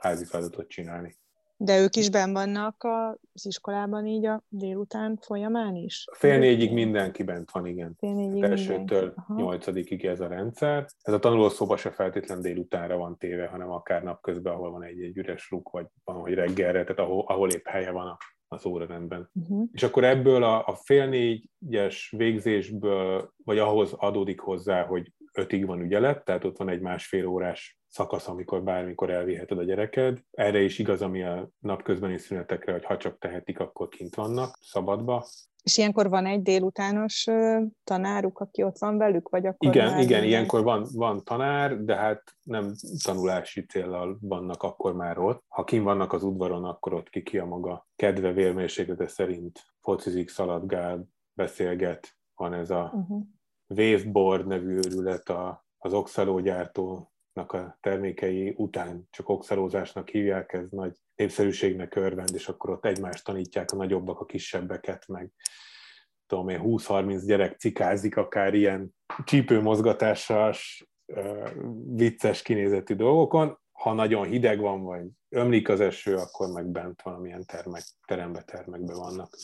házi 0.00 0.24
feladatot 0.24 0.68
csinálni. 0.68 1.18
De 1.62 1.80
ők 1.80 1.96
is 1.96 2.10
ben 2.10 2.32
vannak 2.32 2.86
az 3.32 3.46
iskolában 3.46 4.06
így 4.06 4.26
a 4.26 4.42
délután 4.48 5.18
folyamán 5.20 5.76
is? 5.76 6.04
Fél 6.12 6.38
négyig 6.38 6.72
mindenki 6.72 7.22
bent 7.22 7.50
van, 7.50 7.66
igen. 7.66 7.94
Fél 7.98 8.14
négyig 8.14 8.42
Elsőtől 8.42 9.14
nyolcadikig 9.36 10.04
ez 10.04 10.20
a 10.20 10.26
rendszer. 10.26 10.86
Ez 11.02 11.12
a 11.12 11.18
tanulószoba 11.18 11.76
se 11.76 11.90
feltétlen 11.90 12.40
délutánra 12.40 12.96
van 12.96 13.16
téve, 13.18 13.46
hanem 13.46 13.70
akár 13.70 14.02
napközben, 14.02 14.52
ahol 14.52 14.70
van 14.70 14.82
egy, 14.82 15.02
egy 15.02 15.16
üres 15.16 15.50
luk, 15.50 15.70
vagy 15.70 15.86
van, 16.04 16.16
hogy 16.16 16.34
reggelre, 16.34 16.82
tehát 16.82 16.98
ahol, 16.98 17.24
ahol 17.26 17.50
épp 17.50 17.66
helye 17.66 17.90
van 17.90 18.16
az 18.48 18.66
órarendben. 18.66 19.30
Uh-huh. 19.34 19.68
És 19.72 19.82
akkor 19.82 20.04
ebből 20.04 20.42
a, 20.42 20.66
a 20.66 20.74
fél 20.74 21.06
négyes 21.06 22.14
végzésből, 22.16 23.32
vagy 23.44 23.58
ahhoz 23.58 23.92
adódik 23.92 24.40
hozzá, 24.40 24.84
hogy 24.84 25.12
ötig 25.32 25.66
van 25.66 25.80
ügyelet, 25.80 26.24
tehát 26.24 26.44
ott 26.44 26.56
van 26.56 26.68
egy 26.68 26.80
másfél 26.80 27.26
órás 27.26 27.80
szakasz, 27.88 28.28
amikor 28.28 28.62
bármikor 28.62 29.10
elviheted 29.10 29.58
a 29.58 29.64
gyereked. 29.64 30.18
Erre 30.30 30.60
is 30.60 30.78
igaz, 30.78 31.02
ami 31.02 31.22
a 31.22 31.50
napközbeni 31.58 32.18
szünetekre, 32.18 32.72
hogy 32.72 32.84
ha 32.84 32.96
csak 32.96 33.18
tehetik, 33.18 33.60
akkor 33.60 33.88
kint 33.88 34.14
vannak, 34.14 34.58
szabadba. 34.60 35.26
És 35.62 35.78
ilyenkor 35.78 36.08
van 36.08 36.26
egy 36.26 36.42
délutános 36.42 37.26
tanáruk, 37.84 38.38
aki 38.38 38.62
ott 38.62 38.78
van 38.78 38.98
velük, 38.98 39.28
vagy 39.28 39.46
akkor 39.46 39.68
Igen, 39.68 39.86
igen, 39.86 39.98
minden... 39.98 40.24
ilyenkor 40.24 40.62
van, 40.62 40.86
van 40.92 41.24
tanár, 41.24 41.84
de 41.84 41.94
hát 41.94 42.22
nem 42.42 42.72
tanulási 43.04 43.66
céllal 43.66 44.18
vannak 44.20 44.62
akkor 44.62 44.94
már 44.94 45.18
ott. 45.18 45.44
Ha 45.48 45.64
kim 45.64 45.82
vannak 45.82 46.12
az 46.12 46.22
udvaron, 46.22 46.64
akkor 46.64 46.94
ott 46.94 47.08
ki 47.08 47.22
ki 47.22 47.38
a 47.38 47.44
maga 47.44 47.88
kedve 47.96 48.32
vérmérséklete 48.32 49.08
szerint 49.08 49.60
focizik, 49.80 50.28
szaladgál, 50.28 51.08
beszélget. 51.32 52.18
Van 52.34 52.54
ez 52.54 52.70
a 52.70 52.92
uh-huh. 52.94 53.22
Waveboard 53.70 54.46
nevű 54.46 54.74
őrület 54.74 55.28
a, 55.28 55.66
az 55.78 55.92
oxalógyártó 55.92 57.12
a 57.32 57.78
termékei 57.80 58.54
után 58.56 59.08
csak 59.10 59.28
oxalózásnak 59.28 60.08
hívják, 60.08 60.52
ez 60.52 60.70
nagy 60.70 60.96
népszerűségnek 61.14 61.94
örvend, 61.94 62.30
és 62.34 62.48
akkor 62.48 62.70
ott 62.70 62.84
egymást 62.84 63.24
tanítják 63.24 63.72
a 63.72 63.76
nagyobbak 63.76 64.20
a 64.20 64.24
kisebbeket, 64.24 65.08
meg 65.08 65.32
tudom 66.26 66.48
én, 66.48 66.60
20-30 66.64 67.22
gyerek 67.26 67.58
cikázik 67.58 68.16
akár 68.16 68.54
ilyen 68.54 68.94
csípőmozgatással, 69.24 70.54
vicces 71.84 72.42
kinézetű 72.42 72.94
dolgokon. 72.94 73.58
Ha 73.72 73.92
nagyon 73.92 74.26
hideg 74.26 74.60
van, 74.60 74.82
vagy 74.82 75.06
ömlik 75.28 75.68
az 75.68 75.80
eső, 75.80 76.16
akkor 76.16 76.48
meg 76.48 76.66
bent 76.66 77.02
valamilyen 77.02 77.44
termek, 77.44 77.82
terembe, 78.06 78.42
termekbe 78.42 78.94
vannak. 78.94 79.36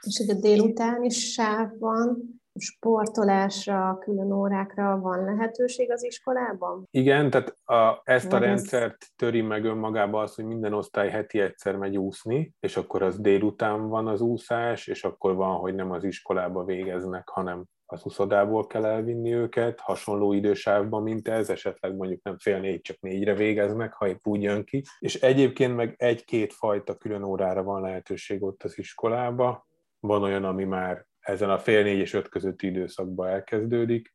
És 0.00 0.22
hogy 0.26 0.36
a 0.36 1.02
is 1.02 1.32
sáv 1.32 1.78
van, 1.78 2.42
sportolásra, 2.58 3.98
külön 4.00 4.32
órákra 4.32 4.98
van 5.00 5.24
lehetőség 5.24 5.90
az 5.90 6.04
iskolában? 6.04 6.86
Igen, 6.90 7.30
tehát 7.30 7.56
a, 7.64 8.00
ezt 8.04 8.32
a 8.32 8.38
rendszert 8.38 9.06
töri 9.16 9.40
meg 9.40 9.64
önmagába 9.64 10.20
az, 10.20 10.34
hogy 10.34 10.44
minden 10.44 10.72
osztály 10.72 11.08
heti 11.08 11.40
egyszer 11.40 11.76
megy 11.76 11.96
úszni, 11.96 12.54
és 12.60 12.76
akkor 12.76 13.02
az 13.02 13.20
délután 13.20 13.88
van 13.88 14.06
az 14.06 14.20
úszás, 14.20 14.86
és 14.86 15.04
akkor 15.04 15.34
van, 15.34 15.56
hogy 15.56 15.74
nem 15.74 15.90
az 15.90 16.04
iskolába 16.04 16.64
végeznek, 16.64 17.28
hanem 17.28 17.64
az 17.86 18.04
uszodából 18.04 18.66
kell 18.66 18.84
elvinni 18.84 19.34
őket, 19.34 19.80
hasonló 19.80 20.32
idősávban, 20.32 21.02
mint 21.02 21.28
ez, 21.28 21.50
esetleg 21.50 21.96
mondjuk 21.96 22.22
nem 22.22 22.38
fél 22.38 22.60
négy, 22.60 22.80
csak 22.80 23.00
négyre 23.00 23.34
végeznek, 23.34 23.92
ha 23.92 24.08
épp 24.08 24.26
úgy 24.26 24.42
jön 24.42 24.64
ki. 24.64 24.82
És 24.98 25.14
egyébként 25.14 25.76
meg 25.76 25.94
egy-két 25.98 26.52
fajta 26.52 26.94
külön 26.96 27.22
órára 27.22 27.62
van 27.62 27.80
lehetőség 27.80 28.42
ott 28.42 28.62
az 28.62 28.78
iskolába. 28.78 29.66
Van 30.00 30.22
olyan, 30.22 30.44
ami 30.44 30.64
már 30.64 31.06
ezen 31.24 31.50
a 31.50 31.58
fél 31.58 31.82
négy 31.82 31.98
és 31.98 32.12
öt 32.12 32.28
közötti 32.28 32.66
időszakban 32.66 33.28
elkezdődik. 33.28 34.14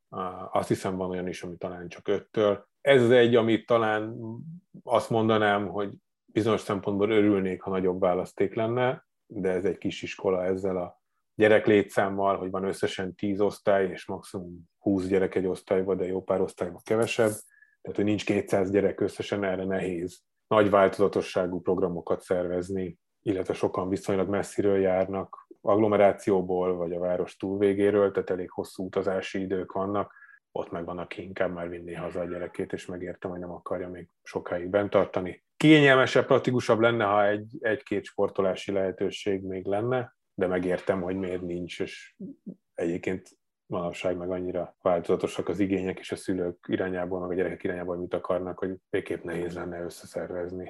Azt 0.52 0.68
hiszem 0.68 0.96
van 0.96 1.10
olyan 1.10 1.28
is, 1.28 1.44
ami 1.44 1.58
talán 1.58 1.88
csak 1.88 2.08
öttől. 2.08 2.68
Ez 2.82 3.02
az 3.02 3.12
egy, 3.12 3.36
amit 3.36 3.66
talán 3.66 4.16
azt 4.84 5.10
mondanám, 5.10 5.68
hogy 5.68 5.94
bizonyos 6.26 6.62
szempontból 6.62 7.12
örülnék, 7.12 7.62
ha 7.62 7.70
nagyobb 7.70 8.00
választék 8.00 8.54
lenne, 8.54 9.08
de 9.26 9.50
ez 9.50 9.66
egy 9.66 9.78
kis 9.78 10.02
iskola 10.02 10.46
ezzel 10.46 10.78
a 10.78 11.02
gyerek 11.36 11.66
létszámmal, 11.66 12.38
hogy 12.38 12.50
van 12.50 12.64
összesen 12.64 13.16
10 13.16 13.40
osztály, 13.40 13.90
és 13.90 14.06
maximum 14.06 14.70
20 14.78 15.08
gyerek 15.08 15.36
egy 15.36 15.46
osztályban, 15.46 15.98
de 15.98 16.06
jó 16.06 16.24
pár 16.24 16.42
osztályban 16.42 16.82
kevesebb. 16.84 17.32
Tehát, 17.82 17.98
hogy 17.98 18.06
nincs 18.06 18.26
200 18.26 18.72
gyerek 18.72 19.00
összesen, 19.00 19.44
erre 19.44 19.66
nehéz 19.66 20.22
nagy 20.48 20.70
változatosságú 20.70 21.62
programokat 21.62 22.22
szervezni, 22.22 23.00
illetve 23.22 23.54
sokan 23.54 23.90
viszonylag 23.90 24.30
messziről 24.30 24.80
járnak, 24.80 25.48
agglomerációból, 25.62 26.76
vagy 26.76 26.94
a 26.94 27.00
város 27.00 27.36
túlvégéről, 27.36 28.12
tehát 28.12 28.30
elég 28.30 28.50
hosszú 28.50 28.86
utazási 28.86 29.42
idők 29.42 29.72
vannak, 29.72 30.14
ott 30.52 30.72
meg 30.72 30.86
van, 30.86 30.98
aki 30.98 31.22
inkább 31.22 31.54
már 31.54 31.70
vinné 31.70 31.94
haza 31.94 32.20
a 32.20 32.26
gyerekét, 32.26 32.74
és 32.74 32.86
megértem, 32.86 33.32
hogy 33.32 33.40
nem 33.40 33.52
akarja 33.52 33.90
még 33.90 34.08
sokáig 34.24 34.70
bent 34.70 34.90
tartani. 34.90 35.44
Kényelmesebb, 35.58 36.26
praktikusabb 36.26 36.80
lenne, 36.80 37.04
ha 37.04 37.28
egy, 37.28 37.58
egy-két 37.60 38.04
sportolási 38.04 38.72
lehetőség 38.72 39.44
még 39.44 39.66
lenne, 39.66 40.16
de 40.34 40.48
megértem, 40.48 41.02
hogy 41.02 41.16
miért 41.16 41.42
nincs, 41.42 41.80
és 41.80 42.16
egyébként 42.74 43.38
manapság 43.66 44.18
meg 44.18 44.32
annyira 44.32 44.76
változatosak 44.82 45.48
az 45.48 45.60
igények 45.60 46.00
és 46.00 46.12
a 46.12 46.16
szülők 46.16 46.66
irányából, 46.68 47.20
meg 47.20 47.30
a 47.30 47.34
gyerekek 47.34 47.64
irányából, 47.64 47.98
mit 47.98 48.14
akarnak, 48.14 48.60
hogy 48.60 48.76
végképp 48.90 49.24
nehéz 49.24 49.54
lenne 49.54 49.82
összeszervezni. 49.82 50.70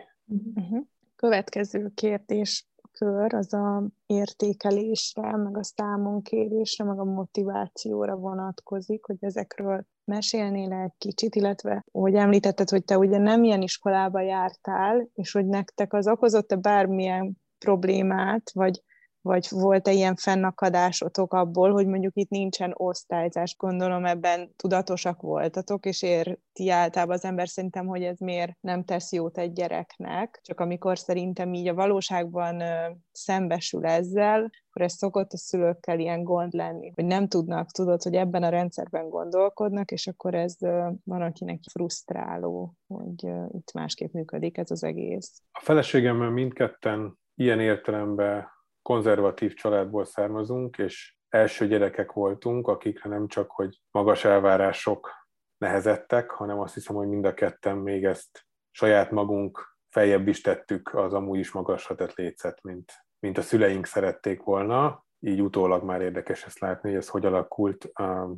Uh-huh. 0.55 0.87
Következő 1.19 1.91
kérdés 1.95 2.67
kör 2.91 3.33
az 3.33 3.53
a 3.53 3.87
értékelésre, 4.05 5.37
meg 5.37 5.57
a 5.57 5.63
számonkérésre, 5.63 6.83
meg 6.83 6.99
a 6.99 7.03
motivációra 7.03 8.15
vonatkozik, 8.15 9.05
hogy 9.05 9.17
ezekről 9.19 9.85
mesélnél 10.03 10.71
egy 10.71 10.93
kicsit, 10.97 11.35
illetve, 11.35 11.85
hogy 11.91 12.15
említetted, 12.15 12.69
hogy 12.69 12.83
te 12.83 12.97
ugye 12.97 13.17
nem 13.17 13.43
ilyen 13.43 13.61
iskolába 13.61 14.21
jártál, 14.21 15.09
és 15.13 15.31
hogy 15.31 15.45
nektek 15.45 15.93
az 15.93 16.07
okozott-e 16.07 16.55
bármilyen 16.55 17.37
problémát, 17.57 18.51
vagy 18.53 18.83
vagy 19.29 19.47
volt-e 19.49 19.91
ilyen 19.91 20.15
fennakadásotok 20.15 21.33
abból, 21.33 21.71
hogy 21.71 21.87
mondjuk 21.87 22.15
itt 22.15 22.29
nincsen 22.29 22.73
osztályzás, 22.75 23.55
gondolom 23.57 24.05
ebben 24.05 24.53
tudatosak 24.55 25.21
voltatok, 25.21 25.85
és 25.85 26.01
érti 26.01 26.69
általában 26.69 27.15
az 27.15 27.25
ember 27.25 27.49
szerintem, 27.49 27.85
hogy 27.85 28.03
ez 28.03 28.17
miért 28.17 28.57
nem 28.61 28.83
tesz 28.83 29.11
jót 29.11 29.37
egy 29.37 29.53
gyereknek, 29.53 30.39
csak 30.43 30.59
amikor 30.59 30.97
szerintem 30.97 31.53
így 31.53 31.67
a 31.67 31.73
valóságban 31.73 32.63
szembesül 33.11 33.85
ezzel, 33.85 34.49
akkor 34.69 34.81
ez 34.81 34.93
szokott 34.93 35.31
a 35.31 35.37
szülőkkel 35.37 35.99
ilyen 35.99 36.23
gond 36.23 36.53
lenni, 36.53 36.91
hogy 36.95 37.05
nem 37.05 37.27
tudnak, 37.27 37.71
tudod, 37.71 38.01
hogy 38.01 38.15
ebben 38.15 38.43
a 38.43 38.49
rendszerben 38.49 39.09
gondolkodnak, 39.09 39.91
és 39.91 40.07
akkor 40.07 40.33
ez 40.33 40.55
van, 41.03 41.21
akinek 41.21 41.59
frusztráló, 41.71 42.73
hogy 42.87 43.29
itt 43.51 43.73
másképp 43.73 44.13
működik 44.13 44.57
ez 44.57 44.71
az 44.71 44.83
egész. 44.83 45.41
A 45.51 45.61
feleségemmel 45.63 46.29
mindketten 46.29 47.19
ilyen 47.35 47.59
értelemben 47.59 48.57
konzervatív 48.89 49.53
családból 49.53 50.05
származunk, 50.05 50.77
és 50.77 51.15
első 51.27 51.67
gyerekek 51.67 52.11
voltunk, 52.11 52.67
akikre 52.67 53.09
nem 53.09 53.27
csak, 53.27 53.51
hogy 53.51 53.81
magas 53.91 54.25
elvárások 54.25 55.09
nehezettek, 55.57 56.29
hanem 56.29 56.59
azt 56.59 56.73
hiszem, 56.73 56.95
hogy 56.95 57.07
mind 57.07 57.25
a 57.25 57.33
ketten 57.33 57.77
még 57.77 58.05
ezt 58.05 58.45
saját 58.71 59.11
magunk 59.11 59.77
feljebb 59.89 60.27
is 60.27 60.41
tettük 60.41 60.93
az 60.93 61.13
amúgy 61.13 61.39
is 61.39 61.51
magasra 61.51 61.95
tett 61.95 62.13
lécet, 62.13 62.63
mint, 62.63 62.91
mint 63.19 63.37
a 63.37 63.41
szüleink 63.41 63.85
szerették 63.85 64.43
volna. 64.43 65.05
Így 65.19 65.41
utólag 65.41 65.83
már 65.83 66.01
érdekes 66.01 66.45
ezt 66.45 66.59
látni, 66.59 66.89
hogy 66.89 66.97
ez 66.97 67.07
hogy 67.07 67.25
alakult. 67.25 67.91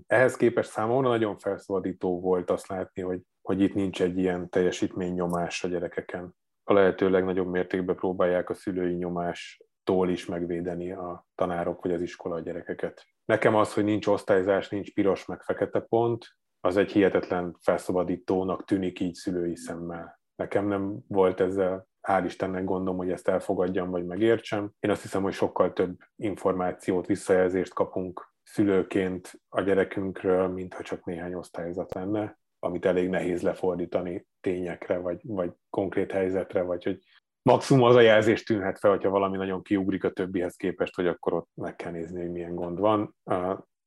Ehhez 0.07 0.35
képest 0.35 0.69
számomra 0.69 1.09
nagyon 1.09 1.37
felszabadító 1.37 2.19
volt 2.19 2.49
azt 2.49 2.67
látni, 2.67 3.01
hogy, 3.01 3.21
hogy 3.41 3.61
itt 3.61 3.73
nincs 3.73 4.01
egy 4.01 4.17
ilyen 4.17 4.49
teljesítménynyomás 4.49 5.63
a 5.63 5.67
gyerekeken. 5.67 6.35
A 6.63 6.73
lehető 6.73 7.09
legnagyobb 7.09 7.47
mértékben 7.47 7.95
próbálják 7.95 8.49
a 8.49 8.53
szülői 8.53 8.93
nyomás 8.93 9.61
tól 9.83 10.09
is 10.09 10.25
megvédeni 10.25 10.91
a 10.91 11.27
tanárok 11.35 11.81
vagy 11.81 11.93
az 11.93 12.01
iskola 12.01 12.35
a 12.35 12.39
gyerekeket. 12.39 13.05
Nekem 13.25 13.55
az, 13.55 13.73
hogy 13.73 13.83
nincs 13.83 14.07
osztályzás, 14.07 14.69
nincs 14.69 14.93
piros 14.93 15.25
meg 15.25 15.41
fekete 15.41 15.79
pont, 15.79 16.27
az 16.59 16.77
egy 16.77 16.91
hihetetlen 16.91 17.57
felszabadítónak 17.59 18.65
tűnik 18.65 18.99
így 18.99 19.13
szülői 19.13 19.55
szemmel. 19.55 20.19
Nekem 20.35 20.67
nem 20.67 20.97
volt 21.07 21.39
ezzel 21.39 21.87
hál' 22.07 22.23
Istennek 22.25 22.63
gondom, 22.63 22.97
hogy 22.97 23.11
ezt 23.11 23.27
elfogadjam 23.27 23.89
vagy 23.89 24.05
megértsem. 24.05 24.71
Én 24.79 24.91
azt 24.91 25.01
hiszem, 25.01 25.21
hogy 25.21 25.33
sokkal 25.33 25.73
több 25.73 25.97
információt, 26.15 27.05
visszajelzést 27.05 27.73
kapunk 27.73 28.33
szülőként 28.43 29.41
a 29.49 29.61
gyerekünkről, 29.61 30.47
mintha 30.47 30.83
csak 30.83 31.05
néhány 31.05 31.33
osztályzat 31.33 31.93
lenne, 31.93 32.39
amit 32.59 32.85
elég 32.85 33.09
nehéz 33.09 33.41
lefordítani 33.41 34.27
tényekre, 34.39 34.97
vagy, 34.97 35.19
vagy 35.23 35.51
konkrét 35.69 36.11
helyzetre, 36.11 36.61
vagy 36.61 36.83
hogy 36.83 37.03
maximum 37.41 37.83
az 37.83 37.95
a 37.95 38.01
jelzés 38.01 38.43
tűnhet 38.43 38.79
fel, 38.79 38.91
hogyha 38.91 39.09
valami 39.09 39.37
nagyon 39.37 39.61
kiugrik 39.61 40.03
a 40.03 40.11
többihez 40.11 40.55
képest, 40.55 40.95
hogy 40.95 41.07
akkor 41.07 41.33
ott 41.33 41.49
meg 41.53 41.75
kell 41.75 41.91
nézni, 41.91 42.21
hogy 42.21 42.31
milyen 42.31 42.55
gond 42.55 42.79
van. 42.79 43.15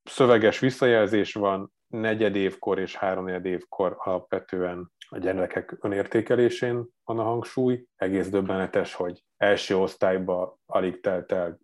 Szöveges 0.03 0.59
visszajelzés 0.59 1.35
van, 1.35 1.73
negyed 1.87 2.37
évkor 2.37 2.79
és 2.79 2.97
három 2.97 3.29
évkor 3.29 3.97
alapvetően 3.99 4.93
a 5.09 5.19
gyerekek 5.19 5.77
önértékelésén 5.81 6.88
van 7.05 7.19
a 7.19 7.23
hangsúly. 7.23 7.85
Egész 7.97 8.29
döbbenetes, 8.29 8.95
hogy 8.95 9.25
első 9.37 9.77
osztályba 9.77 10.59
alig 10.67 11.01
telt 11.01 11.33
el 11.33 11.59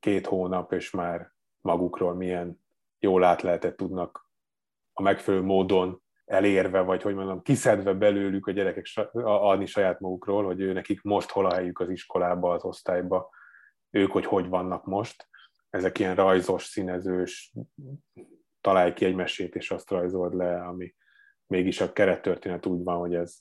két 0.00 0.26
hónap, 0.26 0.72
és 0.72 0.90
már 0.90 1.32
magukról 1.60 2.14
milyen 2.14 2.60
jól 2.98 3.24
átlehetett 3.24 3.76
tudnak 3.76 4.28
a 4.92 5.02
megfelelő 5.02 5.42
módon 5.42 6.02
elérve, 6.24 6.80
vagy 6.80 7.02
hogy 7.02 7.14
mondom, 7.14 7.42
kiszedve 7.42 7.92
belőlük 7.92 8.46
a 8.46 8.50
gyerekek 8.50 8.86
adni 9.22 9.66
saját 9.66 10.00
magukról, 10.00 10.44
hogy 10.44 10.60
ő 10.60 10.72
nekik 10.72 11.02
most 11.02 11.30
hol 11.30 11.46
a 11.46 11.54
helyük 11.54 11.80
az 11.80 11.90
iskolába, 11.90 12.52
az 12.52 12.64
osztályba, 12.64 13.30
ők 13.90 14.10
hogy 14.10 14.26
hogy 14.26 14.48
vannak 14.48 14.84
most. 14.84 15.28
Ezek 15.70 15.98
ilyen 15.98 16.14
rajzos, 16.14 16.64
színezős, 16.64 17.52
találj 18.60 18.92
ki 18.92 19.04
egy 19.04 19.14
mesét, 19.14 19.54
és 19.54 19.70
azt 19.70 19.90
rajzold 19.90 20.34
le, 20.34 20.64
ami 20.64 20.94
mégis 21.46 21.80
a 21.80 21.92
kerettörténet 21.92 22.66
úgy 22.66 22.82
van, 22.82 22.98
hogy 22.98 23.14
ez 23.14 23.38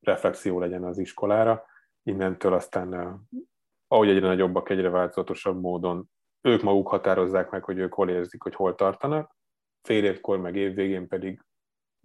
reflexió 0.00 0.58
legyen 0.60 0.84
az 0.84 0.98
iskolára. 0.98 1.64
Innentől 2.02 2.54
aztán, 2.54 3.20
ahogy 3.88 4.08
egyre 4.08 4.26
nagyobbak, 4.26 4.70
egyre 4.70 4.88
változatosabb 4.88 5.60
módon 5.60 6.10
ők 6.40 6.62
maguk 6.62 6.88
határozzák 6.88 7.50
meg, 7.50 7.64
hogy 7.64 7.78
ők 7.78 7.94
hol 7.94 8.10
érzik, 8.10 8.42
hogy 8.42 8.54
hol 8.54 8.74
tartanak, 8.74 9.36
fél 9.82 10.04
évkor, 10.04 10.38
meg 10.38 10.56
év 10.56 10.74
végén 10.74 11.08
pedig 11.08 11.44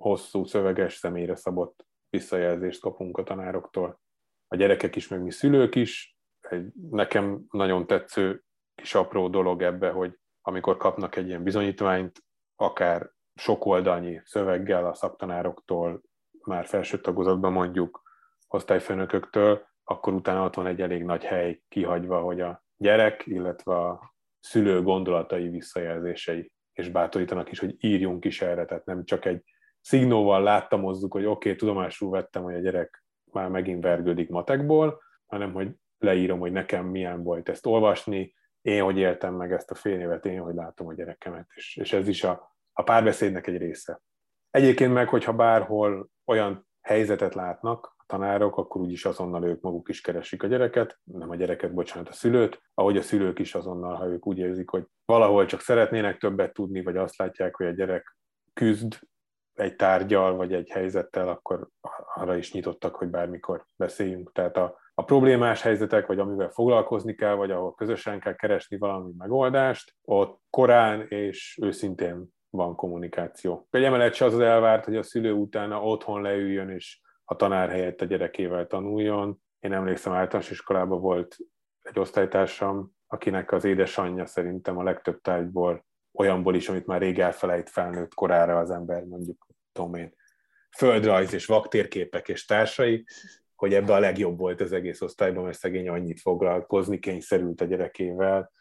hosszú, 0.02 0.46
szöveges, 0.46 0.94
személyre 0.94 1.36
szabott 1.36 1.86
visszajelzést 2.10 2.82
kapunk 2.82 3.18
a 3.18 3.24
tanároktól. 3.24 4.00
A 4.48 4.56
gyerekek 4.56 4.96
is, 4.96 5.08
meg 5.08 5.22
mi 5.22 5.32
szülők 5.32 5.76
is. 5.76 6.18
Egy 6.50 6.72
nekem 6.90 7.42
nagyon 7.50 7.88
tetsző 7.88 8.44
kis 8.76 8.96
apró 8.96 9.28
dolog 9.28 9.62
ebbe, 9.62 9.90
hogy 9.90 10.20
amikor 10.42 10.78
kapnak 10.78 11.16
egy 11.16 11.28
ilyen 11.28 11.44
bizonyítványt, 11.44 12.24
akár 12.56 13.12
sok 13.36 13.66
oldalnyi 13.66 14.22
szöveggel 14.24 14.86
a 14.86 14.94
szaktanároktól, 14.94 16.02
már 16.44 16.66
felső 16.66 17.02
tagozatban 17.02 17.52
mondjuk 17.52 18.02
osztályfőnököktől, 18.48 19.66
akkor 19.84 20.14
utána 20.14 20.44
ott 20.44 20.54
van 20.54 20.68
egy 20.68 20.82
elég 20.82 21.04
nagy 21.04 21.24
hely 21.24 21.62
kihagyva, 21.68 22.22
hogy 22.22 22.42
a 22.42 22.64
gyerek, 22.78 23.26
illetve 23.26 23.76
a 23.76 24.14
szülő 24.40 24.82
gondolatai 24.82 25.50
visszajelzései, 25.50 26.52
és 26.74 26.90
bátorítanak 26.90 27.52
is, 27.52 27.60
hogy 27.60 27.76
írjunk 27.80 28.26
is 28.26 28.42
erre, 28.42 28.66
tehát 28.66 28.86
nem 28.86 29.04
csak 29.06 29.26
egy 29.26 29.44
szignóval 29.82 30.44
láttamozzuk, 30.44 31.12
hogy 31.12 31.26
oké, 31.26 31.50
okay, 31.50 31.56
tudomásul 31.56 32.10
vettem, 32.10 32.44
hogy 32.44 32.54
a 32.54 32.60
gyerek 32.60 33.04
már 33.32 33.50
megint 33.50 33.84
vergődik 33.84 34.30
matekból, 34.30 35.02
hanem 35.26 35.54
hogy 35.54 35.72
leírom, 35.98 36.40
hogy 36.40 36.52
nekem 36.52 36.86
milyen 36.86 37.24
volt 37.24 37.50
ezt 37.50 37.66
olvasni, 37.66 38.36
én 38.62 38.84
hogy 38.84 38.98
éltem 38.98 39.34
meg 39.34 39.52
ezt 39.52 39.72
a 39.72 39.76
fél 39.76 40.00
évet, 40.00 40.26
én 40.26 40.40
hogy 40.40 40.56
látom 40.56 40.88
a 40.88 40.94
gyerekemet, 40.94 41.48
és, 41.54 41.78
és 41.78 41.94
ez 41.94 42.08
is 42.08 42.24
a, 42.24 42.56
a 42.74 42.84
párbeszédnek 42.84 43.48
egy 43.48 43.58
része. 43.58 44.02
Egyébként 44.50 44.94
meg, 44.94 45.10
hogyha 45.10 45.34
bárhol 45.34 46.10
olyan 46.26 46.68
helyzetet 46.82 47.34
látnak 47.34 47.96
a 47.98 48.04
tanárok, 48.06 48.58
akkor 48.58 48.82
úgyis 48.82 49.06
azonnal 49.06 49.44
ők 49.44 49.62
maguk 49.62 49.90
is 49.90 50.02
keresik 50.02 50.44
a 50.44 50.48
gyereket, 50.48 51.00
nem 51.04 51.30
a 51.30 51.36
gyereket, 51.36 51.74
bocsánat, 51.74 52.10
a 52.10 52.14
szülőt, 52.14 52.62
ahogy 52.74 52.98
a 52.98 53.02
szülők 53.02 53.40
is 53.40 53.56
azonnal, 53.56 53.96
ha 53.96 54.08
ők 54.08 54.28
úgy 54.28 54.38
érzik, 54.38 54.70
hogy 54.70 54.86
valahol 55.06 55.46
csak 55.46 55.60
szeretnének 55.60 56.18
többet 56.18 56.54
tudni, 56.54 56.84
vagy 56.84 56.98
azt 56.98 57.18
látják, 57.18 57.56
hogy 57.56 57.66
a 57.66 57.72
gyerek 57.72 58.18
küzd 58.54 59.00
egy 59.62 59.76
tárgyal 59.76 60.36
vagy 60.36 60.54
egy 60.54 60.70
helyzettel, 60.70 61.30
akkor 61.30 61.68
arra 62.14 62.38
is 62.38 62.54
nyitottak, 62.54 62.96
hogy 62.96 63.08
bármikor 63.08 63.66
beszéljünk. 63.76 64.32
Tehát 64.32 64.58
a, 64.58 64.80
a 64.94 65.04
problémás 65.04 65.62
helyzetek, 65.62 66.08
vagy 66.08 66.20
amivel 66.20 66.50
foglalkozni 66.50 67.16
kell, 67.16 67.34
vagy 67.34 67.52
ahol 67.52 67.74
közösen 67.76 68.20
kell 68.20 68.36
keresni 68.36 68.78
valami 68.78 69.12
megoldást, 69.18 69.96
ott 70.02 70.42
korán 70.50 71.06
és 71.08 71.60
őszintén 71.62 72.28
van 72.50 72.76
kommunikáció. 72.76 73.68
Egy 73.70 73.84
emelet 73.84 74.14
se 74.14 74.26
az 74.26 74.34
az 74.34 74.40
elvárt, 74.40 74.86
hogy 74.86 74.96
a 74.96 75.04
szülő 75.04 75.32
utána 75.32 75.84
otthon 75.84 76.22
leüljön, 76.22 76.70
és 76.70 77.02
a 77.26 77.36
tanár 77.36 77.70
helyett 77.70 78.02
a 78.02 78.06
gyerekével 78.06 78.68
tanuljon. 78.68 79.42
Én 79.60 79.74
emlékszem, 79.74 80.14
általános 80.14 80.52
iskolában 80.52 81.02
volt 81.02 81.38
egy 81.82 82.00
osztálytársam, 82.00 82.92
akinek 83.08 83.52
az 83.52 83.64
édesanyja 83.64 84.26
szerintem 84.26 84.78
a 84.78 84.84
legtöbb 84.84 85.22
tárgyból 85.22 85.86
olyanból 86.14 86.56
is, 86.56 86.70
amit 86.70 86.86
már 86.86 87.02
rég 87.02 87.20
elfelejt 87.20 87.70
felnőtt 87.70 88.14
korára 88.14 88.58
az 88.58 88.72
ember, 88.72 89.04
mondjuk, 89.04 89.48
tudom 89.72 89.96
én, 89.96 90.16
földrajz 90.78 91.34
és 91.34 91.46
vaktérképek 91.46 92.28
és 92.28 92.46
társai, 92.46 93.06
hogy 93.56 93.74
ebbe 93.74 93.94
a 93.94 94.00
legjobb 94.00 94.38
volt 94.38 94.62
az 94.62 94.72
egész 94.72 95.02
osztályban, 95.02 95.44
mert 95.44 95.58
szegény 95.58 95.90
annyit 95.90 96.20
foglalkozni 96.22 97.00
kényszerült 97.00 97.62
a 97.62 97.66
gyerekével, 97.66 98.52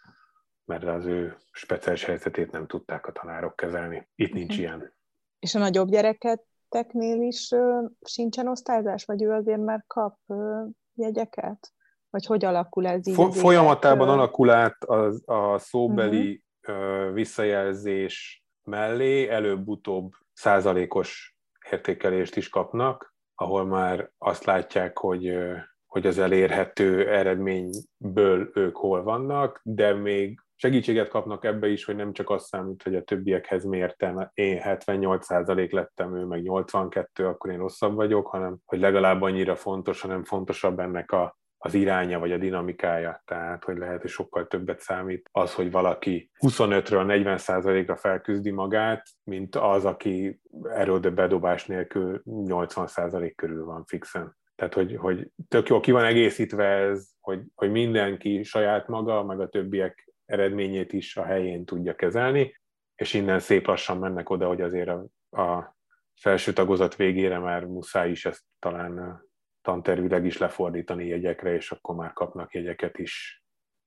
mert 0.64 0.84
az 0.84 1.06
ő 1.06 1.36
speciális 1.52 2.04
helyzetét 2.04 2.50
nem 2.50 2.66
tudták 2.66 3.06
a 3.06 3.12
tanárok 3.12 3.56
kezelni. 3.56 4.08
Itt 4.14 4.32
nincs 4.32 4.50
uh-huh. 4.50 4.58
ilyen. 4.58 4.94
És 5.38 5.54
a 5.54 5.58
nagyobb 5.58 5.88
gyereketeknél 5.88 7.22
is 7.22 7.50
uh, 7.50 7.90
sincsen 8.00 8.48
osztályzás, 8.48 9.04
vagy 9.04 9.22
ő 9.22 9.30
azért 9.30 9.60
már 9.64 9.84
kap 9.86 10.18
uh, 10.26 10.68
jegyeket? 10.94 11.72
Vagy 12.10 12.26
hogy 12.26 12.44
alakul 12.44 12.86
ez 12.86 13.06
így? 13.06 13.14
Fo- 13.14 13.34
folyamatában 13.34 14.06
élet, 14.06 14.18
alakul 14.18 14.50
át 14.50 14.84
az, 14.84 15.22
a 15.26 15.58
szóbeli 15.58 16.44
uh-huh. 16.68 17.12
visszajelzés 17.12 18.44
mellé, 18.62 19.28
előbb-utóbb 19.28 20.12
százalékos 20.40 21.36
értékelést 21.70 22.36
is 22.36 22.48
kapnak, 22.48 23.14
ahol 23.34 23.64
már 23.64 24.10
azt 24.18 24.44
látják, 24.44 24.98
hogy, 24.98 25.38
hogy 25.86 26.06
az 26.06 26.18
elérhető 26.18 27.08
eredményből 27.08 28.50
ők 28.54 28.76
hol 28.76 29.02
vannak, 29.02 29.60
de 29.62 29.94
még 29.94 30.40
segítséget 30.54 31.08
kapnak 31.08 31.44
ebbe 31.44 31.68
is, 31.68 31.84
hogy 31.84 31.96
nem 31.96 32.12
csak 32.12 32.30
azt 32.30 32.46
számít, 32.46 32.82
hogy 32.82 32.94
a 32.94 33.02
többiekhez 33.02 33.64
mértem, 33.64 34.30
én 34.34 34.60
78% 34.64 35.72
lettem, 35.72 36.16
ő 36.16 36.24
meg 36.24 36.42
82, 36.42 37.26
akkor 37.26 37.50
én 37.50 37.58
rosszabb 37.58 37.94
vagyok, 37.94 38.26
hanem 38.26 38.58
hogy 38.64 38.78
legalább 38.78 39.22
annyira 39.22 39.56
fontos, 39.56 40.00
hanem 40.00 40.24
fontosabb 40.24 40.78
ennek 40.78 41.12
a, 41.12 41.38
az 41.62 41.74
iránya 41.74 42.18
vagy 42.18 42.32
a 42.32 42.38
dinamikája, 42.38 43.22
tehát 43.24 43.64
hogy 43.64 43.76
lehet, 43.76 44.00
hogy 44.00 44.10
sokkal 44.10 44.46
többet 44.46 44.80
számít 44.80 45.28
az, 45.32 45.54
hogy 45.54 45.70
valaki 45.70 46.30
25-ről 46.38 47.36
40%-ra 47.36 47.96
felküzdi 47.96 48.50
magát, 48.50 49.06
mint 49.24 49.56
az, 49.56 49.84
aki 49.84 50.40
erről 50.62 51.00
de 51.00 51.10
bedobás 51.10 51.66
nélkül 51.66 52.22
80% 52.26 53.32
körül 53.36 53.64
van 53.64 53.84
fixen. 53.84 54.38
Tehát, 54.54 54.74
hogy, 54.74 54.96
hogy 54.96 55.30
tök 55.48 55.68
jó, 55.68 55.80
ki 55.80 55.90
van 55.90 56.04
egészítve 56.04 56.64
ez, 56.64 57.08
hogy, 57.20 57.40
hogy 57.54 57.70
mindenki 57.70 58.42
saját 58.42 58.88
maga, 58.88 59.24
meg 59.24 59.40
a 59.40 59.48
többiek 59.48 60.12
eredményét 60.24 60.92
is 60.92 61.16
a 61.16 61.24
helyén 61.24 61.64
tudja 61.64 61.94
kezelni, 61.94 62.60
és 62.94 63.14
innen 63.14 63.38
szép 63.38 63.66
lassan 63.66 63.98
mennek 63.98 64.30
oda, 64.30 64.46
hogy 64.46 64.60
azért 64.60 64.88
a, 64.88 65.06
a 65.40 65.76
felső 66.20 66.52
tagozat 66.52 66.96
végére 66.96 67.38
már 67.38 67.64
muszáj 67.64 68.10
is 68.10 68.26
ezt 68.26 68.42
talán 68.58 69.22
tantervileg 69.62 70.24
is 70.24 70.38
lefordítani 70.38 71.06
jegyekre, 71.06 71.54
és 71.54 71.70
akkor 71.70 71.94
már 71.94 72.12
kapnak 72.12 72.54
jegyeket 72.54 72.98
is. 72.98 73.44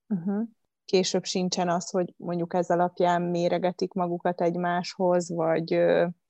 Uh-huh. 0.08 0.48
Később 0.84 1.24
sincsen 1.24 1.68
az, 1.68 1.90
hogy 1.90 2.14
mondjuk 2.16 2.54
ez 2.54 2.70
alapján 2.70 3.22
méregetik 3.22 3.92
magukat 3.92 4.40
egymáshoz, 4.40 5.34
vagy 5.34 5.72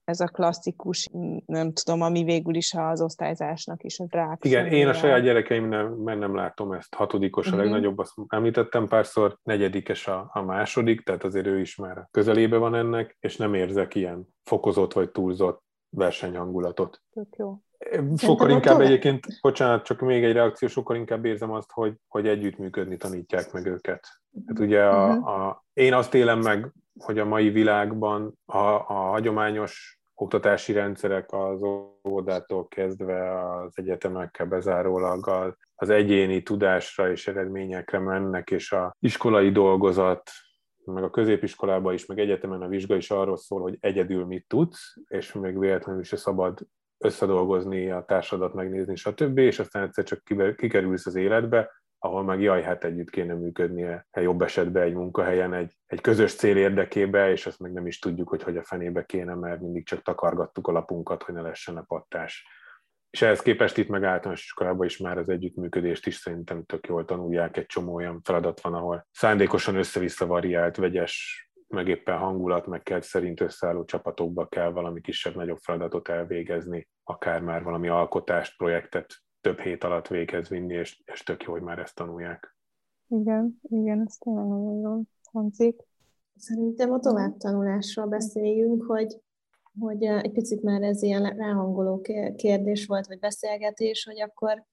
ez 0.05 0.21
a 0.21 0.27
klasszikus, 0.27 1.09
nem 1.47 1.73
tudom, 1.73 2.01
ami 2.01 2.25
végül 2.25 2.55
is 2.55 2.75
az 2.75 3.01
osztályzásnak 3.01 3.83
is 3.85 4.01
a. 4.01 4.39
Igen, 4.41 4.67
én 4.67 4.89
a 4.89 4.93
saját 4.93 5.23
gyerekeimnek 5.23 5.89
nem, 6.05 6.19
nem 6.19 6.35
látom 6.35 6.73
ezt. 6.73 6.95
Hatodikos 6.95 7.47
a 7.47 7.51
mhm. 7.51 7.59
legnagyobb, 7.59 7.99
azt 7.99 8.13
említettem 8.29 8.89
párszor, 8.89 9.39
negyedikes 9.43 10.07
a, 10.07 10.31
a 10.33 10.43
második, 10.43 11.01
tehát 11.01 11.25
azért 11.25 11.47
ő 11.47 11.61
is 11.61 11.77
már 11.77 12.09
közelébe 12.11 12.57
van 12.57 12.75
ennek, 12.75 13.17
és 13.21 13.37
nem 13.37 13.55
érzek 13.55 13.95
ilyen 13.95 14.29
fokozott 14.43 14.93
vagy 14.93 15.11
túlzott 15.11 15.63
versenyhangulatot. 15.89 17.03
Tök 17.11 17.37
jó. 17.37 17.59
Sokkal 18.17 18.51
inkább 18.51 18.81
egyébként, 18.81 19.27
bocsánat, 19.41 19.85
csak 19.85 20.01
még 20.01 20.25
egy 20.25 20.33
reakció, 20.33 20.69
sokkal 20.69 20.97
inkább 20.97 21.25
érzem 21.25 21.51
azt, 21.51 21.71
hogy, 21.73 21.95
hogy 22.09 22.29
együttműködni 22.29 22.97
tanítják 22.97 23.53
meg 23.53 23.67
őket. 23.67 24.09
Hát 24.47 24.59
ugye 24.59 24.85
a, 24.85 25.07
uh-huh. 25.07 25.27
a, 25.27 25.65
én 25.73 25.95
azt 25.95 26.15
élem 26.15 26.41
meg, 26.41 26.73
hogy 26.99 27.19
a 27.19 27.25
mai 27.25 27.51
világban 27.51 28.39
a, 28.45 28.59
a 28.69 28.95
hagyományos 28.95 29.99
oktatási 30.15 30.73
rendszerek 30.73 31.33
az 31.33 31.63
óvodától 32.09 32.69
kezdve 32.69 33.51
az 33.55 33.73
egyetemekkel 33.75 34.47
bezárólag 34.47 35.55
az 35.75 35.91
egyéni 35.91 36.43
tudásra 36.43 37.11
és 37.11 37.29
eredményekre 37.29 37.99
mennek, 37.99 38.51
és 38.51 38.73
a 38.73 38.97
iskolai 38.99 39.51
dolgozat, 39.51 40.31
meg 40.85 41.03
a 41.03 41.11
középiskolában 41.11 41.95
is, 41.95 42.07
meg 42.07 42.19
egyetemen 42.19 42.63
a 42.63 42.69
vizsga 42.69 42.97
is 42.97 43.11
arról 43.11 43.37
szól, 43.37 43.61
hogy 43.61 43.77
egyedül 43.81 44.25
mit 44.25 44.45
tudsz, 44.49 44.95
és 45.09 45.33
még 45.33 45.59
véletlenül 45.59 46.03
se 46.03 46.17
szabad 46.17 46.59
összedolgozni, 47.05 47.91
a 47.91 48.05
társadat 48.05 48.55
megnézni, 48.55 48.97
stb., 48.97 49.39
és 49.39 49.59
aztán 49.59 49.83
egyszer 49.83 50.05
csak 50.05 50.23
kikerülsz 50.57 51.07
az 51.07 51.15
életbe, 51.15 51.71
ahol 52.05 52.23
meg 52.23 52.41
jaj, 52.41 52.63
hát 52.63 52.85
együtt 52.85 53.11
kéne 53.11 53.35
működnie, 53.35 54.07
jobb 54.13 54.43
esetben 54.43 54.83
egy 54.83 54.95
munkahelyen, 54.95 55.55
egy, 55.55 55.73
egy 55.87 56.01
közös 56.01 56.35
cél 56.35 56.57
érdekébe, 56.57 57.31
és 57.31 57.47
azt 57.47 57.59
meg 57.59 57.73
nem 57.73 57.87
is 57.87 57.99
tudjuk, 57.99 58.29
hogy 58.29 58.43
hogy 58.43 58.57
a 58.57 58.63
fenébe 58.63 59.05
kéne, 59.05 59.35
mert 59.35 59.61
mindig 59.61 59.87
csak 59.87 60.03
takargattuk 60.03 60.67
a 60.67 60.73
lapunkat, 60.73 61.23
hogy 61.23 61.35
ne 61.35 61.41
lessen 61.41 61.77
a 61.77 61.83
pattás. 61.83 62.47
És 63.11 63.23
ehhez 63.23 63.41
képest 63.41 63.77
itt 63.77 63.89
meg 63.89 64.05
általános 64.05 64.43
iskolában 64.43 64.87
is 64.87 64.99
már 64.99 65.19
az 65.19 65.29
együttműködést 65.29 66.07
is 66.07 66.15
szerintem 66.15 66.65
tök 66.65 66.87
jól 66.87 67.05
tanulják, 67.05 67.57
egy 67.57 67.67
csomó 67.67 67.95
olyan 67.95 68.21
feladat 68.23 68.61
van, 68.61 68.75
ahol 68.75 69.07
szándékosan 69.11 69.77
össze-vissza 69.77 70.27
variált, 70.27 70.77
vegyes 70.77 71.45
meg 71.75 71.89
éppen 71.89 72.19
hangulat, 72.19 72.67
meg 72.67 72.83
kell 72.83 73.01
szerint 73.01 73.41
összeálló 73.41 73.85
csapatokba 73.85 74.47
kell 74.47 74.71
valami 74.71 75.01
kisebb-nagyobb 75.01 75.59
feladatot 75.59 76.09
elvégezni, 76.09 76.89
akár 77.05 77.41
már 77.41 77.63
valami 77.63 77.89
alkotást, 77.89 78.57
projektet 78.57 79.07
több 79.41 79.59
hét 79.59 79.85
alatt 79.85 80.07
végez 80.07 80.49
vinni, 80.49 80.75
és, 80.75 81.03
és 81.13 81.23
tök 81.23 81.43
jó, 81.43 81.53
hogy 81.53 81.63
már 81.63 81.79
ezt 81.79 81.95
tanulják. 81.95 82.57
Igen, 83.09 83.61
igen, 83.63 84.03
ez 84.07 84.17
tényleg 84.17 84.45
nagyon 84.47 84.81
jól 84.81 85.03
hangzik. 85.33 85.83
Szerintem 86.37 86.93
a 86.93 86.99
továbbtanulásról 86.99 88.07
beszéljünk, 88.07 88.83
hogy, 88.83 89.21
hogy 89.81 90.05
egy 90.05 90.33
picit 90.33 90.63
már 90.63 90.83
ez 90.83 91.03
ilyen 91.03 91.37
ráhangoló 91.37 92.01
kérdés 92.37 92.87
volt, 92.87 93.07
vagy 93.07 93.19
beszélgetés, 93.19 94.05
hogy 94.05 94.21
akkor 94.21 94.65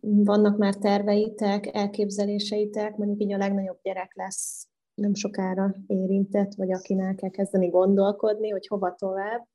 vannak 0.00 0.58
már 0.58 0.74
terveitek, 0.74 1.74
elképzeléseitek, 1.74 2.96
mondjuk 2.96 3.20
így 3.20 3.32
a 3.32 3.36
legnagyobb 3.36 3.78
gyerek 3.82 4.14
lesz 4.14 4.68
nem 4.96 5.14
sokára 5.14 5.74
érintett, 5.86 6.54
vagy 6.54 6.72
akinek 6.72 7.14
kell 7.14 7.30
kezdeni 7.30 7.68
gondolkodni, 7.68 8.48
hogy 8.48 8.66
hova 8.66 8.94
tovább, 8.94 9.46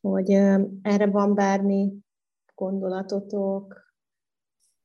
hogy 0.00 0.30
erre 0.82 1.06
van 1.06 1.34
bármi 1.34 1.92
gondolatotok, 2.54 3.84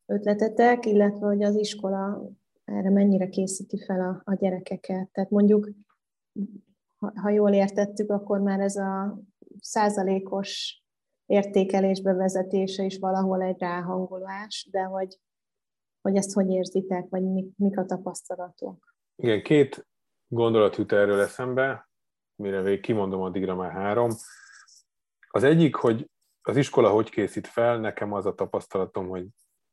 ötletetek, 0.06 0.86
illetve 0.86 1.28
hogy 1.28 1.44
az 1.44 1.56
iskola 1.56 2.30
erre 2.64 2.90
mennyire 2.90 3.30
készíti 3.30 3.84
fel 3.86 4.02
a, 4.02 4.32
a 4.32 4.36
gyerekeket. 4.36 5.10
Tehát 5.12 5.30
mondjuk, 5.30 5.70
ha, 6.98 7.12
ha 7.16 7.30
jól 7.30 7.54
értettük, 7.54 8.12
akkor 8.12 8.40
már 8.40 8.60
ez 8.60 8.76
a 8.76 9.20
százalékos 9.60 10.84
értékelés 11.26 12.02
bevezetése 12.02 12.84
is 12.84 13.00
valahol 13.00 13.42
egy 13.42 13.60
ráhangolás, 13.60 14.68
de 14.72 14.82
hogy, 14.82 15.20
hogy 16.02 16.16
ezt 16.16 16.34
hogy 16.34 16.50
érzitek, 16.50 17.10
vagy 17.10 17.24
mik, 17.24 17.58
mik 17.58 17.78
a 17.78 17.86
tapasztalatok? 17.86 18.89
Igen, 19.22 19.42
két 19.42 19.88
gondolat 20.28 20.76
jut 20.76 20.92
erről 20.92 21.20
eszembe, 21.20 21.90
mire 22.36 22.62
végig 22.62 22.82
kimondom, 22.82 23.22
addigra 23.22 23.56
már 23.56 23.72
három. 23.72 24.10
Az 25.30 25.44
egyik, 25.44 25.76
hogy 25.76 26.10
az 26.42 26.58
iskola 26.58 26.90
hogy 26.90 27.10
készít 27.10 27.48
fel, 27.48 27.80
nekem 27.80 28.14
az 28.14 28.26
a 28.26 28.34
tapasztalatom, 28.34 29.08
hogy 29.08 29.26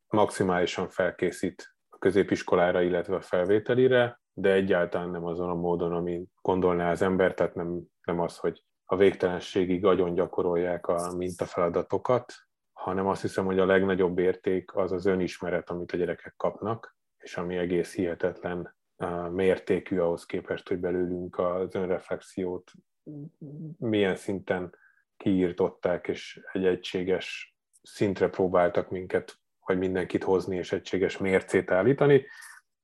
maximálisan 0.07 0.89
felkészít 0.89 1.75
a 1.89 1.99
középiskolára, 1.99 2.83
illetve 2.83 3.17
a 3.17 3.21
felvételire, 3.21 4.21
de 4.33 4.53
egyáltalán 4.53 5.11
nem 5.11 5.25
azon 5.25 5.51
a 5.51 5.55
módon, 5.55 5.93
ami 5.93 6.25
gondolná 6.41 6.91
az 6.91 7.03
ember, 7.03 7.35
tehát 7.35 7.55
nem, 7.55 7.81
nem 8.03 8.21
az, 8.21 8.37
hogy 8.37 8.65
a 8.85 8.97
végtelenségig 8.97 9.85
agyon 9.85 10.15
gyakorolják 10.15 10.87
a 10.87 11.13
mintafeladatokat, 11.17 12.35
hanem 12.73 13.07
azt 13.07 13.23
hiszem, 13.23 13.45
hogy 13.45 13.59
a 13.59 13.67
legnagyobb 13.67 14.19
érték 14.19 14.75
az 14.75 14.93
az 14.93 15.07
önismeret, 15.07 15.71
amit 15.71 15.93
a 15.93 15.97
gyerekek 15.97 16.35
kapnak, 16.37 16.97
és 17.19 17.37
ami 17.37 17.57
egész 17.57 17.95
hihetetlen 17.95 18.76
mértékű 19.31 19.99
ahhoz 19.99 20.27
képest, 20.27 20.69
hogy 20.69 20.79
belőlünk 20.79 21.39
az 21.39 21.75
önreflexiót 21.75 22.73
milyen 23.79 24.17
szinten 24.17 24.75
kiírtották, 25.17 26.09
és 26.09 26.41
egy 26.53 26.67
egységes 26.67 27.57
szintre 27.83 28.29
próbáltak 28.29 28.91
minket, 28.91 29.39
vagy 29.65 29.79
mindenkit 29.79 30.25
hozni, 30.25 30.57
és 30.57 30.73
egységes 30.73 31.19
mércét 31.19 31.71
állítani. 31.71 32.27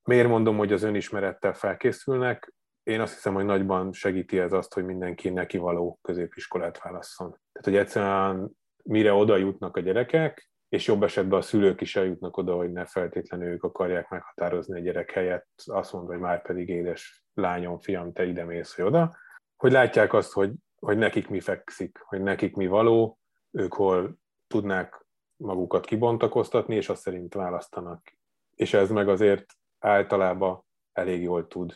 Miért 0.03 0.29
mondom, 0.29 0.57
hogy 0.57 0.73
az 0.73 0.83
önismerettel 0.83 1.53
felkészülnek? 1.53 2.55
Én 2.83 3.01
azt 3.01 3.15
hiszem, 3.15 3.35
hogy 3.35 3.45
nagyban 3.45 3.93
segíti 3.93 4.39
ez 4.39 4.53
azt, 4.53 4.75
hogy 4.75 4.85
mindenki 4.85 5.31
neki 5.31 5.59
való 5.59 5.99
középiskolát 6.03 6.79
válasszon. 6.83 7.29
Tehát, 7.29 7.65
hogy 7.65 7.77
egyszerűen 7.77 8.51
mire 8.85 9.13
oda 9.13 9.37
jutnak 9.37 9.77
a 9.77 9.81
gyerekek, 9.81 10.52
és 10.73 10.87
jobb 10.87 11.03
esetben 11.03 11.39
a 11.39 11.43
szülők 11.43 11.81
is 11.81 11.97
eljutnak 11.97 12.37
oda, 12.37 12.55
hogy 12.55 12.73
ne 12.73 12.85
feltétlenül 12.85 13.49
ők 13.49 13.63
akarják 13.63 14.09
meghatározni 14.09 14.81
a 14.81 14.83
gyerek 14.83 15.11
helyett, 15.11 15.49
azt 15.65 15.93
mondva, 15.93 16.13
hogy 16.13 16.21
már 16.21 16.43
pedig 16.43 16.69
édes 16.69 17.25
lányom, 17.35 17.79
fiam, 17.79 18.13
te 18.13 18.25
ide 18.25 18.45
mész, 18.45 18.75
hogy 18.75 18.85
oda, 18.85 19.17
hogy 19.57 19.73
látják 19.73 20.13
azt, 20.13 20.33
hogy, 20.33 20.53
hogy 20.79 20.99
nekik 20.99 21.29
mi 21.29 21.41
fekszik, 21.41 21.99
hogy 21.99 22.23
nekik 22.23 22.57
mi 22.57 22.67
való, 22.67 23.19
ők 23.51 23.75
hol 23.75 24.17
tudnák 24.47 25.07
magukat 25.37 25.85
kibontakoztatni, 25.85 26.75
és 26.75 26.89
azt 26.89 27.03
szerint 27.03 27.35
választanak. 27.35 28.17
És 28.55 28.75
ez 28.75 28.91
meg 28.91 29.09
azért 29.09 29.47
általában 29.79 30.65
elég 30.93 31.23
jól 31.23 31.47
tud 31.47 31.75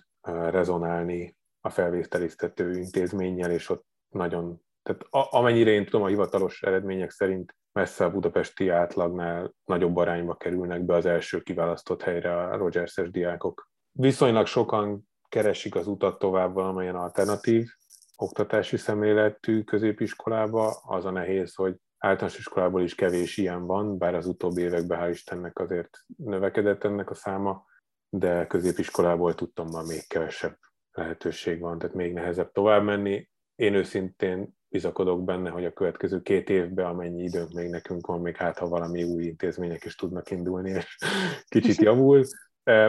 rezonálni 0.51 1.37
a 1.61 1.71
felvételiztető 1.71 2.79
intézménnyel, 2.79 3.51
és 3.51 3.69
ott 3.69 3.87
nagyon, 4.09 4.63
tehát 4.83 5.03
amennyire 5.11 5.71
én 5.71 5.85
tudom, 5.85 6.03
a 6.03 6.09
hivatalos 6.09 6.63
eredmények 6.63 7.11
szerint 7.11 7.57
messze 7.77 8.05
a 8.05 8.11
budapesti 8.11 8.69
átlagnál 8.69 9.55
nagyobb 9.65 9.97
arányba 9.97 10.35
kerülnek 10.35 10.85
be 10.85 10.95
az 10.95 11.07
első 11.07 11.41
kiválasztott 11.41 12.03
helyre 12.03 12.37
a 12.37 12.57
Rogers-es 12.57 13.11
diákok. 13.11 13.71
Viszonylag 13.93 14.47
sokan 14.47 15.09
keresik 15.29 15.75
az 15.75 15.87
utat 15.87 16.19
tovább 16.19 16.55
valamilyen 16.55 16.95
alternatív 16.95 17.69
oktatási 18.17 18.77
szemléletű 18.77 19.63
középiskolába. 19.63 20.71
Az 20.87 21.05
a 21.05 21.11
nehéz, 21.11 21.55
hogy 21.55 21.77
általános 21.99 22.39
iskolából 22.39 22.83
is 22.83 22.95
kevés 22.95 23.37
ilyen 23.37 23.67
van, 23.67 23.99
bár 23.99 24.15
az 24.15 24.27
utóbbi 24.27 24.63
években 24.63 24.99
hál' 25.01 25.11
Istennek 25.11 25.59
azért 25.59 25.99
növekedett 26.17 26.85
ennek 26.85 27.11
a 27.11 27.15
száma, 27.15 27.65
de 28.09 28.47
középiskolából 28.47 29.35
tudtam, 29.35 29.67
már 29.73 29.85
még 29.85 30.07
kevesebb 30.07 30.59
lehetőség 30.91 31.61
van, 31.61 31.79
tehát 31.79 31.95
még 31.95 32.13
nehezebb 32.13 32.53
tovább 32.53 32.83
menni. 32.83 33.31
Én 33.55 33.75
őszintén 33.75 34.57
bizakodok 34.77 35.25
benne, 35.25 35.51
hogy 35.51 35.65
a 35.65 35.73
következő 35.73 36.23
két 36.23 36.51
évben, 36.51 36.87
amennyi 36.87 37.23
időnk 37.23 37.53
még 37.53 37.69
nekünk 37.69 38.07
van, 38.07 38.21
még 38.21 38.37
hát 38.37 38.59
ha 38.59 38.69
valami 38.69 39.03
új 39.03 39.25
intézmények 39.25 39.85
is 39.85 39.95
tudnak 39.95 40.31
indulni, 40.31 40.71
és 40.71 40.97
kicsit 41.55 41.81
javul. 41.81 42.25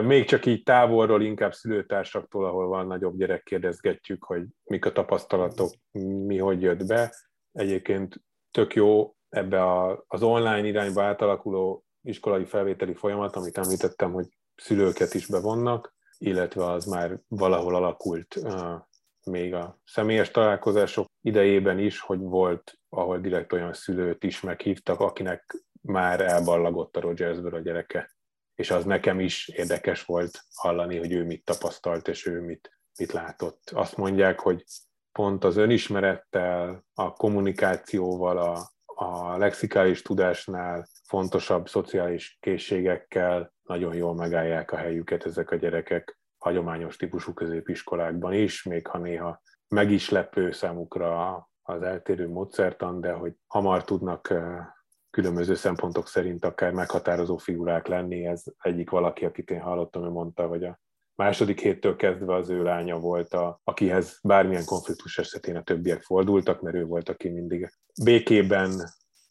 Még 0.02 0.24
csak 0.24 0.46
így 0.46 0.62
távolról, 0.62 1.22
inkább 1.22 1.52
szülőtársaktól, 1.52 2.44
ahol 2.44 2.66
van 2.66 2.86
nagyobb 2.86 3.16
gyerek, 3.16 3.42
kérdezgetjük, 3.42 4.24
hogy 4.24 4.42
mik 4.64 4.84
a 4.84 4.92
tapasztalatok, 4.92 5.70
mi 6.26 6.38
hogy 6.38 6.62
jött 6.62 6.86
be. 6.86 7.14
Egyébként 7.52 8.22
tök 8.50 8.74
jó 8.74 9.14
ebbe 9.28 9.62
a, 9.62 10.04
az 10.06 10.22
online 10.22 10.66
irányba 10.66 11.02
átalakuló 11.02 11.84
iskolai 12.02 12.44
felvételi 12.44 12.94
folyamat, 12.94 13.36
amit 13.36 13.58
említettem, 13.58 14.12
hogy 14.12 14.26
szülőket 14.54 15.14
is 15.14 15.26
bevonnak, 15.26 15.94
illetve 16.18 16.64
az 16.64 16.84
már 16.84 17.20
valahol 17.28 17.74
alakult 17.74 18.36
uh, 18.36 18.74
még 19.28 19.54
a 19.54 19.78
személyes 19.84 20.30
találkozások 20.30 21.06
idejében 21.28 21.78
is, 21.78 22.00
hogy 22.00 22.18
volt, 22.18 22.78
ahol 22.88 23.18
direkt 23.18 23.52
olyan 23.52 23.72
szülőt 23.72 24.24
is 24.24 24.40
meghívtak, 24.40 25.00
akinek 25.00 25.56
már 25.82 26.20
elballagott 26.20 26.96
a 26.96 27.00
Rogersből 27.00 27.54
a 27.54 27.60
gyereke. 27.60 28.10
És 28.54 28.70
az 28.70 28.84
nekem 28.84 29.20
is 29.20 29.48
érdekes 29.48 30.04
volt 30.04 30.40
hallani, 30.54 30.98
hogy 30.98 31.12
ő 31.12 31.24
mit 31.24 31.44
tapasztalt, 31.44 32.08
és 32.08 32.26
ő 32.26 32.40
mit, 32.40 32.78
mit 32.98 33.12
látott. 33.12 33.70
Azt 33.74 33.96
mondják, 33.96 34.40
hogy 34.40 34.64
pont 35.12 35.44
az 35.44 35.56
önismerettel, 35.56 36.84
a 36.94 37.12
kommunikációval, 37.12 38.38
a, 38.38 38.70
a 38.84 39.36
lexikális 39.36 40.02
tudásnál 40.02 40.86
fontosabb 41.04 41.68
szociális 41.68 42.36
készségekkel 42.40 43.54
nagyon 43.62 43.94
jól 43.94 44.14
megállják 44.14 44.72
a 44.72 44.76
helyüket 44.76 45.26
ezek 45.26 45.50
a 45.50 45.56
gyerekek 45.56 46.18
hagyományos 46.38 46.96
típusú 46.96 47.32
középiskolákban 47.32 48.32
is, 48.32 48.62
még 48.62 48.86
ha 48.86 48.98
néha 48.98 49.40
meg 49.68 49.90
is 49.90 50.10
lepő 50.10 50.50
számukra 50.50 51.34
az 51.62 51.82
eltérő 51.82 52.28
módszertan, 52.28 53.00
de 53.00 53.12
hogy 53.12 53.32
hamar 53.46 53.84
tudnak 53.84 54.34
különböző 55.10 55.54
szempontok 55.54 56.08
szerint 56.08 56.44
akár 56.44 56.72
meghatározó 56.72 57.36
figurák 57.36 57.86
lenni. 57.86 58.26
Ez 58.26 58.44
egyik 58.58 58.90
valaki, 58.90 59.24
akit 59.24 59.50
én 59.50 59.60
hallottam, 59.60 60.04
ő 60.04 60.08
mondta, 60.08 60.46
hogy 60.46 60.64
a 60.64 60.80
második 61.14 61.60
héttől 61.60 61.96
kezdve 61.96 62.34
az 62.34 62.48
ő 62.48 62.62
lánya 62.62 62.98
volt, 62.98 63.34
a, 63.34 63.60
akihez 63.64 64.18
bármilyen 64.22 64.64
konfliktus 64.64 65.18
esetén 65.18 65.56
a 65.56 65.62
többiek 65.62 66.02
fordultak, 66.02 66.60
mert 66.60 66.76
ő 66.76 66.84
volt, 66.84 67.08
aki 67.08 67.28
mindig 67.28 67.72
békében 68.02 68.70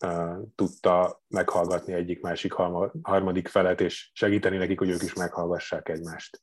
uh, 0.05 0.37
tudta 0.55 1.21
meghallgatni 1.27 1.93
egyik-másik 1.93 2.53
harmadik 3.01 3.47
felet, 3.47 3.81
és 3.81 4.11
segíteni 4.13 4.57
nekik, 4.57 4.79
hogy 4.79 4.89
ők 4.89 5.01
is 5.01 5.13
meghallgassák 5.13 5.89
egymást. 5.89 6.41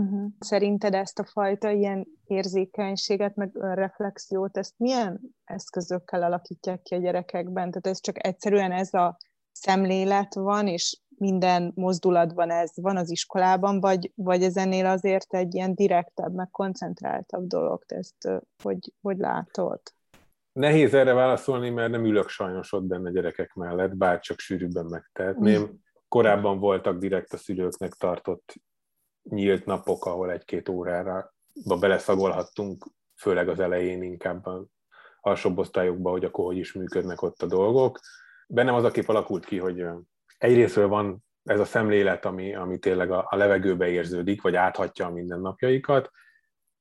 Uh-huh. 0.00 0.30
Szerinted 0.38 0.94
ezt 0.94 1.18
a 1.18 1.24
fajta 1.24 1.70
ilyen 1.70 2.06
érzékenységet, 2.24 3.36
meg 3.36 3.50
önreflexiót, 3.54 4.56
ezt 4.56 4.74
milyen 4.76 5.20
eszközökkel 5.44 6.22
alakítják 6.22 6.82
ki 6.82 6.94
a 6.94 6.98
gyerekekben? 6.98 7.70
Tehát 7.70 7.86
ez 7.86 8.00
csak 8.00 8.26
egyszerűen 8.26 8.72
ez 8.72 8.94
a 8.94 9.16
szemlélet 9.52 10.34
van, 10.34 10.66
és 10.66 11.00
minden 11.08 11.72
mozdulatban 11.74 12.50
ez 12.50 12.70
van 12.74 12.96
az 12.96 13.10
iskolában, 13.10 13.80
vagy, 13.80 14.12
vagy 14.14 14.42
ez 14.42 14.56
ennél 14.56 14.86
azért 14.86 15.34
egy 15.34 15.54
ilyen 15.54 15.74
direktebb, 15.74 16.34
meg 16.34 16.50
koncentráltabb 16.50 17.46
dolog, 17.46 17.84
te 17.84 17.96
ezt 17.96 18.28
hogy, 18.62 18.92
hogy 19.00 19.18
látod? 19.18 19.80
Nehéz 20.52 20.94
erre 20.94 21.12
válaszolni, 21.12 21.70
mert 21.70 21.90
nem 21.90 22.04
ülök 22.04 22.28
sajnos 22.28 22.72
ott 22.72 22.84
benne 22.84 23.10
gyerekek 23.10 23.54
mellett, 23.54 23.96
bár 23.96 24.20
csak 24.20 24.38
sűrűbben 24.38 24.84
megtehetném. 24.84 25.62
Mm. 25.62 25.74
Korábban 26.08 26.58
voltak 26.58 26.98
direkt 26.98 27.32
a 27.32 27.36
szülőknek 27.36 27.92
tartott 27.92 28.54
nyílt 29.30 29.64
napok, 29.64 30.04
ahol 30.04 30.30
egy-két 30.30 30.68
órára 30.68 31.34
beleszagolhattunk, 31.80 32.86
főleg 33.16 33.48
az 33.48 33.60
elején 33.60 34.02
inkább 34.02 34.46
a 34.46 34.64
alsóbb 35.20 35.58
osztályokban, 35.58 36.12
hogy 36.12 36.24
akkor 36.24 36.44
hogy 36.44 36.56
is 36.56 36.72
működnek 36.72 37.22
ott 37.22 37.42
a 37.42 37.46
dolgok. 37.46 38.00
Bennem 38.46 38.74
az 38.74 38.84
a 38.84 38.90
kép 38.90 39.08
alakult 39.08 39.44
ki, 39.44 39.58
hogy 39.58 39.84
egyrésztről 40.38 40.88
van 40.88 41.24
ez 41.44 41.60
a 41.60 41.64
szemlélet, 41.64 42.24
ami, 42.24 42.54
ami 42.54 42.78
tényleg 42.78 43.10
a, 43.10 43.26
a 43.30 43.36
levegőbe 43.36 43.88
érződik, 43.88 44.42
vagy 44.42 44.54
áthatja 44.54 45.06
a 45.06 45.10
mindennapjaikat, 45.10 46.10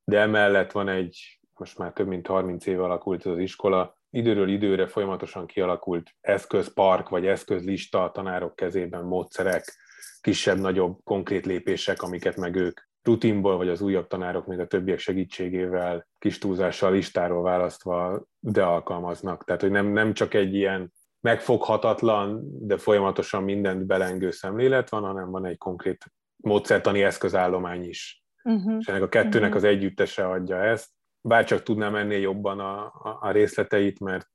de 0.04 0.20
emellett 0.20 0.72
van 0.72 0.88
egy, 0.88 1.40
most 1.54 1.78
már 1.78 1.94
több 1.94 2.08
mint 2.08 2.28
30 2.28 2.66
éve 2.66 2.84
alakult 2.84 3.26
ez 3.26 3.32
az 3.32 3.38
iskola, 3.38 3.98
időről 4.10 4.50
időre 4.50 4.88
folyamatosan 4.88 5.46
kialakult 5.46 6.16
eszközpark, 6.22 7.10
vagy 7.10 7.26
eszközlista 7.26 8.04
a 8.04 8.12
tanárok 8.12 8.56
kezében, 8.56 9.04
módszerek, 9.04 9.74
kisebb-nagyobb 10.22 10.98
konkrét 11.04 11.46
lépések, 11.46 12.02
amiket 12.02 12.36
meg 12.36 12.56
ők 12.56 12.80
rutinból, 13.04 13.58
vagy 13.58 13.70
az 13.70 13.82
újabb 13.82 14.08
tanárok 14.08 14.46
még 14.46 14.60
a 14.60 14.68
többiek 14.68 15.00
segítségével, 15.00 16.08
kis 16.20 16.38
túlzással, 16.38 16.92
listáról 16.92 17.42
választva, 17.42 18.24
de 18.40 18.64
alkalmaznak. 18.64 19.44
Tehát, 19.44 19.62
hogy 19.62 19.72
nem, 19.72 19.88
nem 19.88 20.14
csak 20.14 20.34
egy 20.34 20.54
ilyen 20.54 20.94
megfoghatatlan, 21.20 22.42
de 22.68 22.78
folyamatosan 22.78 23.44
mindent 23.44 23.86
belengő 23.86 24.32
szemlélet 24.32 24.90
van, 24.90 25.04
hanem 25.04 25.30
van 25.30 25.46
egy 25.46 25.58
konkrét 25.58 26.06
módszertani 26.36 27.04
eszközállomány 27.04 27.84
is. 27.84 28.24
Uh-huh. 28.44 28.76
És 28.80 28.88
ennek 28.88 29.02
a 29.02 29.10
kettőnek 29.10 29.50
uh-huh. 29.50 29.56
az 29.56 29.64
együttese 29.64 30.28
adja 30.28 30.64
ezt. 30.64 30.90
Bárcsak 31.22 31.64
tudnám 31.64 31.96
ennél 31.96 32.20
jobban 32.20 32.60
a, 32.60 32.86
a, 32.86 33.18
a 33.22 33.32
részleteit, 33.32 34.00
mert 34.00 34.30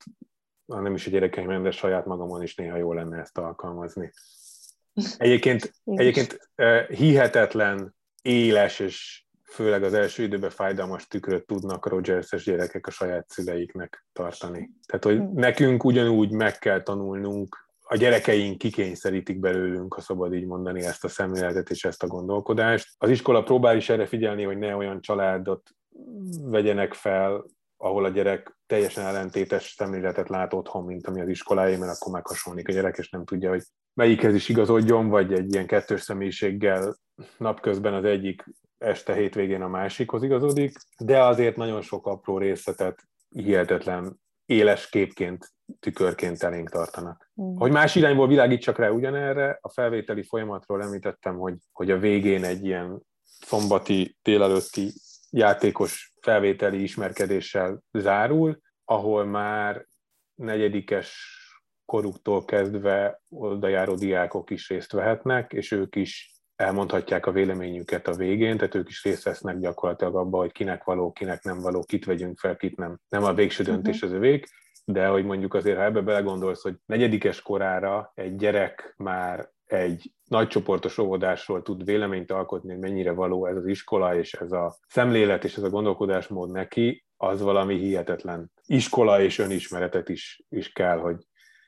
nem 0.64 0.94
is 0.94 1.06
a 1.06 1.10
gyerekeim, 1.10 1.62
de 1.62 1.70
saját 1.70 2.06
magamon 2.06 2.42
is 2.42 2.54
néha 2.54 2.76
jó 2.76 2.92
lenne 2.92 3.18
ezt 3.18 3.38
alkalmazni. 3.38 4.12
Egyébként, 5.16 5.74
egyébként 5.84 6.50
hihetetlen, 6.88 7.94
éles 8.22 8.78
és 8.78 9.24
főleg 9.44 9.82
az 9.82 9.94
első 9.94 10.22
időben 10.22 10.50
fájdalmas 10.50 11.06
tükröt 11.06 11.46
tudnak 11.46 11.84
a 11.84 11.88
Rogers-es 11.88 12.44
gyerekek 12.44 12.86
a 12.86 12.90
saját 12.90 13.28
szüleiknek 13.28 14.06
tartani. 14.12 14.70
Tehát, 14.86 15.04
hogy 15.04 15.16
hm. 15.16 15.38
nekünk 15.38 15.84
ugyanúgy 15.84 16.30
meg 16.30 16.58
kell 16.58 16.82
tanulnunk, 16.82 17.62
a 17.86 17.96
gyerekeink 17.96 18.58
kikényszerítik 18.58 19.38
belőlünk, 19.38 19.94
ha 19.94 20.00
szabad 20.00 20.34
így 20.34 20.46
mondani, 20.46 20.82
ezt 20.82 21.04
a 21.04 21.08
szemléletet 21.08 21.70
és 21.70 21.84
ezt 21.84 22.02
a 22.02 22.06
gondolkodást. 22.06 22.94
Az 22.98 23.10
iskola 23.10 23.42
próbál 23.42 23.76
is 23.76 23.88
erre 23.88 24.06
figyelni, 24.06 24.42
hogy 24.42 24.58
ne 24.58 24.76
olyan 24.76 25.00
családot 25.00 25.70
vegyenek 26.42 26.94
fel, 26.94 27.44
ahol 27.84 28.04
a 28.04 28.08
gyerek 28.08 28.56
teljesen 28.66 29.06
ellentétes 29.06 29.74
szemléletet 29.76 30.28
lát 30.28 30.52
otthon, 30.52 30.84
mint 30.84 31.06
ami 31.06 31.20
az 31.20 31.28
iskolája, 31.28 31.78
mert 31.78 31.96
akkor 31.96 32.12
meghasonlik 32.12 32.68
a 32.68 32.72
gyerek, 32.72 32.96
és 32.98 33.10
nem 33.10 33.24
tudja, 33.24 33.48
hogy 33.48 33.62
melyikhez 33.94 34.34
is 34.34 34.48
igazodjon, 34.48 35.08
vagy 35.08 35.32
egy 35.32 35.52
ilyen 35.52 35.66
kettős 35.66 36.00
személyiséggel 36.00 36.96
napközben 37.38 37.94
az 37.94 38.04
egyik 38.04 38.44
este 38.78 39.14
hétvégén 39.14 39.62
a 39.62 39.68
másikhoz 39.68 40.22
igazodik, 40.22 40.76
de 40.98 41.22
azért 41.22 41.56
nagyon 41.56 41.82
sok 41.82 42.06
apró 42.06 42.38
részletet 42.38 43.02
hihetetlen 43.28 44.20
éles 44.46 44.88
képként, 44.88 45.52
tükörként 45.80 46.42
elénk 46.42 46.70
tartanak. 46.70 47.30
Mm. 47.42 47.56
Hogy 47.56 47.70
más 47.70 47.94
irányból 47.94 48.28
világítsak 48.28 48.78
rá 48.78 48.88
ugyanerre, 48.88 49.58
a 49.60 49.68
felvételi 49.68 50.22
folyamatról 50.22 50.82
említettem, 50.82 51.36
hogy, 51.36 51.54
hogy 51.72 51.90
a 51.90 51.98
végén 51.98 52.44
egy 52.44 52.64
ilyen 52.64 53.02
szombati 53.22 54.16
délelőtti 54.22 54.92
játékos 55.30 56.13
felvételi 56.24 56.82
ismerkedéssel 56.82 57.82
zárul, 57.92 58.58
ahol 58.84 59.24
már 59.24 59.86
negyedikes 60.34 61.38
koruktól 61.84 62.44
kezdve 62.44 63.20
oldajáró 63.28 63.94
diákok 63.94 64.50
is 64.50 64.68
részt 64.68 64.92
vehetnek, 64.92 65.52
és 65.52 65.70
ők 65.70 65.96
is 65.96 66.32
elmondhatják 66.56 67.26
a 67.26 67.32
véleményüket 67.32 68.06
a 68.06 68.14
végén, 68.14 68.56
tehát 68.56 68.74
ők 68.74 68.88
is 68.88 69.04
részt 69.04 69.22
vesznek 69.22 69.58
gyakorlatilag 69.58 70.16
abban, 70.16 70.40
hogy 70.40 70.52
kinek 70.52 70.84
való, 70.84 71.12
kinek 71.12 71.42
nem 71.42 71.58
való, 71.58 71.82
kit 71.82 72.04
vegyünk 72.04 72.38
fel, 72.38 72.56
kit 72.56 72.76
nem. 72.76 72.98
Nem 73.08 73.24
a 73.24 73.34
végső 73.34 73.62
döntés 73.62 73.94
uh-huh. 73.94 74.10
az 74.10 74.16
övék, 74.16 74.46
de 74.84 75.06
hogy 75.06 75.24
mondjuk 75.24 75.54
azért, 75.54 75.76
ha 75.76 75.84
ebbe 75.84 76.00
belegondolsz, 76.00 76.62
hogy 76.62 76.76
negyedikes 76.86 77.42
korára 77.42 78.12
egy 78.14 78.36
gyerek 78.36 78.94
már 78.96 79.52
egy 79.66 80.12
nagycsoportos 80.24 80.98
óvodásról 80.98 81.62
tud 81.62 81.84
véleményt 81.84 82.30
alkotni, 82.30 82.70
hogy 82.70 82.80
mennyire 82.80 83.12
való 83.12 83.46
ez 83.46 83.56
az 83.56 83.66
iskola, 83.66 84.16
és 84.16 84.32
ez 84.32 84.52
a 84.52 84.76
szemlélet, 84.88 85.44
és 85.44 85.56
ez 85.56 85.62
a 85.62 85.70
gondolkodásmód 85.70 86.50
neki, 86.50 87.04
az 87.16 87.40
valami 87.40 87.78
hihetetlen 87.78 88.52
iskola 88.66 89.20
és 89.20 89.38
önismeretet 89.38 90.08
is, 90.08 90.44
is 90.48 90.72
kell, 90.72 90.98
hogy 90.98 91.26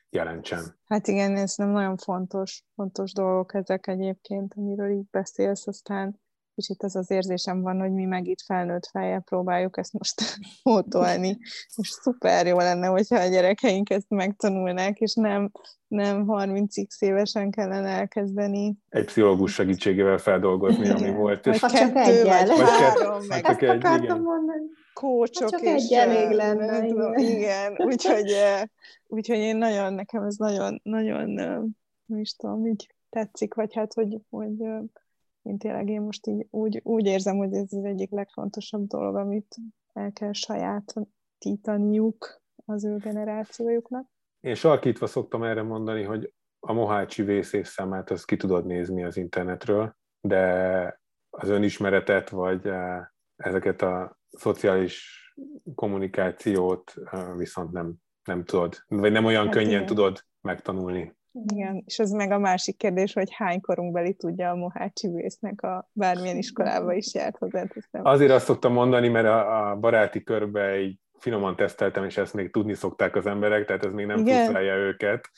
jelentsen. 0.09 0.79
Hát 0.85 1.07
igen, 1.07 1.35
ez 1.35 1.55
nem 1.55 1.69
nagyon 1.69 1.97
fontos, 1.97 2.63
fontos 2.75 3.13
dolgok 3.13 3.53
ezek 3.53 3.87
egyébként, 3.87 4.53
amiről 4.55 4.91
így 4.91 5.09
beszélsz, 5.11 5.67
aztán 5.67 6.19
kicsit 6.57 6.83
az 6.83 6.95
az 6.95 7.11
érzésem 7.11 7.61
van, 7.61 7.79
hogy 7.79 7.91
mi 7.91 8.05
meg 8.05 8.27
itt 8.27 8.41
felnőtt 8.41 8.85
fejjel 8.85 9.19
próbáljuk 9.19 9.77
ezt 9.77 9.93
most 9.93 10.21
módolni, 10.63 11.37
és 11.75 11.89
szuper 11.89 12.45
jó 12.45 12.57
lenne, 12.57 12.87
hogyha 12.87 13.19
a 13.19 13.27
gyerekeink 13.27 13.89
ezt 13.89 14.09
megtanulnák, 14.09 14.99
és 14.99 15.13
nem, 15.13 15.51
nem 15.87 16.25
30x 16.27 16.99
évesen 16.99 17.51
kellene 17.51 17.89
elkezdeni. 17.89 18.75
Egy 18.89 19.05
pszichológus 19.05 19.53
segítségével 19.53 20.17
feldolgozni, 20.17 20.89
ami 20.89 21.11
volt. 21.11 21.45
Vagy 21.45 21.59
kettő, 21.59 21.77
csak 21.77 21.95
egyel. 21.95 22.45
vagy, 22.45 22.57
vagy 22.57 22.69
három, 22.69 23.23
meg 23.27 23.45
csak 23.45 23.61
egy, 23.61 23.75
igen. 23.75 24.21
mondani. 24.21 24.65
Kócsok 24.93 25.49
csak 25.49 25.61
és... 25.61 25.69
egy 25.71 25.93
elég 25.93 26.29
lenne. 26.29 26.87
Igen, 26.87 27.13
igen. 27.17 27.75
Úgyhogy, 27.77 28.33
úgyhogy 29.07 29.37
én 29.37 29.57
nagyon, 29.57 29.93
nekem 29.93 30.23
ez 30.23 30.35
nagyon, 30.35 30.79
nagyon, 30.83 31.29
nem 32.05 32.19
is 32.19 32.35
tudom, 32.35 32.65
így 32.65 32.95
tetszik, 33.09 33.53
vagy 33.53 33.73
hát, 33.73 33.93
hogy, 33.93 34.17
hogy 34.29 34.55
én 35.47 35.57
tényleg 35.57 35.89
én 35.89 36.01
most 36.01 36.27
így 36.27 36.47
úgy, 36.49 36.79
úgy 36.83 37.05
érzem, 37.05 37.37
hogy 37.37 37.53
ez 37.53 37.73
az 37.73 37.83
egyik 37.83 38.11
legfontosabb 38.11 38.87
dolog, 38.87 39.15
amit 39.15 39.55
el 39.93 40.11
kell 40.11 40.33
sajátítaniuk 40.33 42.41
az 42.65 42.85
ő 42.85 42.97
generációjuknak. 42.97 44.07
Én 44.39 44.55
sarkítva 44.55 45.07
szoktam 45.07 45.43
erre 45.43 45.61
mondani, 45.61 46.03
hogy 46.03 46.33
a 46.59 46.73
Mohácsi 46.73 47.23
vészés 47.23 47.67
számát 47.67 48.11
azt 48.11 48.25
ki 48.25 48.35
tudod 48.35 48.65
nézni 48.65 49.03
az 49.03 49.17
internetről, 49.17 49.95
de 50.21 51.01
az 51.29 51.49
önismeretet, 51.49 52.29
vagy 52.29 52.67
eh, 52.67 53.05
ezeket 53.35 53.81
a 53.81 54.19
szociális 54.29 55.21
kommunikációt 55.75 56.93
eh, 57.11 57.37
viszont 57.37 57.71
nem, 57.71 57.95
nem 58.23 58.43
tudod, 58.43 58.83
vagy 58.87 59.11
nem 59.11 59.25
olyan 59.25 59.43
hát 59.43 59.53
könnyen 59.53 59.71
igen. 59.71 59.85
tudod 59.85 60.25
megtanulni. 60.41 61.15
Igen, 61.45 61.83
és 61.85 61.99
ez 61.99 62.11
meg 62.11 62.31
a 62.31 62.39
másik 62.39 62.77
kérdés, 62.77 63.13
hogy 63.13 63.33
hány 63.33 63.61
korunkbeli 63.61 64.13
tudja 64.13 64.49
a 64.49 64.55
Mohácsi 64.55 65.07
vésznek 65.07 65.61
a 65.61 65.89
bármilyen 65.93 66.37
iskolába 66.37 66.93
is 66.93 67.13
járt 67.13 67.37
hozzáteszem. 67.37 68.05
Azért 68.05 68.31
azt 68.31 68.45
szoktam 68.45 68.73
mondani, 68.73 69.07
mert 69.07 69.27
a, 69.27 69.69
a 69.69 69.75
baráti 69.75 70.23
körbe 70.23 70.69
egy 70.69 70.99
finoman 71.17 71.55
teszteltem, 71.55 72.03
és 72.03 72.17
ezt 72.17 72.33
még 72.33 72.51
tudni 72.51 72.73
szokták 72.73 73.15
az 73.15 73.25
emberek, 73.25 73.65
tehát 73.65 73.85
ez 73.85 73.93
még 73.93 74.05
nem 74.05 74.25
frusztrálja 74.25 74.75
őket. 74.75 75.29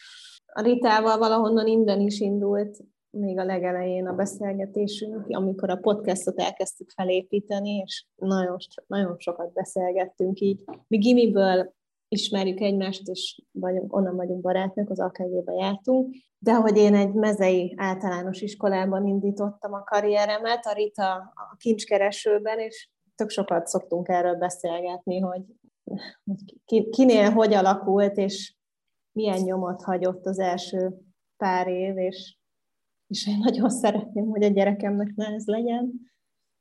A 0.54 0.62
Ritával 0.62 1.18
valahonnan 1.18 1.68
innen 1.68 2.00
is 2.00 2.20
indult 2.20 2.78
még 3.10 3.40
a 3.40 3.44
legelején 3.44 4.08
a 4.08 4.14
beszélgetésünk, 4.14 5.26
amikor 5.28 5.70
a 5.70 5.76
podcastot 5.76 6.40
elkezdtük 6.40 6.90
felépíteni, 6.90 7.70
és 7.86 8.06
nagyon, 8.16 8.58
nagyon 8.88 9.16
sokat 9.18 9.54
beszélgettünk 9.54 10.40
így. 10.40 10.64
Mi 10.88 10.98
gimiből 10.98 11.74
ismerjük 12.10 12.60
egymást, 12.60 13.08
és 13.08 13.42
vagyunk, 13.52 13.96
onnan 13.96 14.16
vagyunk 14.16 14.42
barátnők, 14.42 14.90
az 14.90 15.00
akg 15.00 15.18
jártunk, 15.58 16.16
de 16.40 16.54
hogy 16.54 16.78
én 16.78 16.96
egy 16.96 17.14
mezei 17.14 17.74
általános 17.78 18.42
iskolában 18.42 19.08
indítottam 19.08 19.74
a 19.74 19.84
karrieremet, 19.84 20.66
a 20.66 20.74
Rita 20.74 21.14
a 21.16 21.56
kincskeresőben, 21.58 22.60
és 22.60 22.90
tök 23.16 23.30
sokat 23.30 23.68
szoktunk 23.68 24.08
erről 24.08 24.36
beszélgetni, 24.36 25.20
hogy, 25.20 25.42
hogy 26.66 26.90
kinél 26.90 27.32
hogy 27.32 27.54
alakult, 27.54 28.18
és 28.18 28.56
milyen 29.12 29.42
nyomot 29.42 29.84
hagyott 29.84 30.26
az 30.26 30.40
első 30.40 30.94
pár 31.38 31.68
év, 31.68 31.98
és, 31.98 32.38
és 33.08 33.28
én 33.28 33.38
nagyon 33.38 33.70
szeretném, 33.70 34.26
hogy 34.26 34.44
a 34.44 34.48
gyerekemnek 34.48 35.14
ne 35.16 35.26
ez 35.26 35.46
legyen, 35.46 35.92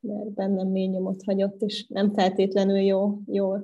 mert 0.00 0.32
bennem 0.32 0.68
mély 0.68 0.86
nyomot 0.86 1.22
hagyott, 1.22 1.60
és 1.60 1.86
nem 1.86 2.12
feltétlenül 2.12 2.78
jó, 2.78 3.18
jó 3.26 3.54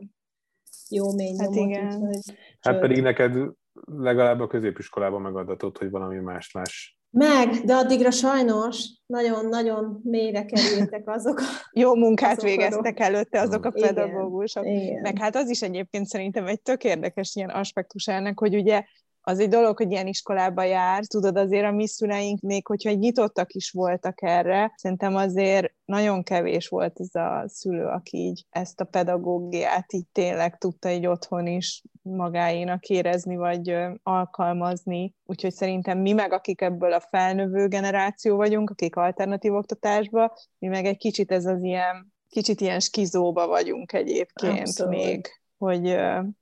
jó 0.95 1.15
mély 1.15 1.37
hát 1.39 1.51
nyomot. 1.51 1.71
Igen. 1.71 1.87
Úgyhogy, 1.87 2.37
hát 2.61 2.81
pedig 2.81 3.03
neked 3.03 3.37
legalább 3.85 4.41
a 4.41 4.47
középiskolában 4.47 5.21
megadatott, 5.21 5.79
hogy 5.79 5.91
valami 5.91 6.19
más 6.19 6.53
láss. 6.53 6.93
Meg, 7.11 7.49
de 7.49 7.75
addigra 7.75 8.11
sajnos 8.11 8.89
nagyon-nagyon 9.07 10.01
mélyre 10.03 10.45
kerültek 10.45 11.09
azok 11.09 11.39
a... 11.39 11.43
Jó 11.81 11.95
munkát 11.95 12.37
azok 12.37 12.45
végeztek 12.45 12.99
a... 12.99 13.03
előtte 13.03 13.41
azok 13.41 13.65
a 13.65 13.71
pedagógusok. 13.71 14.65
Igen. 14.67 15.01
Meg 15.01 15.19
hát 15.19 15.37
az 15.37 15.51
is 15.51 15.63
egyébként 15.63 16.07
szerintem 16.07 16.47
egy 16.47 16.63
tök 16.63 16.85
érdekes 16.85 17.35
ilyen 17.35 17.49
aspektus 17.51 18.07
ennek, 18.07 18.39
hogy 18.39 18.55
ugye 18.55 18.85
az 19.27 19.39
egy 19.39 19.49
dolog, 19.49 19.77
hogy 19.77 19.91
ilyen 19.91 20.07
iskolába 20.07 20.63
jár, 20.63 21.05
tudod, 21.07 21.37
azért 21.37 21.65
a 21.65 21.71
mi 21.71 21.87
szüleink 21.87 22.41
még, 22.41 22.67
hogyha 22.67 22.91
nyitottak 22.91 23.53
is 23.53 23.71
voltak 23.71 24.23
erre, 24.23 24.73
szerintem 24.77 25.17
azért 25.17 25.73
nagyon 25.85 26.23
kevés 26.23 26.69
volt 26.69 27.01
ez 27.01 27.15
a 27.15 27.45
szülő, 27.47 27.85
aki 27.85 28.17
így 28.17 28.45
ezt 28.51 28.81
a 28.81 28.85
pedagógiát 28.85 29.93
így 29.93 30.07
tényleg 30.13 30.59
tudta 30.59 30.91
így 30.91 31.07
otthon 31.07 31.47
is 31.47 31.83
magáénak 32.03 32.89
érezni, 32.89 33.37
vagy 33.37 33.77
alkalmazni. 34.03 35.15
Úgyhogy 35.27 35.53
szerintem 35.53 35.99
mi 35.99 36.13
meg, 36.13 36.33
akik 36.33 36.61
ebből 36.61 36.93
a 36.93 37.07
felnövő 37.11 37.69
generáció 37.69 38.37
vagyunk, 38.37 38.71
akik 38.71 38.97
alternatív 38.97 39.55
oktatásba, 39.55 40.37
mi 40.59 40.67
meg 40.67 40.85
egy 40.85 40.99
kicsit 40.99 41.33
ez 41.33 41.47
az 41.47 41.63
ilyen, 41.63 42.13
kicsit 42.29 42.61
ilyen 42.61 42.81
skizóba 42.81 43.47
vagyunk 43.47 43.93
egyébként 43.93 44.59
Abszolút. 44.59 44.95
még 44.95 45.44
hogy 45.65 45.97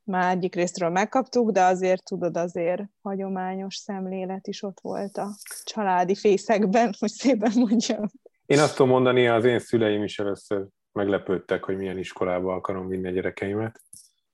már 0.04 0.36
egyik 0.36 0.54
részről 0.54 0.90
megkaptuk, 0.90 1.50
de 1.50 1.62
azért 1.62 2.04
tudod, 2.04 2.36
azért 2.36 2.82
hagyományos 3.02 3.76
szemlélet 3.76 4.46
is 4.46 4.62
ott 4.62 4.78
volt 4.80 5.16
a 5.16 5.28
családi 5.64 6.14
fészekben, 6.14 6.94
hogy 6.98 7.10
szépen 7.10 7.52
mondjam. 7.54 8.06
Én 8.46 8.58
azt 8.58 8.76
tudom 8.76 8.90
mondani, 8.90 9.28
az 9.28 9.44
én 9.44 9.58
szüleim 9.58 10.02
is 10.02 10.18
először 10.18 10.66
meglepődtek, 10.92 11.64
hogy 11.64 11.76
milyen 11.76 11.98
iskolába 11.98 12.54
akarom 12.54 12.88
vinni 12.88 13.08
a 13.08 13.10
gyerekeimet, 13.10 13.80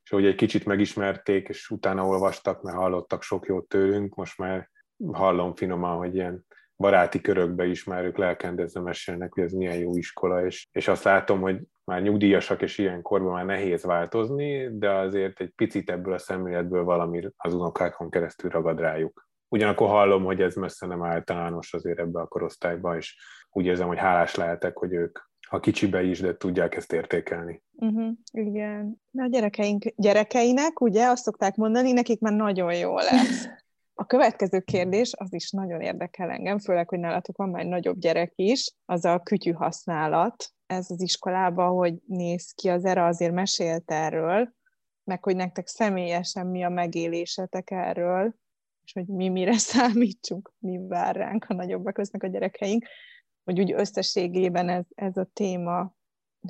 és 0.04 0.10
hogy 0.10 0.26
egy 0.26 0.34
kicsit 0.34 0.64
megismerték, 0.64 1.48
és 1.48 1.70
utána 1.70 2.06
olvastak, 2.06 2.62
mert 2.62 2.76
hallottak 2.76 3.22
sok 3.22 3.46
jót 3.46 3.68
tőlünk, 3.68 4.14
most 4.14 4.38
már 4.38 4.70
hallom 5.12 5.54
finoman, 5.54 5.96
hogy 5.96 6.14
ilyen 6.14 6.46
baráti 6.78 7.20
körökbe 7.20 7.66
is 7.66 7.84
már 7.84 8.04
ők 8.04 8.16
lelkendezve 8.16 8.80
mesélnek, 8.80 9.32
hogy 9.32 9.42
ez 9.42 9.52
milyen 9.52 9.78
jó 9.78 9.96
iskola, 9.96 10.46
és, 10.46 10.68
és 10.72 10.88
azt 10.88 11.04
látom, 11.04 11.40
hogy 11.40 11.60
már 11.84 12.02
nyugdíjasak, 12.02 12.62
és 12.62 12.78
ilyen 12.78 13.02
korban 13.02 13.32
már 13.32 13.44
nehéz 13.44 13.84
változni, 13.84 14.78
de 14.78 14.90
azért 14.90 15.40
egy 15.40 15.52
picit 15.56 15.90
ebből 15.90 16.12
a 16.12 16.18
szemléletből 16.18 16.84
valami 16.84 17.28
az 17.36 17.54
unokákon 17.54 18.10
keresztül 18.10 18.50
ragad 18.50 18.80
rájuk. 18.80 19.28
Ugyanakkor 19.48 19.88
hallom, 19.88 20.24
hogy 20.24 20.40
ez 20.40 20.54
messze 20.54 20.86
nem 20.86 21.02
általános 21.02 21.74
azért 21.74 21.98
ebbe 21.98 22.20
a 22.20 22.26
korosztályba, 22.26 22.96
és 22.96 23.16
úgy 23.50 23.64
érzem, 23.64 23.86
hogy 23.88 23.98
hálás 23.98 24.34
lehetek, 24.34 24.76
hogy 24.76 24.92
ők 24.92 25.18
a 25.50 25.60
kicsibe 25.60 26.02
is, 26.02 26.20
de 26.20 26.36
tudják 26.36 26.74
ezt 26.74 26.92
értékelni. 26.92 27.62
Uh-huh, 27.72 28.12
igen. 28.32 29.02
Na 29.10 29.22
a 29.22 29.28
gyerekeink, 29.28 29.84
gyerekeinek, 29.96 30.80
ugye, 30.80 31.06
azt 31.06 31.22
szokták 31.22 31.56
mondani, 31.56 31.92
nekik 31.92 32.20
már 32.20 32.32
nagyon 32.32 32.74
jó 32.74 32.96
lesz. 32.96 33.48
A 34.00 34.06
következő 34.06 34.60
kérdés, 34.60 35.12
az 35.16 35.32
is 35.32 35.50
nagyon 35.50 35.80
érdekel 35.80 36.30
engem, 36.30 36.58
főleg, 36.58 36.88
hogy 36.88 36.98
nálatok 36.98 37.36
van 37.36 37.48
már 37.48 37.62
egy 37.62 37.68
nagyobb 37.68 37.98
gyerek 37.98 38.32
is, 38.34 38.74
az 38.84 39.04
a 39.04 39.20
kütyű 39.20 39.52
használat. 39.52 40.52
Ez 40.66 40.90
az 40.90 41.00
iskolában, 41.00 41.76
hogy 41.76 41.94
néz 42.06 42.52
ki, 42.52 42.68
az 42.68 42.84
erre 42.84 43.04
azért 43.04 43.32
mesélt 43.32 43.90
erről, 43.90 44.52
meg 45.04 45.24
hogy 45.24 45.36
nektek 45.36 45.66
személyesen 45.66 46.46
mi 46.46 46.64
a 46.64 46.68
megélésetek 46.68 47.70
erről, 47.70 48.34
és 48.84 48.92
hogy 48.92 49.06
mi 49.06 49.28
mire 49.28 49.58
számítsunk, 49.72 50.52
mi 50.58 50.86
vár 50.86 51.16
ránk, 51.16 51.44
a 51.48 51.54
nagyobbak 51.54 51.98
lesznek 51.98 52.22
a 52.22 52.28
gyerekeink, 52.28 52.86
hogy 53.44 53.60
úgy 53.60 53.72
összességében 53.72 54.68
ez, 54.68 54.84
ez 54.94 55.16
a 55.16 55.30
téma, 55.32 55.94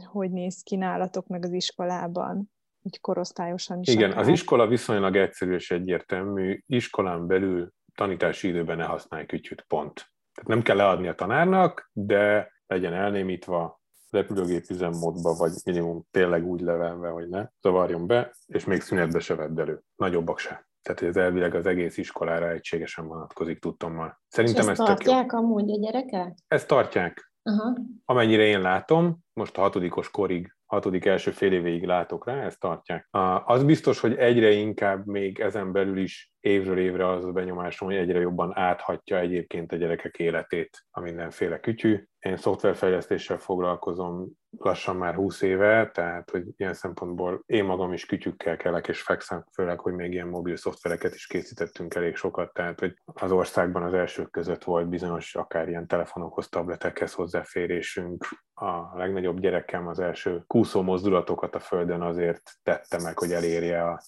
hogy 0.07 0.31
néz 0.31 0.63
ki 0.63 0.77
nálatok 0.77 1.27
meg 1.27 1.45
az 1.45 1.53
iskolában 1.53 2.51
így 2.89 3.01
korosztályosan 3.01 3.81
is. 3.81 3.89
Igen, 3.89 4.11
akár. 4.11 4.23
az 4.23 4.29
iskola 4.29 4.67
viszonylag 4.67 5.17
egyszerű 5.17 5.55
és 5.55 5.71
egyértelmű. 5.71 6.63
Iskolán 6.67 7.27
belül 7.27 7.73
tanítási 7.95 8.49
időben 8.49 8.77
ne 8.77 8.85
használj 8.85 9.27
kütyüt, 9.27 9.65
pont. 9.69 9.95
Tehát 10.35 10.49
nem 10.49 10.63
kell 10.63 10.77
leadni 10.77 11.09
a 11.09 11.15
tanárnak, 11.15 11.91
de 11.93 12.53
legyen 12.67 12.93
elnémítva, 12.93 13.81
repülőgép 14.11 14.65
üzemmódba, 14.71 15.35
vagy 15.35 15.53
minimum 15.65 16.05
tényleg 16.11 16.47
úgy 16.47 16.61
levelve, 16.61 17.09
hogy 17.09 17.29
ne 17.29 17.47
zavarjon 17.61 18.07
be, 18.07 18.35
és 18.47 18.65
még 18.65 18.81
szünetbe 18.81 19.19
se 19.19 19.35
vedd 19.35 19.61
elő. 19.61 19.81
Nagyobbak 19.97 20.39
se. 20.39 20.69
Tehát 20.83 21.03
ez 21.03 21.17
elvileg 21.17 21.55
az 21.55 21.67
egész 21.67 21.97
iskolára 21.97 22.51
egységesen 22.51 23.07
vonatkozik, 23.07 23.61
tudtam 23.61 23.93
már. 23.93 24.19
Szerintem 24.29 24.65
és 24.65 24.71
ezt, 24.71 24.81
ezt 24.81 24.89
tartják 24.89 25.33
amúgy 25.33 25.71
a 25.71 25.79
gyerekek? 25.79 26.39
Ezt 26.49 26.69
tartják. 26.69 27.33
Aha. 27.43 27.77
Amennyire 28.05 28.43
én 28.43 28.61
látom, 28.61 29.19
most 29.33 29.59
a 29.59 29.61
hatodikos 29.61 30.11
korig 30.11 30.57
hatodik 30.69 31.05
első 31.05 31.31
fél 31.31 31.53
évéig 31.53 31.85
látok 31.85 32.27
rá, 32.27 32.45
ezt 32.45 32.61
tartják. 32.61 33.09
Az 33.45 33.65
biztos, 33.65 34.01
hogy 34.01 34.17
egyre 34.17 34.51
inkább 34.51 35.07
még 35.07 35.41
ezen 35.41 35.73
belül 35.73 35.99
is 35.99 36.33
évről 36.41 36.79
évre 36.79 37.09
az 37.09 37.25
a 37.25 37.33
benyomásom, 37.33 37.89
hogy 37.89 37.97
egyre 37.97 38.21
jobban 38.21 38.57
áthatja 38.57 39.19
egyébként 39.19 39.73
a 39.73 39.77
gyerekek 39.77 40.17
életét 40.19 40.85
a 40.91 41.01
mindenféle 41.01 41.61
kütyű. 41.61 42.05
Én 42.19 42.37
szoftverfejlesztéssel 42.37 43.39
foglalkozom, 43.39 44.29
lassan 44.59 44.97
már 44.97 45.15
20 45.15 45.43
éve, 45.43 45.91
tehát 45.91 46.31
hogy 46.31 46.45
ilyen 46.57 46.75
szempontból 46.75 47.43
én 47.47 47.65
magam 47.65 47.93
is 47.93 48.07
kütyükkel 48.07 48.57
kelek 48.57 48.89
és 48.89 49.03
fekszem, 49.03 49.45
főleg, 49.53 49.81
hogy 49.81 49.93
még 49.93 50.13
ilyen 50.13 50.29
mobil 50.29 50.57
szoftvereket 50.57 51.15
is 51.15 51.27
készítettünk 51.27 51.95
elég 51.95 52.17
sokat, 52.17 52.53
tehát 52.53 52.81
hogy 52.81 52.95
az 53.05 53.33
országban 53.33 53.83
az 53.83 53.95
elsők 53.95 54.31
között 54.31 54.65
volt 54.65 54.89
bizonyos 54.89 55.35
akár 55.35 55.69
ilyen 55.69 55.87
telefonokhoz, 55.87 56.49
tabletekhez 56.49 57.13
hozzáférésünk. 57.13 58.25
A 58.55 58.97
legnagyobb 58.97 59.41
gyerekem 59.41 59.87
az 59.87 60.01
első 60.01 60.43
kúszó 60.47 60.83
mozdulatokat 60.83 61.55
a 61.55 61.61
földön 61.61 62.03
azért 62.03 62.43
tette 62.63 63.01
meg, 63.03 63.19
hogy 63.19 63.33
elérje 63.33 63.83
a 63.83 64.03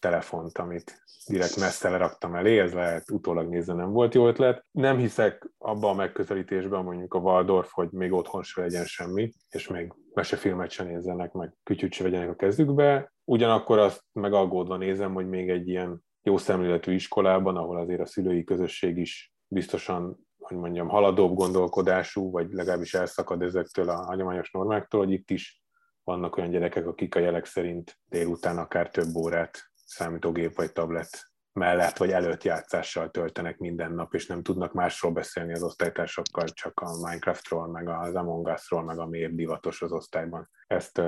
telefont, 0.00 0.58
amit 0.58 1.02
direkt 1.26 1.56
messze 1.56 1.90
leraktam 1.90 2.34
elé, 2.34 2.58
ez 2.58 2.72
lehet 2.72 3.10
utólag 3.10 3.48
nézve 3.48 3.74
nem 3.74 3.90
volt 3.90 4.14
jó 4.14 4.26
ötlet. 4.26 4.64
Nem 4.70 4.96
hiszek 4.96 5.50
abba 5.58 5.88
a 5.88 5.94
megközelítésben, 5.94 6.84
mondjuk 6.84 7.14
a 7.14 7.18
Waldorf, 7.18 7.70
hogy 7.72 7.88
még 7.90 8.12
otthon 8.12 8.42
se 8.42 8.60
legyen 8.60 8.84
semmi, 8.84 9.32
és 9.48 9.68
még 9.68 9.92
mesefilmet 10.14 10.70
se 10.70 10.84
nézzenek, 10.84 11.32
meg 11.32 11.54
kütyüt 11.62 11.92
se 11.92 12.02
vegyenek 12.02 12.30
a 12.30 12.34
kezükbe. 12.34 13.12
Ugyanakkor 13.24 13.78
azt 13.78 14.04
meg 14.12 14.32
nézem, 14.78 15.14
hogy 15.14 15.28
még 15.28 15.50
egy 15.50 15.68
ilyen 15.68 16.04
jó 16.22 16.36
szemléletű 16.36 16.92
iskolában, 16.92 17.56
ahol 17.56 17.78
azért 17.78 18.00
a 18.00 18.06
szülői 18.06 18.44
közösség 18.44 18.96
is 18.96 19.32
biztosan 19.46 20.28
hogy 20.50 20.58
mondjam, 20.58 20.88
haladóbb 20.88 21.34
gondolkodású, 21.34 22.30
vagy 22.30 22.52
legalábbis 22.52 22.94
elszakad 22.94 23.42
ezektől 23.42 23.88
a 23.88 24.04
hagyományos 24.04 24.50
normáktól, 24.50 25.04
hogy 25.04 25.12
itt 25.12 25.30
is 25.30 25.62
vannak 26.04 26.36
olyan 26.36 26.50
gyerekek, 26.50 26.86
akik 26.86 27.14
a 27.14 27.18
jelek 27.18 27.44
szerint 27.44 27.98
délután 28.08 28.58
akár 28.58 28.90
több 28.90 29.14
órát 29.14 29.69
számítógép 29.90 30.56
vagy 30.56 30.72
tablet 30.72 31.30
mellett 31.52 31.96
vagy 31.96 32.10
előtt 32.10 32.42
játszással 32.42 33.10
töltenek 33.10 33.58
minden 33.58 33.92
nap, 33.92 34.14
és 34.14 34.26
nem 34.26 34.42
tudnak 34.42 34.72
másról 34.72 35.12
beszélni 35.12 35.52
az 35.52 35.62
osztálytársakkal, 35.62 36.48
csak 36.48 36.80
a 36.80 36.96
Minecraftról, 36.96 37.66
meg 37.66 37.88
az 37.88 38.14
Among 38.14 38.46
Us-ról, 38.46 38.82
meg 38.82 38.98
a 38.98 39.06
miért 39.06 39.34
divatos 39.34 39.82
az 39.82 39.92
osztályban. 39.92 40.50
Ezt 40.66 41.02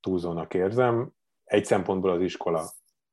túlzónak 0.00 0.54
érzem. 0.54 1.10
Egy 1.44 1.64
szempontból 1.64 2.10
az 2.10 2.20
iskola 2.20 2.70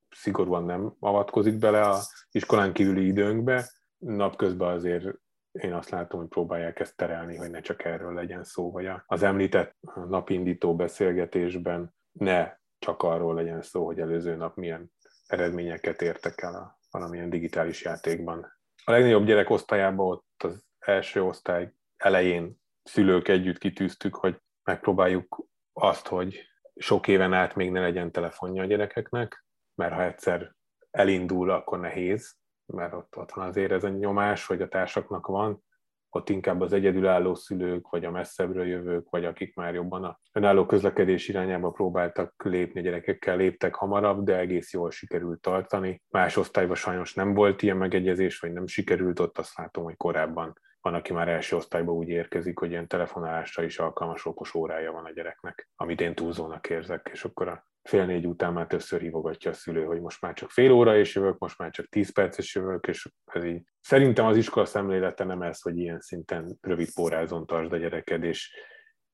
szigorúan 0.09 0.63
nem 0.63 0.95
avatkozik 0.99 1.57
bele 1.57 1.89
az 1.89 2.27
iskolán 2.31 2.73
kívüli 2.73 3.05
időnkbe, 3.05 3.69
napközben 3.97 4.69
azért 4.69 5.05
én 5.51 5.73
azt 5.73 5.89
látom, 5.89 6.19
hogy 6.19 6.29
próbálják 6.29 6.79
ezt 6.79 6.95
terelni, 6.95 7.35
hogy 7.35 7.49
ne 7.49 7.59
csak 7.59 7.85
erről 7.85 8.13
legyen 8.13 8.43
szó, 8.43 8.71
vagy 8.71 8.89
az 9.05 9.23
említett 9.23 9.75
napindító 10.07 10.75
beszélgetésben 10.75 11.95
ne 12.11 12.55
csak 12.79 13.03
arról 13.03 13.33
legyen 13.33 13.61
szó, 13.61 13.85
hogy 13.85 13.99
előző 13.99 14.35
nap 14.35 14.55
milyen 14.55 14.91
eredményeket 15.27 16.01
értek 16.01 16.41
el 16.41 16.55
a 16.55 16.79
valamilyen 16.91 17.29
digitális 17.29 17.83
játékban. 17.83 18.59
A 18.83 18.91
legnagyobb 18.91 19.25
gyerek 19.25 19.49
osztályában 19.49 20.07
ott 20.07 20.43
az 20.43 20.65
első 20.79 21.23
osztály 21.23 21.73
elején 21.97 22.61
szülők 22.83 23.27
együtt 23.27 23.57
kitűztük, 23.57 24.15
hogy 24.15 24.41
megpróbáljuk 24.63 25.47
azt, 25.73 26.07
hogy 26.07 26.47
sok 26.75 27.07
éven 27.07 27.33
át 27.33 27.55
még 27.55 27.71
ne 27.71 27.79
legyen 27.79 28.11
telefonja 28.11 28.63
a 28.63 28.65
gyerekeknek, 28.65 29.45
mert 29.75 29.93
ha 29.93 30.03
egyszer 30.03 30.55
elindul, 30.91 31.49
akkor 31.49 31.79
nehéz, 31.79 32.37
mert 32.65 32.93
ott, 32.93 33.17
ott 33.17 33.31
van 33.31 33.47
azért 33.47 33.71
ez 33.71 33.83
a 33.83 33.89
nyomás, 33.89 34.45
hogy 34.45 34.61
a 34.61 34.67
társaknak 34.67 35.27
van, 35.27 35.63
ott 36.09 36.29
inkább 36.29 36.61
az 36.61 36.73
egyedülálló 36.73 37.35
szülők, 37.35 37.89
vagy 37.89 38.05
a 38.05 38.11
messzebbről 38.11 38.67
jövők, 38.67 39.09
vagy 39.09 39.25
akik 39.25 39.55
már 39.55 39.73
jobban 39.73 40.03
a 40.03 40.19
önálló 40.31 40.65
közlekedés 40.65 41.27
irányába 41.27 41.71
próbáltak 41.71 42.43
lépni 42.43 42.81
gyerekekkel, 42.81 43.37
léptek 43.37 43.75
hamarabb, 43.75 44.23
de 44.23 44.37
egész 44.37 44.73
jól 44.73 44.91
sikerült 44.91 45.41
tartani. 45.41 46.01
Más 46.09 46.37
osztályban 46.37 46.75
sajnos 46.75 47.13
nem 47.13 47.33
volt 47.33 47.61
ilyen 47.61 47.77
megegyezés, 47.77 48.39
vagy 48.39 48.53
nem 48.53 48.67
sikerült, 48.67 49.19
ott 49.19 49.37
azt 49.37 49.57
látom, 49.57 49.83
hogy 49.83 49.97
korábban 49.97 50.53
van, 50.81 50.93
aki 50.93 51.13
már 51.13 51.27
első 51.27 51.55
osztályban 51.55 51.95
úgy 51.95 52.09
érkezik, 52.09 52.59
hogy 52.59 52.69
ilyen 52.69 52.87
telefonálásra 52.87 53.63
is 53.63 53.79
alkalmas 53.79 54.25
okos 54.25 54.53
órája 54.53 54.91
van 54.91 55.05
a 55.05 55.11
gyereknek, 55.11 55.69
amit 55.75 56.01
én 56.01 56.15
túlzónak 56.15 56.69
érzek, 56.69 57.09
és 57.13 57.23
akkor 57.23 57.47
a 57.47 57.67
fél 57.87 58.05
négy 58.05 58.27
után 58.27 58.53
már 58.53 58.67
többször 58.67 59.01
hívogatja 59.01 59.51
a 59.51 59.53
szülő, 59.53 59.85
hogy 59.85 60.01
most 60.01 60.21
már 60.21 60.33
csak 60.33 60.49
fél 60.49 60.71
óra 60.71 60.97
és 60.97 61.15
jövök, 61.15 61.37
most 61.37 61.57
már 61.57 61.71
csak 61.71 61.85
tíz 61.85 62.13
perces 62.13 62.55
jövök, 62.55 62.87
és 62.87 63.09
ez 63.25 63.43
így. 63.43 63.63
Szerintem 63.81 64.25
az 64.25 64.37
iskola 64.37 64.65
szemlélete 64.65 65.23
nem 65.23 65.41
ez, 65.41 65.61
hogy 65.61 65.77
ilyen 65.77 65.99
szinten 65.99 66.57
rövid 66.61 66.93
pórázon 66.93 67.45
tartsd 67.45 67.73
a 67.73 67.77
gyereked, 67.77 68.23
és, 68.23 68.55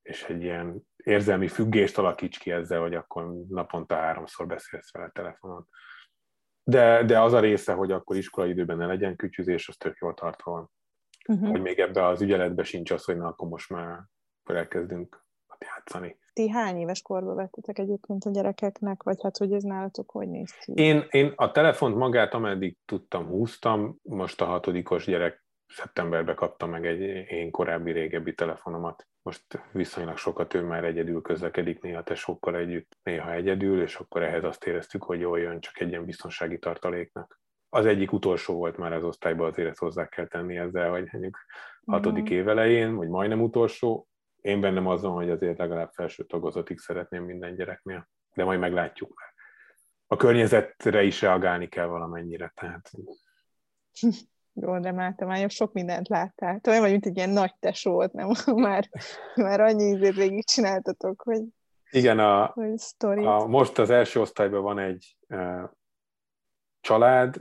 és 0.01 0.23
egy 0.23 0.41
ilyen 0.41 0.81
érzelmi 0.95 1.47
függést 1.47 1.97
alakíts 1.97 2.39
ki 2.39 2.51
ezzel, 2.51 2.79
hogy 2.79 2.95
akkor 2.95 3.33
naponta 3.47 3.95
háromszor 3.95 4.47
beszélsz 4.47 4.91
vele 4.91 5.09
telefonon. 5.09 5.67
De, 6.63 7.03
de 7.03 7.19
az 7.21 7.33
a 7.33 7.39
része, 7.39 7.73
hogy 7.73 7.91
akkor 7.91 8.15
iskolai 8.15 8.49
időben 8.49 8.77
ne 8.77 8.85
legyen 8.85 9.15
kütyüzés, 9.15 9.67
az 9.67 9.75
tök 9.75 9.97
jól 9.97 10.13
tartva. 10.13 10.69
Uh-huh. 11.27 11.49
Hogy 11.49 11.61
még 11.61 11.79
ebbe 11.79 12.05
az 12.05 12.21
ügyeletbe 12.21 12.63
sincs 12.63 12.91
az, 12.91 13.03
hogy 13.03 13.17
na, 13.17 13.27
akkor 13.27 13.47
most 13.47 13.69
már 13.69 13.99
elkezdünk 14.43 15.25
játszani. 15.59 16.17
Ti 16.33 16.49
hány 16.49 16.77
éves 16.77 17.01
korba 17.01 17.33
vettetek 17.33 17.79
egyébként 17.79 18.25
a 18.25 18.31
gyerekeknek, 18.31 19.03
vagy 19.03 19.17
hát 19.21 19.37
hogy 19.37 19.53
ez 19.53 19.63
nálatok 19.63 20.11
hogy 20.11 20.27
néz 20.27 20.51
ki? 20.51 20.71
Én, 20.75 21.05
én 21.09 21.33
a 21.35 21.51
telefont 21.51 21.95
magát, 21.95 22.33
ameddig 22.33 22.77
tudtam, 22.85 23.25
húztam, 23.25 23.97
most 24.01 24.41
a 24.41 24.45
hatodikos 24.45 25.05
gyerek 25.05 25.43
szeptemberben 25.67 26.35
kapta 26.35 26.65
meg 26.65 26.85
egy 26.85 27.01
én 27.31 27.51
korábbi 27.51 27.91
régebbi 27.91 28.33
telefonomat. 28.33 29.07
Most 29.21 29.43
viszonylag 29.71 30.17
sokat 30.17 30.53
ő 30.53 30.61
már 30.61 30.83
egyedül 30.83 31.21
közlekedik, 31.21 31.81
néha 31.81 32.03
tesókkal 32.03 32.55
együtt, 32.55 32.97
néha 33.03 33.33
egyedül, 33.33 33.81
és 33.81 33.95
akkor 33.95 34.23
ehhez 34.23 34.43
azt 34.43 34.65
éreztük, 34.65 35.03
hogy 35.03 35.19
jól 35.19 35.39
jön 35.39 35.59
csak 35.59 35.79
egy 35.79 35.89
ilyen 35.89 36.05
biztonsági 36.05 36.59
tartaléknak. 36.59 37.41
Az 37.69 37.85
egyik 37.85 38.11
utolsó 38.11 38.53
volt 38.53 38.77
már 38.77 38.93
az 38.93 39.03
osztályban, 39.03 39.49
azért 39.49 39.69
ezt 39.69 39.79
hozzá 39.79 40.07
kell 40.07 40.27
tenni 40.27 40.57
ezzel, 40.57 40.89
hogy 40.89 41.07
mondjuk 41.11 41.37
hatodik 41.85 42.23
uh-huh. 42.23 42.37
év 42.37 42.47
elején, 42.47 42.95
vagy 42.95 43.07
majdnem 43.07 43.41
utolsó, 43.41 44.07
én 44.43 44.61
bennem 44.61 44.87
azon, 44.87 45.13
hogy 45.13 45.29
azért 45.29 45.57
legalább 45.57 45.91
felső 45.91 46.23
tagozatig 46.25 46.79
szeretném 46.79 47.23
minden 47.23 47.55
gyereknél, 47.55 48.09
de 48.33 48.43
majd 48.43 48.59
meglátjuk 48.59 49.19
már. 49.19 49.33
A 50.07 50.15
környezetre 50.15 51.03
is 51.03 51.21
reagálni 51.21 51.67
kell 51.67 51.85
valamennyire, 51.85 52.53
tehát... 52.55 52.91
Jó, 54.53 54.79
de 54.79 54.91
már 54.91 55.13
te 55.15 55.25
már 55.25 55.49
sok 55.49 55.73
mindent 55.73 56.07
láttál. 56.07 56.59
Te 56.59 56.69
olyan 56.69 56.81
vagy, 56.81 56.91
mint 56.91 57.05
egy 57.05 57.17
ilyen 57.17 57.29
nagy 57.29 57.55
tesót, 57.59 58.13
nem? 58.13 58.29
Már, 58.55 58.89
már 59.35 59.59
annyi 59.59 59.83
ízét 59.83 60.15
végig 60.15 60.45
csináltatok, 60.45 61.21
hogy... 61.21 61.41
Igen, 61.89 62.19
a, 62.19 62.55
a, 63.15 63.47
most 63.47 63.79
az 63.79 63.89
első 63.89 64.19
osztályban 64.19 64.61
van 64.61 64.79
egy 64.79 65.17
uh, 65.27 65.69
család, 66.81 67.35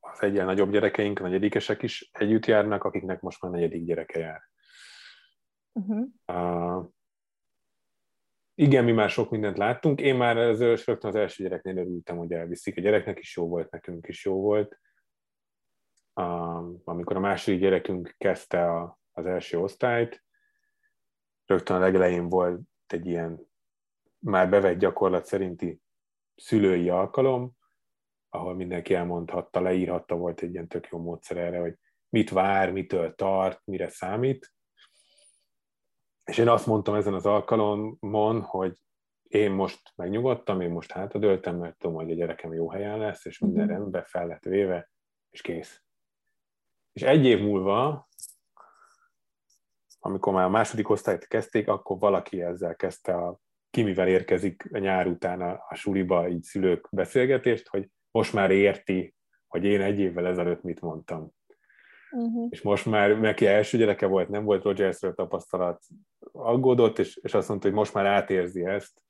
az 0.00 0.22
egyen 0.22 0.44
nagyobb 0.44 0.70
gyerekeink, 0.70 1.20
a 1.20 1.22
negyedikesek 1.22 1.82
is 1.82 2.10
együtt 2.12 2.46
járnak, 2.46 2.84
akiknek 2.84 3.20
most 3.20 3.42
már 3.42 3.52
negyedik 3.52 3.84
gyereke 3.84 4.18
jár. 4.18 4.49
Uh-huh. 5.72 6.06
Uh, 6.26 6.88
igen, 8.54 8.84
mi 8.84 8.92
már 8.92 9.10
sok 9.10 9.30
mindent 9.30 9.58
láttunk. 9.58 10.00
Én 10.00 10.14
már 10.14 10.36
az, 10.36 10.60
rögtön 10.60 11.10
az 11.10 11.14
első 11.14 11.42
gyereknél 11.42 11.76
örültem, 11.76 12.16
hogy 12.16 12.32
elviszik. 12.32 12.76
A 12.76 12.80
gyereknek 12.80 13.18
is 13.18 13.36
jó 13.36 13.48
volt, 13.48 13.70
nekünk 13.70 14.08
is 14.08 14.24
jó 14.24 14.40
volt. 14.40 14.80
Uh, 16.14 16.80
amikor 16.84 17.16
a 17.16 17.20
második 17.20 17.60
gyerekünk 17.60 18.14
kezdte 18.18 18.70
a, 18.70 18.98
az 19.12 19.26
első 19.26 19.58
osztályt, 19.58 20.24
rögtön 21.46 21.76
a 21.76 21.80
legelején 21.80 22.28
volt 22.28 22.60
egy 22.86 23.06
ilyen 23.06 23.48
már 24.18 24.50
bevett 24.50 24.78
gyakorlat 24.78 25.26
szerinti 25.26 25.80
szülői 26.34 26.88
alkalom, 26.88 27.52
ahol 28.28 28.54
mindenki 28.54 28.94
elmondhatta, 28.94 29.60
leírhatta, 29.60 30.16
volt 30.16 30.40
egy 30.40 30.52
ilyen 30.52 30.68
tök 30.68 30.86
jó 30.86 30.98
módszer 30.98 31.36
erre, 31.36 31.58
hogy 31.60 31.74
mit 32.08 32.30
vár, 32.30 32.72
mitől 32.72 33.14
tart, 33.14 33.62
mire 33.64 33.88
számít. 33.88 34.54
És 36.30 36.38
én 36.38 36.48
azt 36.48 36.66
mondtam 36.66 36.94
ezen 36.94 37.14
az 37.14 37.26
alkalomon, 37.26 38.40
hogy 38.40 38.78
én 39.22 39.50
most 39.50 39.92
megnyugodtam, 39.96 40.60
én 40.60 40.70
most 40.70 40.92
hátadöltem, 40.92 41.56
mert 41.56 41.78
tudom, 41.78 41.96
hogy 41.96 42.10
a 42.10 42.14
gyerekem 42.14 42.52
jó 42.52 42.70
helyen 42.70 42.98
lesz, 42.98 43.24
és 43.24 43.38
minden 43.38 43.64
mm-hmm. 43.64 43.72
rendben 43.72 44.04
fel 44.04 44.26
lett 44.26 44.44
véve, 44.44 44.90
és 45.30 45.40
kész. 45.40 45.82
És 46.92 47.02
egy 47.02 47.24
év 47.24 47.40
múlva, 47.40 48.08
amikor 49.98 50.32
már 50.32 50.44
a 50.44 50.48
második 50.48 50.88
osztályt 50.88 51.26
kezdték, 51.26 51.68
akkor 51.68 51.98
valaki 51.98 52.42
ezzel 52.42 52.76
kezdte 52.76 53.14
a 53.14 53.38
ki 53.70 53.82
mivel 53.82 54.08
érkezik 54.08 54.68
a 54.72 54.78
nyár 54.78 55.06
után 55.06 55.40
a, 55.40 55.64
a 55.68 55.74
suliba, 55.74 56.28
így 56.28 56.42
szülők 56.42 56.88
beszélgetést, 56.90 57.68
hogy 57.68 57.88
most 58.10 58.32
már 58.32 58.50
érti, 58.50 59.14
hogy 59.46 59.64
én 59.64 59.80
egy 59.80 59.98
évvel 59.98 60.26
ezelőtt 60.26 60.62
mit 60.62 60.80
mondtam. 60.80 61.32
Uh-huh. 62.10 62.46
És 62.50 62.62
most 62.62 62.86
már 62.86 63.18
neki 63.20 63.46
első 63.46 63.78
gyereke 63.78 64.06
volt, 64.06 64.28
nem 64.28 64.44
volt 64.44 64.62
Rogersről 64.62 65.14
tapasztalat, 65.14 65.82
aggódott, 66.32 66.98
és, 66.98 67.16
és 67.16 67.34
azt 67.34 67.48
mondta, 67.48 67.66
hogy 67.66 67.76
most 67.76 67.94
már 67.94 68.06
átérzi 68.06 68.64
ezt, 68.64 69.02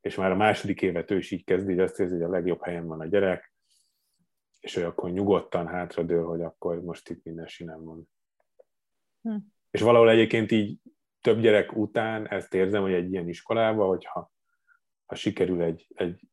és 0.00 0.14
már 0.14 0.30
a 0.30 0.36
második 0.36 0.82
évet 0.82 1.10
ő 1.10 1.16
is 1.16 1.30
így 1.30 1.44
kezdi, 1.44 1.74
hogy 1.74 1.82
azt 1.82 2.00
érzi, 2.00 2.14
hogy 2.14 2.22
a 2.22 2.28
legjobb 2.28 2.62
helyen 2.62 2.86
van 2.86 3.00
a 3.00 3.06
gyerek, 3.06 3.52
és 4.60 4.76
ő 4.76 4.86
akkor 4.86 5.10
nyugodtan 5.10 5.66
hátradől, 5.66 6.26
hogy 6.26 6.42
akkor 6.42 6.80
most 6.80 7.10
itt 7.10 7.24
minden 7.24 7.46
sinem 7.46 7.84
van. 7.84 8.08
Hm. 9.22 9.36
És 9.70 9.80
valahol 9.80 10.10
egyébként 10.10 10.50
így 10.50 10.78
több 11.20 11.40
gyerek 11.40 11.76
után 11.76 12.28
ezt 12.28 12.54
érzem, 12.54 12.82
hogy 12.82 12.92
egy 12.92 13.12
ilyen 13.12 13.28
iskolában, 13.28 13.88
hogyha 13.88 14.32
ha 15.06 15.14
sikerül 15.14 15.62
egy, 15.62 15.86
egy 15.94 16.28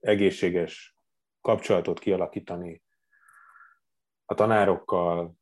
egészséges 0.00 0.94
kapcsolatot 1.40 1.98
kialakítani 1.98 2.82
a 4.24 4.34
tanárokkal, 4.34 5.34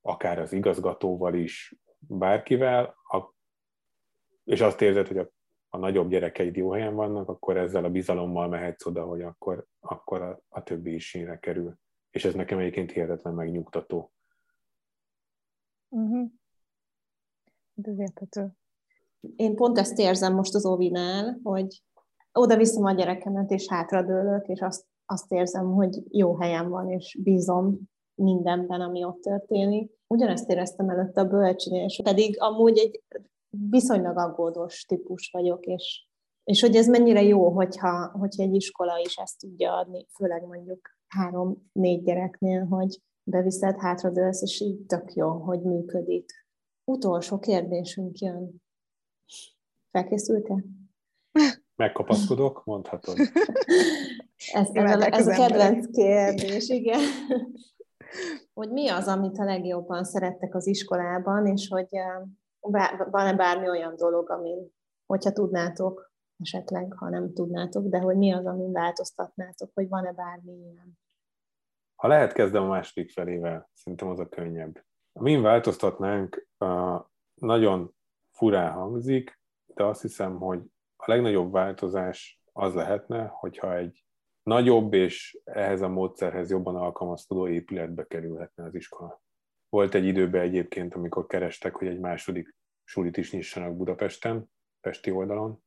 akár 0.00 0.38
az 0.38 0.52
igazgatóval 0.52 1.34
is, 1.34 1.74
bárkivel, 1.98 2.96
a, 3.08 3.34
és 4.50 4.60
azt 4.60 4.80
érzed, 4.80 5.06
hogy 5.06 5.18
a 5.18 5.30
a 5.72 5.78
nagyobb 5.78 6.10
gyerekeid 6.10 6.56
jó 6.56 6.70
helyen 6.70 6.94
vannak, 6.94 7.28
akkor 7.28 7.56
ezzel 7.56 7.84
a 7.84 7.90
bizalommal 7.90 8.48
mehetsz 8.48 8.86
oda, 8.86 9.04
hogy 9.04 9.22
akkor, 9.22 9.66
akkor 9.80 10.22
a, 10.22 10.40
a 10.48 10.62
többi 10.62 10.94
is 10.94 11.08
sínre 11.08 11.38
kerül. 11.38 11.78
És 12.10 12.24
ez 12.24 12.34
nekem 12.34 12.58
egyébként 12.58 12.90
hihetetlen 12.90 13.34
megnyugtató. 13.34 14.12
Uh-huh. 15.88 16.28
Ez 17.82 17.98
értető. 17.98 18.48
Én 19.36 19.54
pont 19.54 19.78
ezt 19.78 19.98
érzem 19.98 20.34
most 20.34 20.54
az 20.54 20.66
Ovinál, 20.66 21.40
hogy 21.42 21.82
oda 22.32 22.56
viszem 22.56 22.84
a 22.84 22.92
gyerekemet, 22.92 23.50
és 23.50 23.68
hátradőlök, 23.68 24.48
és 24.48 24.60
azt, 24.60 24.86
azt 25.06 25.32
érzem, 25.32 25.72
hogy 25.72 26.02
jó 26.08 26.36
helyen 26.36 26.68
van, 26.68 26.90
és 26.90 27.18
bízom 27.22 27.80
mindenben, 28.14 28.80
ami 28.80 29.04
ott 29.04 29.20
történik. 29.20 29.92
Ugyanezt 30.06 30.50
éreztem 30.50 30.88
előtte 30.88 31.20
a 31.20 31.28
bölcsinél, 31.28 31.84
és 31.84 32.00
pedig 32.02 32.40
amúgy 32.40 32.78
egy 32.78 33.02
viszonylag 33.50 34.16
aggódós 34.16 34.84
típus 34.84 35.30
vagyok, 35.32 35.66
és, 35.66 36.06
és 36.44 36.60
hogy 36.60 36.76
ez 36.76 36.86
mennyire 36.86 37.22
jó, 37.22 37.50
hogyha, 37.50 38.10
hogyha 38.18 38.42
egy 38.42 38.54
iskola 38.54 38.98
is 38.98 39.16
ezt 39.16 39.38
tudja 39.38 39.76
adni, 39.76 40.06
főleg 40.16 40.46
mondjuk 40.46 40.98
három-négy 41.06 42.02
gyereknél, 42.02 42.64
hogy 42.64 43.00
beviszed, 43.22 43.78
hátradőlsz, 43.78 44.42
és 44.42 44.60
így 44.60 44.86
tök 44.86 45.14
jó, 45.14 45.30
hogy 45.30 45.62
működik. 45.62 46.30
Utolsó 46.84 47.38
kérdésünk 47.38 48.18
jön. 48.18 48.62
Felkészültél? 49.90 50.64
Megkapaszkodok, 51.76 52.64
mondhatod. 52.64 53.16
ez, 54.52 54.68
ez, 54.72 55.00
a, 55.00 55.14
ez 55.14 55.26
a 55.26 55.32
kedvenc 55.32 55.86
kérdés, 55.90 56.68
igen. 56.68 57.00
hogy 58.54 58.70
mi 58.70 58.88
az, 58.88 59.06
amit 59.06 59.38
a 59.38 59.44
legjobban 59.44 60.04
szerettek 60.04 60.54
az 60.54 60.66
iskolában, 60.66 61.46
és 61.46 61.68
hogy 61.68 61.88
van-e 63.10 63.34
bármi 63.34 63.68
olyan 63.68 63.96
dolog, 63.96 64.30
ami, 64.30 64.72
hogyha 65.06 65.32
tudnátok, 65.32 66.12
esetleg, 66.38 66.92
ha 66.96 67.08
nem 67.08 67.32
tudnátok, 67.32 67.86
de 67.86 67.98
hogy 67.98 68.16
mi 68.16 68.32
az, 68.32 68.46
amin 68.46 68.72
változtatnátok, 68.72 69.70
hogy 69.74 69.88
van-e 69.88 70.12
bármi 70.12 70.52
ilyen? 70.52 70.98
Ha 71.94 72.08
lehet, 72.08 72.32
kezdem 72.32 72.62
a 72.62 72.68
második 72.68 73.10
felével, 73.10 73.70
szerintem 73.72 74.08
az 74.08 74.18
a 74.18 74.28
könnyebb. 74.28 74.84
Amin 75.12 75.42
változtatnánk, 75.42 76.46
nagyon 77.34 77.94
furán 78.30 78.72
hangzik, 78.72 79.40
de 79.66 79.84
azt 79.84 80.02
hiszem, 80.02 80.36
hogy 80.36 80.60
a 80.96 81.04
legnagyobb 81.10 81.52
változás 81.52 82.42
az 82.52 82.74
lehetne, 82.74 83.26
hogyha 83.26 83.76
egy 83.76 84.04
nagyobb 84.42 84.92
és 84.92 85.40
ehhez 85.44 85.80
a 85.80 85.88
módszerhez 85.88 86.50
jobban 86.50 86.76
alkalmazkodó 86.76 87.48
épületbe 87.48 88.06
kerülhetne 88.06 88.64
az 88.64 88.74
iskola. 88.74 89.22
Volt 89.70 89.94
egy 89.94 90.04
időben 90.04 90.42
egyébként, 90.42 90.94
amikor 90.94 91.26
kerestek, 91.26 91.74
hogy 91.74 91.88
egy 91.88 91.98
második 91.98 92.54
sulit 92.84 93.16
is 93.16 93.32
nyissanak 93.32 93.76
Budapesten, 93.76 94.50
Pesti 94.80 95.10
oldalon. 95.10 95.62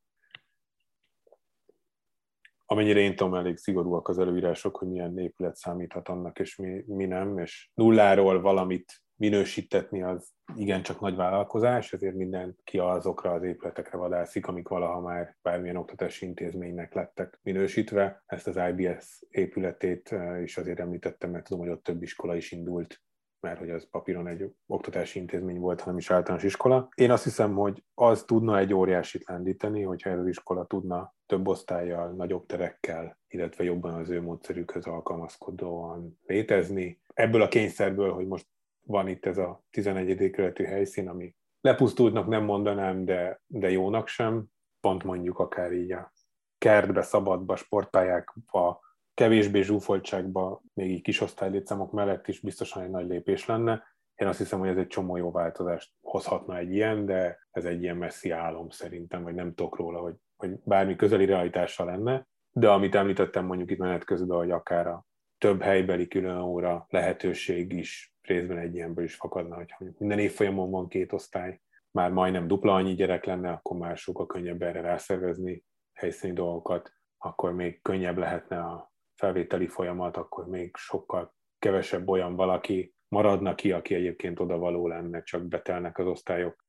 Amennyire 2.65 2.99
én 2.99 3.15
tudom, 3.15 3.33
elég 3.33 3.57
szigorúak 3.57 4.07
az 4.07 4.19
előírások, 4.19 4.77
hogy 4.77 4.87
milyen 4.87 5.17
épület 5.17 5.55
számíthat 5.55 6.07
annak, 6.07 6.39
és 6.39 6.55
mi, 6.55 6.83
mi 6.87 7.05
nem, 7.05 7.37
és 7.37 7.69
nulláról 7.73 8.41
valamit 8.41 9.03
minősítetni 9.15 10.01
az 10.01 10.31
igencsak 10.55 10.99
nagy 10.99 11.15
vállalkozás, 11.15 11.93
ezért 11.93 12.15
mindenki 12.15 12.77
azokra 12.77 13.31
az 13.31 13.43
épületekre 13.43 13.97
vadászik, 13.97 14.47
amik 14.47 14.67
valaha 14.67 15.01
már 15.01 15.37
bármilyen 15.41 15.75
oktatási 15.75 16.25
intézménynek 16.25 16.93
lettek 16.93 17.39
minősítve. 17.41 18.23
Ezt 18.25 18.47
az 18.47 18.59
IBS 18.69 19.23
épületét 19.29 20.11
eh, 20.11 20.41
is 20.41 20.57
azért 20.57 20.79
említettem, 20.79 21.29
mert 21.29 21.43
tudom, 21.43 21.63
hogy 21.65 21.73
ott 21.73 21.83
több 21.83 22.01
iskola 22.01 22.35
is 22.35 22.51
indult 22.51 23.01
mert 23.43 23.59
hogy 23.59 23.69
az 23.69 23.89
papíron 23.89 24.27
egy 24.27 24.53
oktatási 24.65 25.19
intézmény 25.19 25.59
volt, 25.59 25.81
hanem 25.81 25.97
is 25.97 26.11
általános 26.11 26.43
iskola. 26.43 26.89
Én 26.95 27.11
azt 27.11 27.23
hiszem, 27.23 27.53
hogy 27.53 27.83
az 27.93 28.23
tudna 28.23 28.57
egy 28.57 28.73
óriásit 28.73 29.27
lendíteni, 29.27 29.81
hogyha 29.81 30.09
ez 30.09 30.19
az 30.19 30.27
iskola 30.27 30.65
tudna 30.65 31.15
több 31.25 31.47
osztályjal, 31.47 32.11
nagyobb 32.11 32.45
terekkel, 32.45 33.19
illetve 33.27 33.63
jobban 33.63 33.93
az 33.93 34.09
ő 34.09 34.21
módszerükhöz 34.21 34.85
alkalmazkodóan 34.85 36.19
létezni. 36.25 37.01
Ebből 37.13 37.41
a 37.41 37.47
kényszerből, 37.47 38.13
hogy 38.13 38.27
most 38.27 38.47
van 38.85 39.07
itt 39.07 39.25
ez 39.25 39.37
a 39.37 39.63
11. 39.69 40.15
kerületi 40.15 40.63
helyszín, 40.63 41.09
ami 41.09 41.35
lepusztultnak 41.61 42.27
nem 42.27 42.43
mondanám, 42.43 43.05
de, 43.05 43.41
de 43.47 43.69
jónak 43.69 44.07
sem, 44.07 44.45
pont 44.79 45.03
mondjuk 45.03 45.39
akár 45.39 45.71
így 45.71 45.91
a 45.91 46.13
kertbe, 46.57 47.01
szabadba, 47.01 47.55
sportpályákba, 47.55 48.79
kevésbé 49.13 49.61
zsúfoltságba, 49.61 50.61
még 50.73 50.91
így 50.91 51.01
kis 51.01 51.21
osztálylétszámok 51.21 51.91
mellett 51.91 52.27
is 52.27 52.39
biztosan 52.39 52.83
egy 52.83 52.89
nagy 52.89 53.07
lépés 53.07 53.45
lenne. 53.45 53.83
Én 54.15 54.27
azt 54.27 54.37
hiszem, 54.37 54.59
hogy 54.59 54.69
ez 54.69 54.77
egy 54.77 54.87
csomó 54.87 55.17
jó 55.17 55.31
változást 55.31 55.91
hozhatna 56.01 56.57
egy 56.57 56.73
ilyen, 56.73 57.05
de 57.05 57.47
ez 57.51 57.65
egy 57.65 57.81
ilyen 57.81 57.97
messzi 57.97 58.29
álom 58.29 58.69
szerintem, 58.69 59.23
vagy 59.23 59.35
nem 59.35 59.53
tudok 59.53 59.77
róla, 59.77 59.99
hogy, 59.99 60.15
hogy 60.35 60.51
bármi 60.63 60.95
közeli 60.95 61.25
realitása 61.25 61.85
lenne. 61.85 62.27
De 62.51 62.69
amit 62.69 62.95
említettem 62.95 63.45
mondjuk 63.45 63.71
itt 63.71 63.77
menet 63.77 64.03
közben, 64.03 64.37
hogy 64.37 64.51
akár 64.51 64.87
a 64.87 65.05
több 65.37 65.61
helybeli 65.61 66.07
külön 66.07 66.39
óra 66.39 66.85
lehetőség 66.89 67.73
is 67.73 68.13
részben 68.21 68.57
egy 68.57 68.75
ilyenből 68.75 69.03
is 69.03 69.15
fakadna, 69.15 69.55
hogy 69.55 69.87
minden 69.97 70.19
évfolyamon 70.19 70.69
van 70.69 70.87
két 70.87 71.13
osztály, 71.13 71.61
már 71.91 72.11
majdnem 72.11 72.47
dupla 72.47 72.73
annyi 72.73 72.93
gyerek 72.93 73.25
lenne, 73.25 73.51
akkor 73.51 73.77
már 73.77 73.97
sokkal 73.97 74.25
könnyebb 74.25 74.61
erre 74.61 74.81
rászervezni 74.81 75.63
helyszíni 75.93 76.33
dolgokat, 76.33 76.93
akkor 77.17 77.53
még 77.53 77.81
könnyebb 77.81 78.17
lehetne 78.17 78.59
a 78.59 78.92
felvételi 79.15 79.67
folyamat, 79.67 80.17
akkor 80.17 80.47
még 80.47 80.75
sokkal 80.75 81.33
kevesebb 81.59 82.09
olyan 82.09 82.35
valaki 82.35 82.93
maradna 83.07 83.55
ki, 83.55 83.71
aki 83.71 83.95
egyébként 83.95 84.39
oda 84.39 84.57
való 84.57 84.87
lenne, 84.87 85.23
csak 85.23 85.47
betelnek 85.47 85.97
az 85.97 86.05
osztályok. 86.05 86.65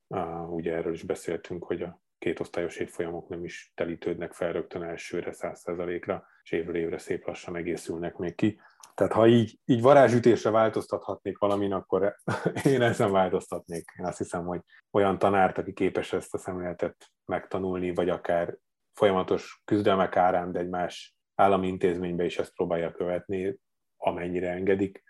Ugye 0.48 0.74
erről 0.74 0.92
is 0.92 1.02
beszéltünk, 1.02 1.64
hogy 1.64 1.82
a 1.82 2.02
két 2.18 2.40
osztályos 2.40 2.76
évfolyamok 2.76 3.28
nem 3.28 3.44
is 3.44 3.72
telítődnek 3.74 4.32
fel 4.32 4.52
rögtön 4.52 4.82
elsőre, 4.82 5.32
száz 5.32 5.60
százalékra, 5.60 6.26
és 6.42 6.52
évről 6.52 6.76
évre 6.76 6.98
szép 6.98 7.26
lassan 7.26 7.56
egészülnek 7.56 8.16
még 8.16 8.34
ki. 8.34 8.60
Tehát 8.94 9.12
ha 9.12 9.26
így, 9.26 9.58
így 9.64 9.82
varázsütésre 9.82 10.50
változtathatnék 10.50 11.38
valamin, 11.38 11.72
akkor 11.72 12.16
én 12.72 12.82
ezen 12.82 13.12
változtatnék. 13.12 13.84
Én 13.98 14.06
azt 14.06 14.18
hiszem, 14.18 14.44
hogy 14.44 14.60
olyan 14.90 15.18
tanárt, 15.18 15.58
aki 15.58 15.72
képes 15.72 16.12
ezt 16.12 16.34
a 16.34 16.38
szemléletet 16.38 17.10
megtanulni, 17.24 17.94
vagy 17.94 18.08
akár 18.08 18.56
folyamatos 18.92 19.62
küzdelmek 19.64 20.16
árán, 20.16 20.52
de 20.52 20.58
egy 20.58 20.68
más 20.68 21.13
állami 21.34 21.66
intézménybe 21.66 22.24
is 22.24 22.38
ezt 22.38 22.54
próbálja 22.54 22.92
követni, 22.92 23.58
amennyire 23.96 24.50
engedik, 24.50 25.02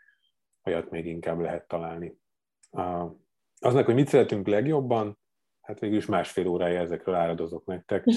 olyat 0.65 0.91
még 0.91 1.07
inkább 1.07 1.41
lehet 1.41 1.69
találni. 1.69 2.19
Aznak, 3.59 3.85
hogy 3.85 3.95
mit 3.95 4.09
szeretünk 4.09 4.47
legjobban, 4.47 5.19
hát 5.61 5.79
végül 5.79 5.97
is 5.97 6.07
másfél 6.07 6.47
órája 6.47 6.81
ezekről 6.81 7.15
áradozok 7.15 7.65
nektek. 7.65 8.05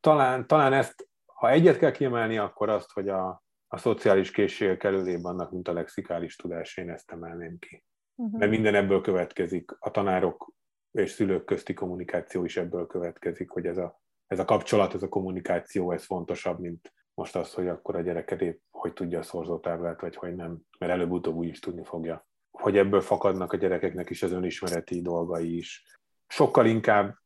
Talán, 0.00 0.46
talán 0.46 0.72
ezt, 0.72 1.08
ha 1.24 1.50
egyet 1.50 1.78
kell 1.78 1.90
kiemelni, 1.90 2.38
akkor 2.38 2.68
azt, 2.68 2.92
hogy 2.92 3.08
a, 3.08 3.44
a 3.68 3.76
szociális 3.76 4.30
készségek 4.30 4.84
előrébb 4.84 5.24
annak, 5.24 5.50
mint 5.50 5.68
a 5.68 5.72
lexikális 5.72 6.36
tudás, 6.36 6.76
én 6.76 6.90
ezt 6.90 7.10
emelném 7.10 7.58
ki. 7.58 7.84
Uh-huh. 8.14 8.38
Mert 8.38 8.50
minden 8.50 8.74
ebből 8.74 9.00
következik, 9.00 9.76
a 9.78 9.90
tanárok 9.90 10.52
és 10.90 11.10
szülők 11.10 11.44
közti 11.44 11.74
kommunikáció 11.74 12.44
is 12.44 12.56
ebből 12.56 12.86
következik, 12.86 13.50
hogy 13.50 13.66
ez 13.66 13.76
a 13.76 14.02
ez 14.26 14.38
a 14.38 14.44
kapcsolat, 14.44 14.94
ez 14.94 15.02
a 15.02 15.08
kommunikáció, 15.08 15.92
ez 15.92 16.04
fontosabb, 16.04 16.58
mint 16.58 16.92
most 17.14 17.36
az, 17.36 17.54
hogy 17.54 17.68
akkor 17.68 17.96
a 17.96 18.00
gyereked 18.00 18.40
épp 18.40 18.60
hogy 18.84 18.92
tudja 18.92 19.18
a 19.18 19.22
szorzótáblát, 19.22 20.00
vagy 20.00 20.16
hogy 20.16 20.34
nem, 20.34 20.58
mert 20.78 20.92
előbb-utóbb 20.92 21.34
úgy 21.34 21.48
is 21.48 21.58
tudni 21.58 21.84
fogja. 21.84 22.26
Hogy 22.50 22.76
ebből 22.76 23.00
fakadnak 23.00 23.52
a 23.52 23.56
gyerekeknek 23.56 24.10
is 24.10 24.22
az 24.22 24.32
önismereti 24.32 25.00
dolgai 25.00 25.56
is. 25.56 25.98
Sokkal 26.26 26.66
inkább 26.66 27.18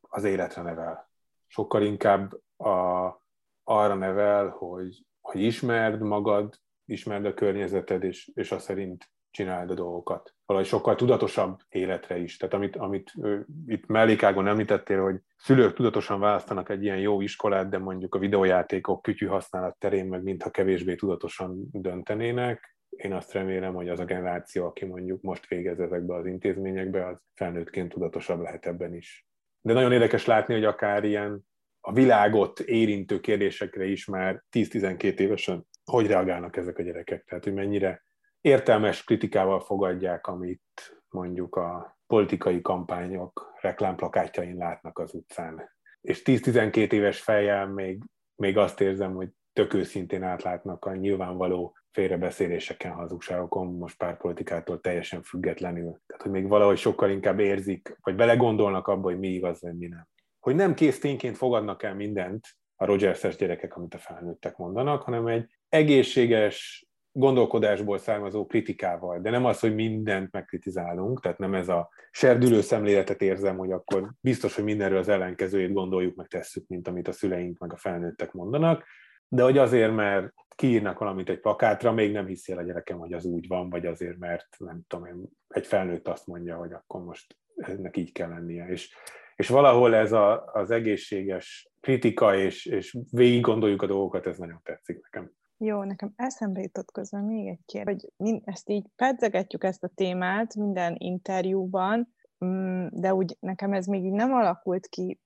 az 0.00 0.24
életre 0.24 0.62
nevel. 0.62 1.10
Sokkal 1.46 1.82
inkább 1.82 2.32
a, 2.56 3.06
arra 3.64 3.94
nevel, 3.94 4.48
hogy, 4.48 5.04
hogy 5.20 5.40
ismerd 5.40 6.00
magad, 6.00 6.54
ismerd 6.84 7.24
a 7.24 7.34
környezeted, 7.34 8.04
és, 8.04 8.30
és 8.34 8.52
azt 8.52 8.64
szerint 8.64 9.10
csináld 9.30 9.70
a 9.70 9.74
dolgokat. 9.74 10.34
Valahogy 10.46 10.68
sokkal 10.68 10.94
tudatosabb 10.94 11.58
életre 11.68 12.18
is. 12.18 12.36
Tehát 12.36 12.54
amit, 12.54 12.76
amit 12.76 13.12
itt 13.66 13.86
mellékágon 13.86 14.46
említettél, 14.46 15.02
hogy 15.02 15.16
szülők 15.36 15.74
tudatosan 15.74 16.20
választanak 16.20 16.68
egy 16.68 16.82
ilyen 16.82 16.98
jó 16.98 17.20
iskolát, 17.20 17.68
de 17.68 17.78
mondjuk 17.78 18.14
a 18.14 18.18
videójátékok 18.18 19.02
kütyű 19.02 19.26
használat 19.26 19.78
terén 19.78 20.06
meg 20.06 20.22
mintha 20.22 20.50
kevésbé 20.50 20.94
tudatosan 20.94 21.68
döntenének. 21.72 22.76
Én 22.90 23.12
azt 23.12 23.32
remélem, 23.32 23.74
hogy 23.74 23.88
az 23.88 24.00
a 24.00 24.04
generáció, 24.04 24.66
aki 24.66 24.84
mondjuk 24.84 25.22
most 25.22 25.48
végez 25.48 25.80
ezekbe 25.80 26.14
az 26.14 26.26
intézményekbe, 26.26 27.06
az 27.06 27.16
felnőttként 27.34 27.92
tudatosabb 27.92 28.40
lehet 28.40 28.66
ebben 28.66 28.94
is. 28.94 29.26
De 29.60 29.72
nagyon 29.72 29.92
érdekes 29.92 30.26
látni, 30.26 30.54
hogy 30.54 30.64
akár 30.64 31.04
ilyen 31.04 31.48
a 31.80 31.92
világot 31.92 32.60
érintő 32.60 33.20
kérdésekre 33.20 33.84
is 33.84 34.06
már 34.06 34.44
10-12 34.52 35.18
évesen 35.18 35.68
hogy 35.90 36.06
reagálnak 36.06 36.56
ezek 36.56 36.78
a 36.78 36.82
gyerekek. 36.82 37.24
Tehát, 37.24 37.44
hogy 37.44 37.54
mennyire 37.54 38.04
értelmes 38.40 39.04
kritikával 39.04 39.60
fogadják, 39.60 40.26
amit 40.26 41.02
mondjuk 41.08 41.56
a 41.56 41.98
politikai 42.06 42.60
kampányok 42.60 43.52
reklámplakátjain 43.60 44.56
látnak 44.56 44.98
az 44.98 45.14
utcán. 45.14 45.70
És 46.00 46.22
10-12 46.24 46.92
éves 46.92 47.20
fejjel 47.20 47.66
még, 47.66 48.02
még 48.34 48.56
azt 48.56 48.80
érzem, 48.80 49.14
hogy 49.14 49.28
tök 49.52 49.74
őszintén 49.74 50.22
átlátnak 50.22 50.84
a 50.84 50.94
nyilvánvaló 50.94 51.76
félrebeszéléseken, 51.92 52.92
hazugságokon, 52.92 53.66
most 53.66 53.96
pártpolitikától 53.96 54.80
teljesen 54.80 55.22
függetlenül. 55.22 56.00
Tehát, 56.06 56.22
hogy 56.22 56.30
még 56.30 56.48
valahogy 56.48 56.78
sokkal 56.78 57.10
inkább 57.10 57.38
érzik, 57.38 57.96
vagy 58.00 58.14
belegondolnak 58.14 58.86
abba, 58.88 59.02
hogy 59.02 59.18
mi 59.18 59.28
igaz, 59.28 59.60
vagy 59.60 59.76
mi 59.76 59.86
nem. 59.86 60.08
Hogy 60.38 60.54
nem 60.54 60.74
kész 60.74 60.98
tényként 60.98 61.36
fogadnak 61.36 61.82
el 61.82 61.94
mindent 61.94 62.46
a 62.76 62.84
Rogers-es 62.84 63.36
gyerekek, 63.36 63.76
amit 63.76 63.94
a 63.94 63.98
felnőttek 63.98 64.56
mondanak, 64.56 65.02
hanem 65.02 65.26
egy 65.26 65.50
egészséges, 65.68 66.86
gondolkodásból 67.12 67.98
származó 67.98 68.46
kritikával, 68.46 69.20
de 69.20 69.30
nem 69.30 69.44
az, 69.44 69.60
hogy 69.60 69.74
mindent 69.74 70.32
megkritizálunk, 70.32 71.20
tehát 71.20 71.38
nem 71.38 71.54
ez 71.54 71.68
a 71.68 71.88
serdülő 72.10 72.60
szemléletet 72.60 73.22
érzem, 73.22 73.56
hogy 73.56 73.72
akkor 73.72 74.10
biztos, 74.20 74.54
hogy 74.54 74.64
mindenről 74.64 74.98
az 74.98 75.08
ellenkezőjét 75.08 75.72
gondoljuk, 75.72 76.16
meg 76.16 76.26
tesszük, 76.26 76.66
mint 76.66 76.88
amit 76.88 77.08
a 77.08 77.12
szüleink 77.12 77.58
meg 77.58 77.72
a 77.72 77.76
felnőttek 77.76 78.32
mondanak, 78.32 78.84
de 79.28 79.42
hogy 79.42 79.58
azért, 79.58 79.94
mert 79.94 80.32
kiírnak 80.60 80.98
valamit 80.98 81.28
egy 81.28 81.40
plakátra, 81.40 81.92
még 81.92 82.12
nem 82.12 82.26
hiszi 82.26 82.52
el 82.52 82.58
a 82.58 82.62
gyerekem, 82.62 82.98
hogy 82.98 83.12
az 83.12 83.24
úgy 83.24 83.48
van, 83.48 83.70
vagy 83.70 83.86
azért, 83.86 84.18
mert 84.18 84.46
nem 84.58 84.80
tudom 84.86 85.06
én, 85.06 85.28
egy 85.48 85.66
felnőtt 85.66 86.08
azt 86.08 86.26
mondja, 86.26 86.56
hogy 86.56 86.72
akkor 86.72 87.04
most 87.04 87.36
ennek 87.56 87.96
így 87.96 88.12
kell 88.12 88.28
lennie. 88.28 88.68
És, 88.68 88.94
és 89.36 89.48
valahol 89.48 89.94
ez 89.94 90.12
a, 90.12 90.44
az 90.52 90.70
egészséges 90.70 91.70
kritika, 91.80 92.36
és, 92.36 92.66
és 92.66 92.96
végig 93.10 93.40
gondoljuk 93.40 93.82
a 93.82 93.86
dolgokat, 93.86 94.26
ez 94.26 94.38
nagyon 94.38 94.60
tetszik 94.62 95.00
nekem. 95.02 95.30
Jó, 95.62 95.82
nekem 95.82 96.12
eszembe 96.16 96.60
jutott 96.60 96.90
közben 96.92 97.24
még 97.24 97.48
egy 97.48 97.60
kérdés, 97.64 98.06
hogy 98.16 98.40
ezt 98.44 98.68
így 98.68 98.86
pedzegetjük 98.96 99.64
ezt 99.64 99.84
a 99.84 99.90
témát 99.94 100.54
minden 100.54 100.94
interjúban, 100.98 102.14
mm, 102.44 102.86
de 102.90 103.14
úgy 103.14 103.36
nekem 103.40 103.72
ez 103.72 103.86
még 103.86 104.04
így 104.04 104.12
nem 104.12 104.32
alakult 104.32 104.86
ki 104.86 105.20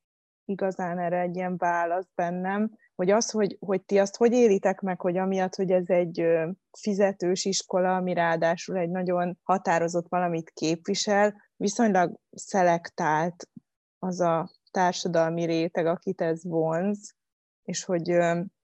igazán 0.44 0.98
erre 0.98 1.20
egy 1.20 1.36
ilyen 1.36 1.56
válasz 1.56 2.08
bennem, 2.14 2.70
hogy 2.94 3.10
az, 3.10 3.30
hogy, 3.30 3.56
hogy 3.60 3.82
ti 3.82 3.98
azt 3.98 4.16
hogy 4.16 4.32
élitek 4.32 4.80
meg, 4.80 5.00
hogy 5.00 5.16
amiatt, 5.16 5.54
hogy 5.54 5.70
ez 5.70 5.88
egy 5.88 6.26
fizetős 6.78 7.44
iskola, 7.44 7.96
ami 7.96 8.14
ráadásul 8.14 8.76
egy 8.76 8.90
nagyon 8.90 9.38
határozott 9.42 10.08
valamit 10.08 10.50
képvisel, 10.50 11.34
viszonylag 11.56 12.20
szelektált 12.30 13.48
az 13.98 14.20
a 14.20 14.50
társadalmi 14.70 15.44
réteg, 15.44 15.86
akit 15.86 16.20
ez 16.20 16.44
vonz, 16.44 17.14
és 17.62 17.84
hogy 17.84 18.18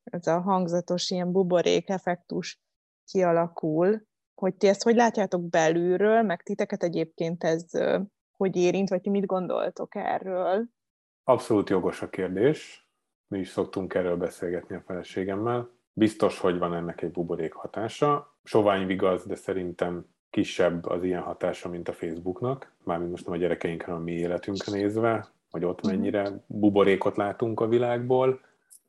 ez 0.04 0.26
a 0.26 0.40
hangzatos 0.40 1.10
ilyen 1.10 1.32
buborék 1.32 1.88
effektus 1.88 2.60
kialakul, 3.04 4.02
hogy 4.34 4.54
ti 4.54 4.66
ezt 4.66 4.82
hogy 4.82 4.94
látjátok 4.94 5.48
belülről, 5.48 6.22
meg 6.22 6.42
titeket 6.42 6.82
egyébként 6.82 7.44
ez 7.44 7.64
hogy 8.36 8.56
érint, 8.56 8.88
vagy 8.88 9.00
ti 9.00 9.10
mit 9.10 9.26
gondoltok 9.26 9.94
erről? 9.94 10.64
Abszolút 11.24 11.68
jogos 11.68 12.02
a 12.02 12.08
kérdés. 12.08 12.88
Mi 13.28 13.38
is 13.38 13.48
szoktunk 13.48 13.94
erről 13.94 14.16
beszélgetni 14.16 14.76
a 14.76 14.82
feleségemmel. 14.86 15.70
Biztos, 15.92 16.38
hogy 16.38 16.58
van 16.58 16.74
ennek 16.74 17.02
egy 17.02 17.10
buborék 17.10 17.52
hatása. 17.52 18.36
Sovány 18.44 18.86
vigaz, 18.86 19.26
de 19.26 19.34
szerintem 19.34 20.06
kisebb 20.30 20.86
az 20.86 21.04
ilyen 21.04 21.22
hatása, 21.22 21.68
mint 21.68 21.88
a 21.88 21.92
Facebooknak. 21.92 22.72
Mármint 22.84 23.10
most 23.10 23.24
nem 23.24 23.34
a 23.34 23.38
gyerekeinkre, 23.38 23.92
a 23.92 23.98
mi 23.98 24.12
életünkre 24.12 24.72
nézve, 24.72 25.28
hogy 25.50 25.64
ott 25.64 25.80
mhm. 25.82 25.94
mennyire 25.94 26.44
buborékot 26.46 27.16
látunk 27.16 27.60
a 27.60 27.68
világból. 27.68 28.40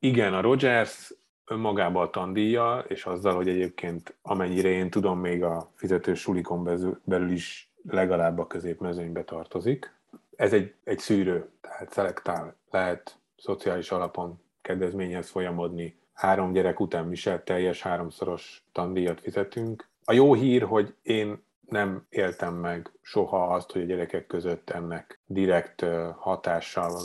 Igen, 0.04 0.34
a 0.34 0.42
Rogers 0.42 1.14
önmagában 1.46 2.04
a 2.04 2.10
tandíja, 2.10 2.86
és 2.88 3.06
azzal, 3.06 3.36
hogy 3.36 3.48
egyébként 3.48 4.16
amennyire 4.22 4.70
én 4.70 4.90
tudom, 4.90 5.20
még 5.20 5.44
a 5.44 5.72
fizetős 5.76 6.20
sulikon 6.20 6.70
belül 7.04 7.32
is 7.32 7.72
legalább 7.90 8.40
a 8.40 8.48
középmezőnybe 8.48 9.24
tartozik. 9.24 9.94
Ez 10.36 10.54
egy, 10.54 10.74
egy 10.84 11.00
szűrő, 11.00 11.50
tehát 11.62 11.92
szelektál, 11.92 12.56
lehet 12.72 13.18
szociális 13.38 13.92
alapon 13.92 14.42
kedvezményhez 14.62 15.30
folyamodni. 15.30 16.00
Három 16.14 16.52
gyerek 16.52 16.80
után 16.80 17.10
viselt 17.10 17.46
teljes 17.46 17.82
háromszoros 17.82 18.64
tandíjat 18.72 19.22
fizetünk. 19.22 19.88
A 20.04 20.14
jó 20.14 20.34
hír, 20.34 20.64
hogy 20.64 20.96
én 21.02 21.44
nem 21.72 22.06
éltem 22.10 22.54
meg 22.54 22.92
soha 23.02 23.54
azt, 23.54 23.72
hogy 23.72 23.82
a 23.82 23.86
gyerekek 23.86 24.28
között 24.28 24.70
ennek 24.70 25.20
direkt 25.26 25.86
hatással 26.18 27.02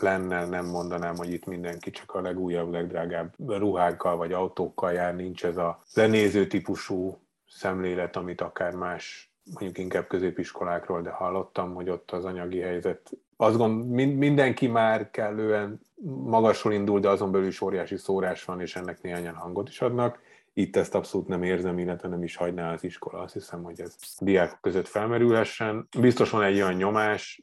lenne, 0.00 0.46
nem 0.46 0.66
mondanám, 0.66 1.16
hogy 1.16 1.32
itt 1.32 1.46
mindenki 1.46 1.90
csak 1.90 2.14
a 2.14 2.20
legújabb, 2.20 2.72
legdrágább 2.72 3.34
ruhákkal 3.46 4.16
vagy 4.16 4.32
autókkal 4.32 4.92
jár, 4.92 5.16
nincs 5.16 5.44
ez 5.44 5.56
a 5.56 5.82
lenéző 5.94 6.46
típusú 6.46 7.18
szemlélet, 7.48 8.16
amit 8.16 8.40
akár 8.40 8.74
más, 8.74 9.32
mondjuk 9.54 9.78
inkább 9.78 10.06
középiskolákról, 10.06 11.02
de 11.02 11.10
hallottam, 11.10 11.74
hogy 11.74 11.88
ott 11.88 12.10
az 12.10 12.24
anyagi 12.24 12.60
helyzet, 12.60 13.10
azt 13.36 13.56
gond, 13.56 13.88
mindenki 14.16 14.66
már 14.66 15.10
kellően 15.10 15.80
magasról 16.24 16.72
indul, 16.72 17.00
de 17.00 17.08
azon 17.08 17.32
belül 17.32 17.46
is 17.46 17.60
óriási 17.60 17.96
szórás 17.96 18.44
van, 18.44 18.60
és 18.60 18.76
ennek 18.76 19.02
néhányan 19.02 19.34
hangot 19.34 19.68
is 19.68 19.80
adnak. 19.80 20.18
Itt 20.52 20.76
ezt 20.76 20.94
abszolút 20.94 21.28
nem 21.28 21.42
érzem, 21.42 21.78
illetve 21.78 22.08
nem 22.08 22.22
is 22.22 22.36
hagyná 22.36 22.72
az 22.72 22.84
iskola. 22.84 23.22
Azt 23.22 23.32
hiszem, 23.32 23.62
hogy 23.62 23.80
ez 23.80 23.96
diákok 24.18 24.60
között 24.60 24.88
felmerülhessen. 24.88 25.88
Biztos 25.98 26.30
van 26.30 26.42
egy 26.42 26.54
olyan 26.54 26.74
nyomás, 26.74 27.42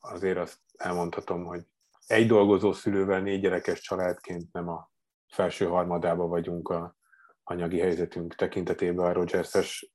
azért 0.00 0.38
azt 0.38 0.58
elmondhatom, 0.76 1.44
hogy 1.44 1.62
egy 2.06 2.26
dolgozó 2.26 2.72
szülővel 2.72 3.20
négy 3.20 3.40
gyerekes 3.40 3.80
családként 3.80 4.52
nem 4.52 4.68
a 4.68 4.90
felső 5.28 5.66
harmadába 5.66 6.26
vagyunk 6.26 6.68
a 6.68 6.96
anyagi 7.44 7.78
helyzetünk 7.78 8.34
tekintetében 8.34 9.06
a 9.06 9.12
Rogers-es 9.12 9.90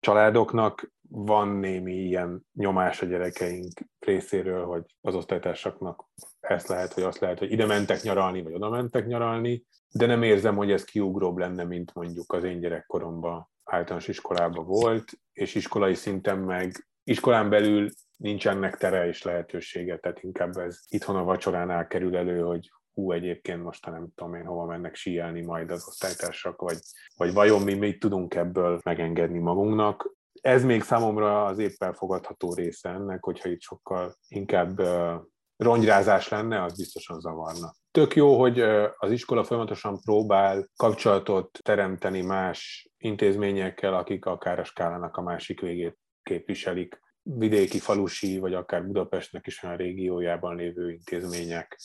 családoknak. 0.00 0.92
Van 1.08 1.48
némi 1.48 1.94
ilyen 1.94 2.46
nyomás 2.52 3.02
a 3.02 3.06
gyerekeink 3.06 3.80
részéről, 3.98 4.64
hogy 4.64 4.82
az 5.00 5.14
osztálytársaknak 5.14 6.04
ezt 6.40 6.68
lehet, 6.68 6.92
hogy 6.92 7.02
azt 7.02 7.18
lehet, 7.18 7.38
hogy 7.38 7.52
ide 7.52 7.66
mentek 7.66 8.02
nyaralni, 8.02 8.42
vagy 8.42 8.54
oda 8.54 8.68
mentek 8.68 9.06
nyaralni, 9.06 9.64
de 9.92 10.06
nem 10.06 10.22
érzem, 10.22 10.56
hogy 10.56 10.70
ez 10.70 10.84
kiugróbb 10.84 11.36
lenne, 11.36 11.64
mint 11.64 11.94
mondjuk 11.94 12.32
az 12.32 12.44
én 12.44 12.60
gyerekkoromban 12.60 13.48
általános 13.64 14.08
iskolában 14.08 14.64
volt, 14.64 15.12
és 15.32 15.54
iskolai 15.54 15.94
szinten 15.94 16.38
meg 16.38 16.88
iskolán 17.04 17.50
belül 17.50 17.88
nincsenek 18.16 18.76
tere 18.76 19.06
és 19.06 19.22
lehetősége, 19.22 19.98
tehát 19.98 20.22
inkább 20.22 20.56
ez 20.56 20.80
itthon 20.88 21.16
a 21.16 21.24
vacsoránál 21.24 21.86
kerül 21.86 22.16
elő, 22.16 22.40
hogy 22.40 22.70
hú, 22.94 23.12
egyébként 23.12 23.62
most 23.62 23.86
nem 23.86 24.08
tudom 24.14 24.34
én 24.34 24.44
hova 24.44 24.64
mennek 24.64 24.94
síelni 24.94 25.40
majd 25.40 25.70
az 25.70 25.88
osztálytársak, 25.88 26.60
vagy, 26.60 26.78
vagy 27.16 27.32
vajon 27.32 27.62
mi 27.62 27.74
mit 27.74 27.98
tudunk 27.98 28.34
ebből 28.34 28.80
megengedni 28.84 29.38
magunknak. 29.38 30.14
Ez 30.44 30.64
még 30.64 30.82
számomra 30.82 31.44
az 31.44 31.58
épp 31.58 31.82
elfogadható 31.82 32.54
része 32.54 32.88
ennek, 32.88 33.24
hogyha 33.24 33.48
itt 33.48 33.60
sokkal 33.60 34.14
inkább 34.28 34.80
rongyrázás 35.56 36.28
lenne, 36.28 36.62
az 36.62 36.76
biztosan 36.76 37.20
zavarna. 37.20 37.74
Tök 37.90 38.16
jó, 38.16 38.40
hogy 38.40 38.60
az 38.96 39.10
iskola 39.10 39.44
folyamatosan 39.44 40.00
próbál 40.00 40.68
kapcsolatot 40.76 41.58
teremteni 41.62 42.22
más 42.22 42.90
intézményekkel, 42.96 43.94
akik 43.94 44.24
akár 44.24 44.58
a 44.58 44.64
skálának 44.64 45.16
a 45.16 45.22
másik 45.22 45.60
végét 45.60 45.98
képviselik. 46.22 47.00
Vidéki, 47.22 47.78
falusi, 47.78 48.38
vagy 48.38 48.54
akár 48.54 48.86
Budapestnek 48.86 49.46
is 49.46 49.62
olyan 49.62 49.76
régiójában 49.76 50.56
lévő 50.56 50.90
intézmények, 50.90 51.80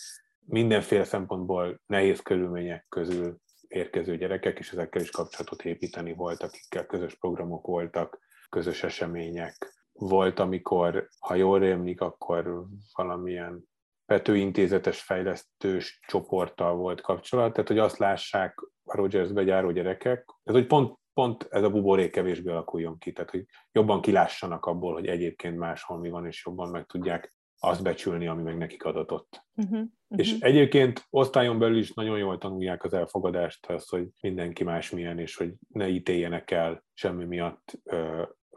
mindenféle 0.45 1.03
szempontból 1.03 1.81
nehéz 1.85 2.19
körülmények 2.19 2.85
közül 2.89 3.37
érkező 3.67 4.17
gyerekek, 4.17 4.59
és 4.59 4.71
ezekkel 4.71 5.01
is 5.01 5.09
kapcsolatot 5.09 5.63
építeni 5.63 6.13
volt, 6.13 6.43
akikkel 6.43 6.85
közös 6.85 7.15
programok 7.15 7.65
voltak, 7.65 8.27
közös 8.49 8.83
események. 8.83 9.73
Volt, 9.91 10.39
amikor, 10.39 11.07
ha 11.19 11.35
jól 11.35 11.59
rémlik, 11.59 12.01
akkor 12.01 12.65
valamilyen 12.95 13.63
petőintézetes 14.05 15.01
fejlesztős 15.01 15.99
csoporttal 16.07 16.75
volt 16.75 17.01
kapcsolat, 17.01 17.53
tehát 17.53 17.67
hogy 17.67 17.79
azt 17.79 17.97
lássák 17.97 18.59
a 18.83 18.95
Rogersbe 18.95 19.41
járó 19.41 19.71
gyerekek, 19.71 20.25
ez 20.43 20.53
hogy 20.53 20.67
pont 20.67 20.99
pont 21.19 21.47
ez 21.49 21.63
a 21.63 21.69
buborék 21.69 22.11
kevésbé 22.11 22.49
alakuljon 22.49 22.97
ki, 22.97 23.11
tehát 23.11 23.29
hogy 23.29 23.45
jobban 23.71 24.01
kilássanak 24.01 24.65
abból, 24.65 24.93
hogy 24.93 25.07
egyébként 25.07 25.57
máshol 25.57 25.97
mi 25.97 26.09
van, 26.09 26.25
és 26.25 26.45
jobban 26.45 26.69
meg 26.69 26.85
tudják 26.85 27.33
azt 27.59 27.83
becsülni, 27.83 28.27
ami 28.27 28.41
meg 28.41 28.57
nekik 28.57 28.85
adatott. 28.85 29.45
Uh-huh, 29.55 29.73
uh-huh. 29.73 29.89
És 30.07 30.39
egyébként 30.39 31.05
osztályon 31.09 31.59
belül 31.59 31.77
is 31.77 31.93
nagyon 31.93 32.17
jól 32.17 32.37
tanulják 32.37 32.83
az 32.83 32.93
elfogadást, 32.93 33.65
az, 33.65 33.89
hogy 33.89 34.07
mindenki 34.21 34.63
más 34.63 34.89
milyen, 34.89 35.19
és 35.19 35.35
hogy 35.35 35.53
ne 35.67 35.87
ítéljenek 35.87 36.51
el 36.51 36.83
semmi 36.93 37.25
miatt 37.25 37.79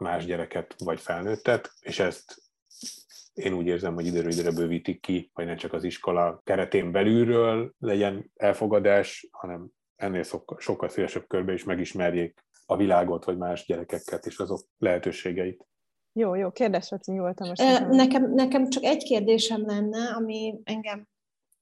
más 0.03 0.25
gyereket 0.25 0.75
vagy 0.77 0.99
felnőttet, 0.99 1.71
és 1.79 1.99
ezt 1.99 2.41
én 3.33 3.53
úgy 3.53 3.65
érzem, 3.65 3.93
hogy 3.93 4.05
időről 4.05 4.31
időre 4.31 4.51
bővítik 4.51 5.01
ki, 5.01 5.31
hogy 5.33 5.45
ne 5.45 5.55
csak 5.55 5.73
az 5.73 5.83
iskola 5.83 6.41
keretén 6.43 6.91
belülről 6.91 7.73
legyen 7.79 8.31
elfogadás, 8.35 9.27
hanem 9.31 9.67
ennél 9.95 10.23
sokkal, 10.23 10.59
sokkal 10.59 10.89
szélesebb 10.89 11.27
körbe 11.27 11.53
is 11.53 11.63
megismerjék 11.63 12.45
a 12.65 12.75
világot, 12.75 13.25
vagy 13.25 13.37
más 13.37 13.65
gyerekeket 13.65 14.25
és 14.25 14.37
azok 14.37 14.59
lehetőségeit. 14.77 15.67
Jó, 16.13 16.35
jó, 16.35 16.51
kérdés, 16.51 16.89
Laci, 16.89 17.11
nyugodtan 17.11 17.47
most. 17.47 17.89
Nekem, 17.89 18.33
nekem 18.33 18.69
csak 18.69 18.83
egy 18.83 19.03
kérdésem 19.03 19.65
lenne, 19.65 20.13
ami 20.15 20.59
engem 20.63 21.07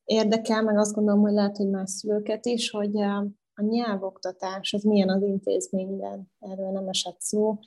érdekel, 0.04 0.64
meg 0.64 0.78
azt 0.78 0.94
gondolom, 0.94 1.22
hogy 1.22 1.34
lehet, 1.34 1.58
hogy 1.58 1.70
más 1.70 1.92
szülőket 1.92 2.46
is, 2.46 2.70
hogy 2.70 3.02
a 3.54 3.62
nyelvoktatás 3.62 4.74
az 4.74 4.84
milyen 4.84 5.10
az 5.10 5.22
intézményben, 5.22 6.32
erről 6.40 6.72
nem 6.72 6.88
esett 6.88 7.20
szó. 7.20 7.60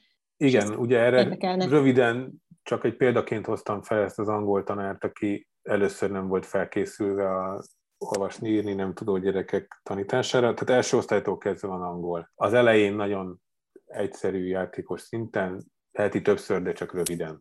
Igen, 0.45 0.75
ugye 0.75 0.99
erre 0.99 1.19
érdekelne. 1.19 1.67
röviden 1.67 2.43
csak 2.63 2.85
egy 2.85 2.97
példaként 2.97 3.47
hoztam 3.47 3.83
fel 3.83 4.03
ezt 4.03 4.19
az 4.19 4.29
angol 4.29 4.63
tanárt, 4.63 5.05
aki 5.05 5.49
először 5.63 6.11
nem 6.11 6.29
volt 6.29 6.47
felkészülve 6.47 7.31
a 7.31 7.63
olvasni, 7.99 8.49
írni 8.49 8.75
nem 8.75 8.95
tudó 8.95 9.19
gyerekek 9.19 9.81
tanítására. 9.83 10.55
Tehát 10.55 10.71
első 10.71 10.97
osztálytól 10.97 11.39
kezdve 11.39 11.69
van 11.69 11.83
angol. 11.83 12.31
Az 12.35 12.53
elején 12.53 12.95
nagyon 12.95 13.41
egyszerű 13.87 14.47
játékos 14.47 15.01
szinten, 15.01 15.65
heti 15.93 16.23
többször, 16.23 16.63
de 16.63 16.73
csak 16.73 16.95
röviden. 16.95 17.39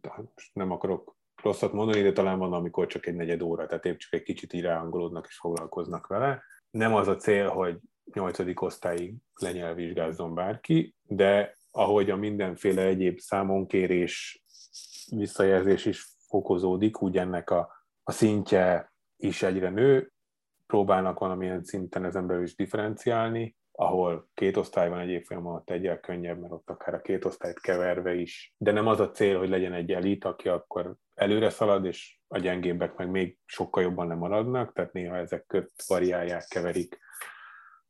Tehát 0.00 0.30
nem 0.52 0.70
akarok 0.70 1.16
rosszat 1.42 1.72
mondani, 1.72 2.02
de 2.02 2.12
talán 2.12 2.38
van, 2.38 2.52
amikor 2.52 2.86
csak 2.86 3.06
egy 3.06 3.14
negyed 3.14 3.42
óra, 3.42 3.66
tehát 3.66 3.84
épp 3.84 3.96
csak 3.96 4.12
egy 4.12 4.22
kicsit 4.22 4.52
így 4.52 4.62
ráangolódnak 4.62 5.26
és 5.28 5.36
foglalkoznak 5.36 6.06
vele. 6.06 6.42
Nem 6.70 6.94
az 6.94 7.08
a 7.08 7.16
cél, 7.16 7.48
hogy 7.48 7.78
nyolcadik 8.12 8.60
osztályig 8.60 9.14
lenyelvizsgázzon 9.40 10.34
bárki, 10.34 10.94
de 11.02 11.56
ahogy 11.76 12.10
a 12.10 12.16
mindenféle 12.16 12.82
egyéb 12.82 13.18
számonkérés, 13.18 14.42
visszajelzés 15.10 15.84
is 15.84 16.06
fokozódik, 16.28 17.02
úgy 17.02 17.16
ennek 17.16 17.50
a, 17.50 17.70
a 18.02 18.12
szintje 18.12 18.92
is 19.16 19.42
egyre 19.42 19.70
nő, 19.70 20.12
próbálnak 20.66 21.18
valamilyen 21.18 21.64
szinten 21.64 22.04
ezen 22.04 22.26
belül 22.26 22.42
is 22.42 22.54
differenciálni, 22.54 23.56
ahol 23.72 24.28
két 24.34 24.56
osztály 24.56 24.88
van 24.88 24.98
egy 24.98 25.08
évfolyam 25.08 25.46
alatt 25.46 25.70
egyel 25.70 26.00
könnyebb, 26.00 26.40
mert 26.40 26.52
ott 26.52 26.70
akár 26.70 26.94
a 26.94 27.00
két 27.00 27.24
osztályt 27.24 27.60
keverve 27.60 28.14
is, 28.14 28.54
de 28.56 28.72
nem 28.72 28.86
az 28.86 29.00
a 29.00 29.10
cél, 29.10 29.38
hogy 29.38 29.48
legyen 29.48 29.72
egy 29.72 29.92
elit, 29.92 30.24
aki 30.24 30.48
akkor 30.48 30.94
előre 31.14 31.50
szalad, 31.50 31.84
és 31.84 32.18
a 32.28 32.38
gyengébbek 32.38 32.96
meg 32.96 33.10
még 33.10 33.38
sokkal 33.44 33.82
jobban 33.82 34.06
nem 34.06 34.18
maradnak, 34.18 34.72
tehát 34.72 34.92
néha 34.92 35.16
ezek 35.16 35.46
köt 35.46 35.72
variálják, 35.86 36.44
keverik 36.48 36.98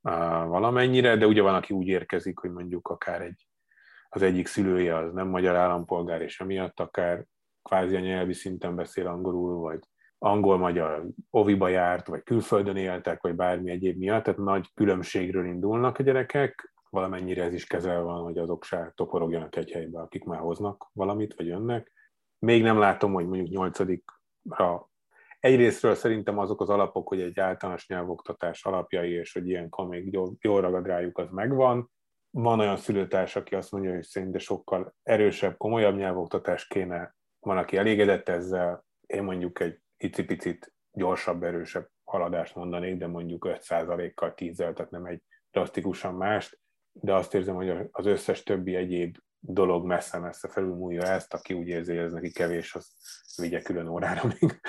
uh, 0.02 0.12
valamennyire, 0.46 1.16
de 1.16 1.26
ugye 1.26 1.42
van, 1.42 1.54
aki 1.54 1.74
úgy 1.74 1.86
érkezik, 1.86 2.38
hogy 2.38 2.50
mondjuk 2.50 2.88
akár 2.88 3.22
egy, 3.22 3.46
az 4.16 4.22
egyik 4.22 4.46
szülője 4.46 4.96
az 4.96 5.12
nem 5.12 5.28
magyar 5.28 5.54
állampolgár, 5.54 6.22
és 6.22 6.40
emiatt 6.40 6.80
akár 6.80 7.24
kvázi 7.62 7.96
a 7.96 8.00
nyelvi 8.00 8.32
szinten 8.32 8.74
beszél 8.74 9.06
angolul, 9.06 9.54
vagy 9.54 9.80
angol-magyar 10.18 11.06
oviba 11.30 11.68
járt, 11.68 12.06
vagy 12.06 12.22
külföldön 12.22 12.76
éltek, 12.76 13.22
vagy 13.22 13.34
bármi 13.34 13.70
egyéb 13.70 13.98
miatt, 13.98 14.24
tehát 14.24 14.40
nagy 14.40 14.70
különbségről 14.74 15.46
indulnak 15.46 15.98
a 15.98 16.02
gyerekek, 16.02 16.74
valamennyire 16.90 17.42
ez 17.42 17.52
is 17.52 17.66
kezel 17.66 18.02
van, 18.02 18.22
hogy 18.22 18.38
azok 18.38 18.64
se 18.64 18.92
toporogjanak 18.94 19.56
egy 19.56 19.70
helybe, 19.70 20.00
akik 20.00 20.24
már 20.24 20.40
hoznak 20.40 20.90
valamit, 20.92 21.34
vagy 21.34 21.46
jönnek. 21.46 21.92
Még 22.38 22.62
nem 22.62 22.78
látom, 22.78 23.12
hogy 23.12 23.26
mondjuk 23.26 23.48
nyolcadikra 23.48 24.90
egyrésztről 25.40 25.94
szerintem 25.94 26.38
azok 26.38 26.60
az 26.60 26.68
alapok, 26.68 27.08
hogy 27.08 27.20
egy 27.20 27.40
általános 27.40 27.88
nyelvoktatás 27.88 28.64
alapjai, 28.64 29.10
és 29.10 29.32
hogy 29.32 29.48
ilyenkor 29.48 29.86
még 29.86 30.12
jól, 30.12 30.36
jól 30.40 30.60
ragad 30.60 30.86
rájuk, 30.86 31.18
az 31.18 31.30
megvan. 31.30 31.90
Van 32.38 32.60
olyan 32.60 32.76
szülőtárs, 32.76 33.36
aki 33.36 33.54
azt 33.54 33.72
mondja, 33.72 33.92
hogy 33.92 34.02
szerint 34.02 34.40
sokkal 34.40 34.94
erősebb, 35.02 35.56
komolyabb 35.56 35.96
nyelvoktatás 35.96 36.66
kéne. 36.66 37.14
Van, 37.40 37.58
aki 37.58 37.76
elégedett 37.76 38.28
ezzel. 38.28 38.84
Én 39.06 39.22
mondjuk 39.22 39.60
egy 39.60 39.80
icipicit 39.96 40.74
gyorsabb, 40.92 41.42
erősebb 41.42 41.88
haladást 42.04 42.54
mondanék, 42.54 42.96
de 42.96 43.06
mondjuk 43.06 43.46
5%-kal 43.50 44.34
10 44.34 44.56
tehát 44.56 44.90
nem 44.90 45.04
egy 45.04 45.22
drasztikusan 45.50 46.14
mást, 46.14 46.60
de 46.92 47.14
azt 47.14 47.34
érzem, 47.34 47.54
hogy 47.54 47.88
az 47.90 48.06
összes 48.06 48.42
többi 48.42 48.74
egyéb 48.74 49.16
dolog 49.38 49.86
messze-messze 49.86 50.48
felülmúlja 50.48 51.02
ezt, 51.02 51.34
aki 51.34 51.54
úgy 51.54 51.68
érzi, 51.68 51.94
hogy 51.94 52.04
ez 52.04 52.12
neki 52.12 52.32
kevés, 52.32 52.74
az 52.74 52.92
vigye 53.36 53.62
külön 53.62 53.88
órára 53.88 54.22
még 54.40 54.60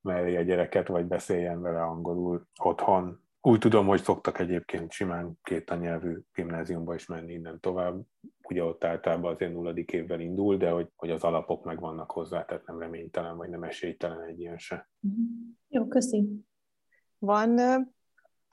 mellé 0.00 0.36
a 0.36 0.42
gyereket, 0.42 0.88
vagy 0.88 1.04
beszéljen 1.04 1.62
vele 1.62 1.82
angolul 1.82 2.46
otthon. 2.60 3.25
Úgy 3.46 3.58
tudom, 3.58 3.86
hogy 3.86 4.02
szoktak 4.02 4.38
egyébként 4.38 4.92
simán 4.92 5.38
két 5.42 5.78
nyelvű 5.78 6.18
gimnáziumba 6.34 6.94
is 6.94 7.06
menni 7.06 7.32
innen 7.32 7.60
tovább, 7.60 8.02
ugye 8.42 8.64
ott 8.64 8.84
általában 8.84 9.34
azért 9.34 9.52
nulladik 9.52 9.92
évvel 9.92 10.20
indul, 10.20 10.56
de 10.56 10.70
hogy, 10.70 10.88
hogy 10.96 11.10
az 11.10 11.22
alapok 11.22 11.64
meg 11.64 11.80
vannak 11.80 12.10
hozzá, 12.10 12.44
tehát 12.44 12.66
nem 12.66 12.78
reménytelen, 12.78 13.36
vagy 13.36 13.48
nem 13.48 13.62
esélytelen 13.62 14.22
egy 14.22 14.40
ilyen 14.40 14.58
se. 14.58 14.90
Jó, 15.68 15.86
köszi. 15.86 16.28
Van 17.18 17.60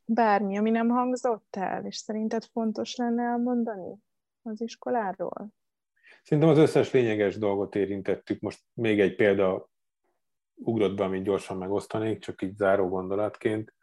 bármi, 0.05 0.57
ami 0.57 0.69
nem 0.69 0.89
hangzott 0.89 1.55
el, 1.55 1.85
és 1.85 1.97
szerinted 1.97 2.43
fontos 2.43 2.95
lenne 2.95 3.23
elmondani 3.23 3.95
az 4.41 4.61
iskoláról? 4.61 5.47
Szerintem 6.23 6.51
az 6.51 6.57
összes 6.57 6.91
lényeges 6.91 7.37
dolgot 7.37 7.75
érintettük. 7.75 8.39
Most 8.39 8.61
még 8.73 8.99
egy 8.99 9.15
példa 9.15 9.69
ugrott 10.55 10.95
be, 10.95 11.03
amit 11.03 11.23
gyorsan 11.23 11.57
megosztanék, 11.57 12.19
csak 12.19 12.41
így 12.41 12.55
záró 12.55 12.87
gondolatként. 12.87 13.73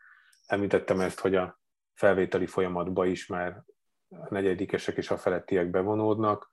Említettem 0.50 1.00
ezt, 1.00 1.20
hogy 1.20 1.34
a 1.34 1.60
felvételi 1.94 2.46
folyamatba 2.46 3.06
is 3.06 3.26
már 3.26 3.62
a 4.08 4.26
negyedikesek 4.28 4.96
és 4.96 5.10
a 5.10 5.16
felettiek 5.16 5.70
bevonódnak, 5.70 6.50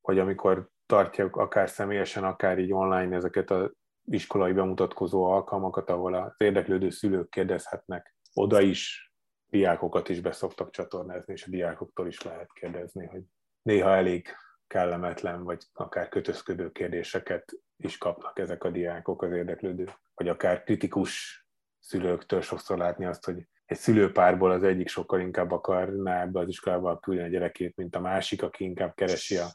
hogy 0.00 0.18
amikor 0.18 0.68
tartják 0.86 1.36
akár 1.36 1.68
személyesen, 1.68 2.24
akár 2.24 2.58
így 2.58 2.72
online 2.72 3.16
ezeket 3.16 3.50
az 3.50 3.70
iskolai 4.04 4.52
bemutatkozó 4.52 5.24
alkalmakat, 5.24 5.90
ahol 5.90 6.14
az 6.14 6.34
érdeklődő 6.36 6.90
szülők 6.90 7.30
kérdezhetnek, 7.30 8.14
oda 8.34 8.60
is 8.60 9.12
diákokat 9.46 10.08
is 10.08 10.20
beszoktak 10.20 10.70
csatornázni, 10.70 11.32
és 11.32 11.46
a 11.46 11.50
diákoktól 11.50 12.06
is 12.06 12.22
lehet 12.22 12.52
kérdezni, 12.52 13.06
hogy 13.06 13.22
néha 13.62 13.90
elég 13.90 14.28
kellemetlen, 14.66 15.42
vagy 15.42 15.64
akár 15.72 16.08
kötözködő 16.08 16.70
kérdéseket 16.70 17.52
is 17.76 17.98
kapnak 17.98 18.38
ezek 18.38 18.64
a 18.64 18.70
diákok, 18.70 19.22
az 19.22 19.32
érdeklődő, 19.32 19.88
vagy 20.14 20.28
akár 20.28 20.62
kritikus 20.62 21.44
szülőktől 21.80 22.40
sokszor 22.40 22.78
látni 22.78 23.04
azt, 23.04 23.24
hogy 23.24 23.48
egy 23.64 23.76
szülőpárból 23.76 24.50
az 24.50 24.62
egyik 24.62 24.88
sokkal 24.88 25.20
inkább 25.20 25.50
akarná 25.50 26.22
ebbe 26.22 26.40
az 26.40 26.48
iskolába 26.48 26.98
küldeni 26.98 27.28
a 27.28 27.30
gyerekét, 27.30 27.76
mint 27.76 27.96
a 27.96 28.00
másik, 28.00 28.42
aki 28.42 28.64
inkább 28.64 28.94
keresi 28.94 29.36
a, 29.36 29.46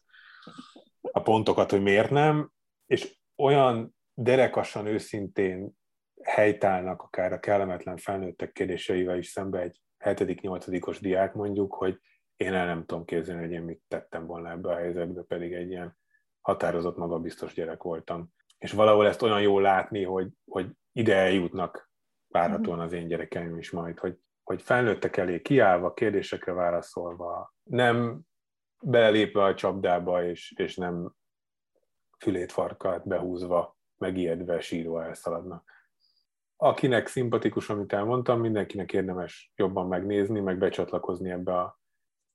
a 1.01 1.21
pontokat, 1.21 1.71
hogy 1.71 1.81
miért 1.81 2.09
nem, 2.09 2.51
és 2.85 3.17
olyan 3.35 3.95
derekasan, 4.13 4.85
őszintén 4.85 5.71
helytállnak 6.23 7.01
akár 7.01 7.33
a 7.33 7.39
kellemetlen 7.39 7.97
felnőttek 7.97 8.51
kérdéseivel 8.51 9.17
is 9.17 9.27
szembe 9.27 9.59
egy 9.59 9.81
7.-8-os 9.99 10.97
diák 10.99 11.33
mondjuk, 11.33 11.73
hogy 11.73 11.99
én 12.37 12.53
el 12.53 12.65
nem 12.65 12.85
tudom 12.85 13.05
képzelni, 13.05 13.41
hogy 13.41 13.51
én 13.51 13.61
mit 13.61 13.81
tettem 13.87 14.25
volna 14.25 14.49
ebbe 14.49 14.69
a 14.69 14.75
helyzetbe, 14.75 15.21
pedig 15.21 15.53
egy 15.53 15.69
ilyen 15.69 15.97
határozott, 16.41 16.97
magabiztos 16.97 17.53
gyerek 17.53 17.83
voltam. 17.83 18.33
És 18.57 18.71
valahol 18.71 19.07
ezt 19.07 19.21
olyan 19.21 19.41
jól 19.41 19.61
látni, 19.61 20.03
hogy, 20.03 20.29
hogy 20.45 20.69
ide 20.91 21.15
eljutnak 21.15 21.89
várhatóan 22.35 22.79
az 22.79 22.93
én 22.93 23.07
gyerekeim 23.07 23.57
is 23.57 23.71
majd, 23.71 23.99
hogy, 23.99 24.19
hogy 24.43 24.61
felnőttek 24.61 25.17
elé 25.17 25.41
kiállva, 25.41 25.93
kérdésekre 25.93 26.51
válaszolva, 26.53 27.53
nem 27.63 28.21
belépve 28.83 29.43
a 29.43 29.55
csapdába, 29.55 30.23
és, 30.23 30.53
és 30.57 30.75
nem 30.75 31.13
fülét 32.17 32.51
farkát 32.51 33.07
behúzva, 33.07 33.77
megijedve, 33.97 34.59
sírva 34.59 35.03
elszaladnak. 35.03 35.71
Akinek 36.55 37.07
szimpatikus, 37.07 37.69
amit 37.69 37.93
elmondtam, 37.93 38.39
mindenkinek 38.39 38.93
érdemes 38.93 39.51
jobban 39.55 39.87
megnézni, 39.87 40.39
meg 40.39 40.57
becsatlakozni 40.57 41.29
ebbe 41.29 41.57
a, 41.59 41.79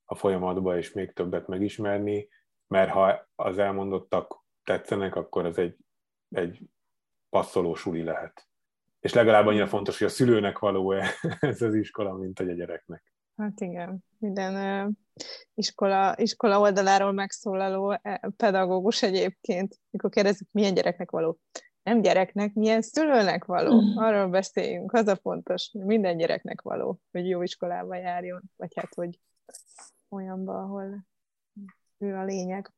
a 0.05 0.15
folyamatba, 0.15 0.77
és 0.77 0.93
még 0.93 1.13
többet 1.13 1.47
megismerni, 1.47 2.29
mert 2.67 2.91
ha 2.91 3.29
az 3.35 3.59
elmondottak 3.59 4.45
tetszenek, 4.65 5.17
akkor 5.17 5.47
ez 5.47 5.59
egy, 5.59 5.77
egy 6.29 6.61
passzoló 7.29 7.75
suli 7.75 8.03
lehet 8.03 8.50
és 9.01 9.13
legalább 9.13 9.47
annyira 9.47 9.67
fontos, 9.67 9.99
hogy 9.99 10.07
a 10.07 10.11
szülőnek 10.11 10.59
való-e 10.59 11.11
ez 11.41 11.63
az 11.63 11.75
iskola, 11.75 12.13
mint 12.13 12.39
hogy 12.39 12.49
a 12.49 12.55
gyereknek. 12.55 13.15
Hát 13.37 13.61
igen, 13.61 14.05
minden 14.19 14.85
uh, 14.87 14.93
iskola, 15.55 16.15
iskola 16.17 16.61
oldaláról 16.61 17.13
megszólaló 17.13 18.01
pedagógus 18.37 19.03
egyébként, 19.03 19.81
mikor 19.91 20.11
kérdezik, 20.11 20.49
milyen 20.51 20.75
gyereknek 20.75 21.11
való. 21.11 21.39
Nem 21.83 22.01
gyereknek, 22.01 22.55
milyen 22.55 22.83
szülőnek 22.83 23.45
való. 23.45 23.81
Mm. 23.81 23.97
Arról 23.97 24.27
beszéljünk, 24.27 24.93
az 24.93 25.07
a 25.07 25.17
fontos, 25.17 25.69
hogy 25.73 25.85
minden 25.85 26.17
gyereknek 26.17 26.61
való, 26.61 27.01
hogy 27.11 27.29
jó 27.29 27.43
iskolába 27.43 27.97
járjon, 27.97 28.43
vagy 28.57 28.73
hát, 28.75 28.95
hogy 28.95 29.19
olyanba, 30.09 30.59
ahol 30.59 31.07
ő 31.99 32.15
a 32.15 32.25
lényeg. 32.25 32.73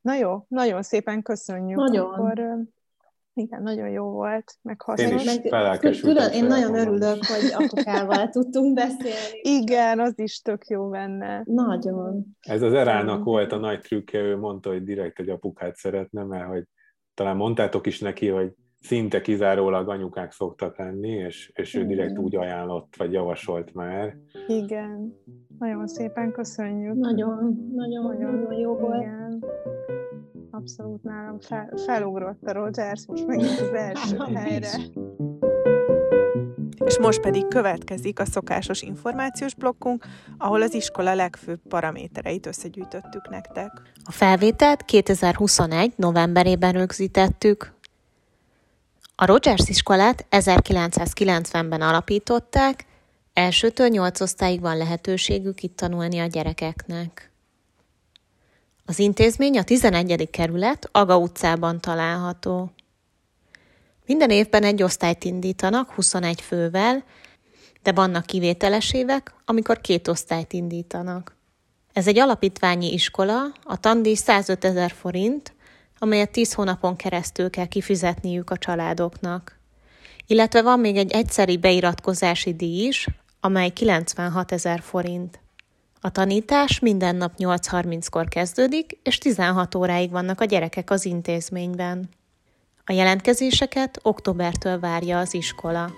Na 0.00 0.14
jó, 0.14 0.44
nagyon 0.48 0.82
szépen 0.82 1.22
köszönjük. 1.22 1.78
Nagyon. 1.78 2.12
Akkor 2.12 2.58
igen, 3.38 3.62
nagyon 3.62 3.88
jó 3.88 4.04
volt, 4.04 4.54
meg 4.62 4.80
hasznos. 4.82 5.24
Én 5.26 5.90
is 5.90 6.00
Külön, 6.00 6.32
én 6.32 6.44
nagyon 6.44 6.74
örülök, 6.74 7.24
hogy 7.24 7.64
apukával 7.64 8.28
tudtunk 8.38 8.74
beszélni. 8.74 9.40
Igen, 9.42 10.00
az 10.00 10.18
is 10.18 10.40
tök 10.40 10.66
jó 10.66 10.88
benne. 10.88 11.42
Nagyon. 11.44 12.24
Ez 12.40 12.62
az 12.62 12.72
Erának 12.72 13.24
volt 13.24 13.52
a 13.52 13.56
nagy 13.56 13.80
trükkje, 13.80 14.20
ő 14.20 14.36
mondta, 14.36 14.70
hogy 14.70 14.82
direkt 14.82 15.18
egy 15.18 15.28
apukát 15.28 15.76
szeretne, 15.76 16.22
mert 16.22 16.48
hogy 16.48 16.64
talán 17.14 17.36
mondtátok 17.36 17.86
is 17.86 18.00
neki, 18.00 18.28
hogy 18.28 18.52
szinte 18.80 19.20
kizárólag 19.20 19.88
anyukák 19.88 20.32
szoktak 20.32 20.78
lenni, 20.78 21.10
és, 21.10 21.52
és 21.54 21.74
ő 21.74 21.86
direkt 21.86 22.18
úgy 22.18 22.36
ajánlott, 22.36 22.94
vagy 22.96 23.12
javasolt 23.12 23.74
már. 23.74 24.16
Igen, 24.46 25.14
nagyon 25.58 25.86
szépen 25.86 26.32
köszönjük. 26.32 26.94
Nagyon, 26.94 27.70
nagyon, 27.74 28.02
nagyon, 28.02 28.34
nagyon 28.34 28.60
jó 28.60 28.74
volt. 28.74 29.00
Igen 29.00 29.97
abszolút 30.58 31.02
nálam 31.02 31.40
fel, 31.40 31.72
felugrott 31.86 32.42
a 32.42 32.52
Rogers, 32.52 33.06
most 33.06 33.26
megint 33.26 33.60
az 33.60 33.72
első 33.72 34.16
helyre. 34.34 34.70
És 36.84 36.98
most 36.98 37.20
pedig 37.20 37.48
következik 37.48 38.20
a 38.20 38.24
szokásos 38.24 38.82
információs 38.82 39.54
blokkunk, 39.54 40.06
ahol 40.38 40.62
az 40.62 40.74
iskola 40.74 41.14
legfőbb 41.14 41.60
paramétereit 41.68 42.46
összegyűjtöttük 42.46 43.28
nektek. 43.28 43.70
A 44.04 44.12
felvételt 44.12 44.84
2021. 44.84 45.92
novemberében 45.96 46.72
rögzítettük. 46.72 47.72
A 49.14 49.26
Rogers 49.26 49.68
iskolát 49.68 50.26
1990-ben 50.30 51.80
alapították, 51.80 52.86
elsőtől 53.32 53.88
nyolc 53.88 54.20
osztályig 54.20 54.60
van 54.60 54.76
lehetőségük 54.76 55.62
itt 55.62 55.76
tanulni 55.76 56.18
a 56.18 56.26
gyerekeknek. 56.26 57.27
Az 58.88 58.98
intézmény 58.98 59.58
a 59.58 59.62
11. 59.62 60.30
kerület 60.30 60.88
Aga 60.92 61.18
utcában 61.18 61.80
található. 61.80 62.70
Minden 64.06 64.30
évben 64.30 64.62
egy 64.62 64.82
osztályt 64.82 65.24
indítanak 65.24 65.90
21 65.90 66.40
fővel, 66.40 67.04
de 67.82 67.92
vannak 67.92 68.26
kivételes 68.26 68.92
évek, 68.92 69.34
amikor 69.44 69.80
két 69.80 70.08
osztályt 70.08 70.52
indítanak. 70.52 71.36
Ez 71.92 72.06
egy 72.06 72.18
alapítványi 72.18 72.92
iskola, 72.92 73.42
a 73.62 73.80
tandíj 73.80 74.14
105 74.14 74.64
ezer 74.64 74.90
forint, 74.90 75.54
amelyet 75.98 76.30
10 76.30 76.52
hónapon 76.52 76.96
keresztül 76.96 77.50
kell 77.50 77.66
kifizetniük 77.66 78.50
a 78.50 78.58
családoknak. 78.58 79.58
Illetve 80.26 80.62
van 80.62 80.80
még 80.80 80.96
egy 80.96 81.10
egyszeri 81.10 81.56
beiratkozási 81.56 82.54
díj 82.54 82.86
is, 82.86 83.06
amely 83.40 83.70
96 83.70 84.52
ezer 84.52 84.80
forint. 84.80 85.40
A 86.00 86.10
tanítás 86.10 86.78
minden 86.78 87.16
nap 87.16 87.32
8.30-kor 87.38 88.28
kezdődik, 88.28 88.98
és 89.02 89.18
16 89.18 89.74
óráig 89.74 90.10
vannak 90.10 90.40
a 90.40 90.44
gyerekek 90.44 90.90
az 90.90 91.04
intézményben. 91.04 92.08
A 92.84 92.92
jelentkezéseket 92.92 93.98
októbertől 94.02 94.80
várja 94.80 95.18
az 95.18 95.34
iskola. 95.34 95.90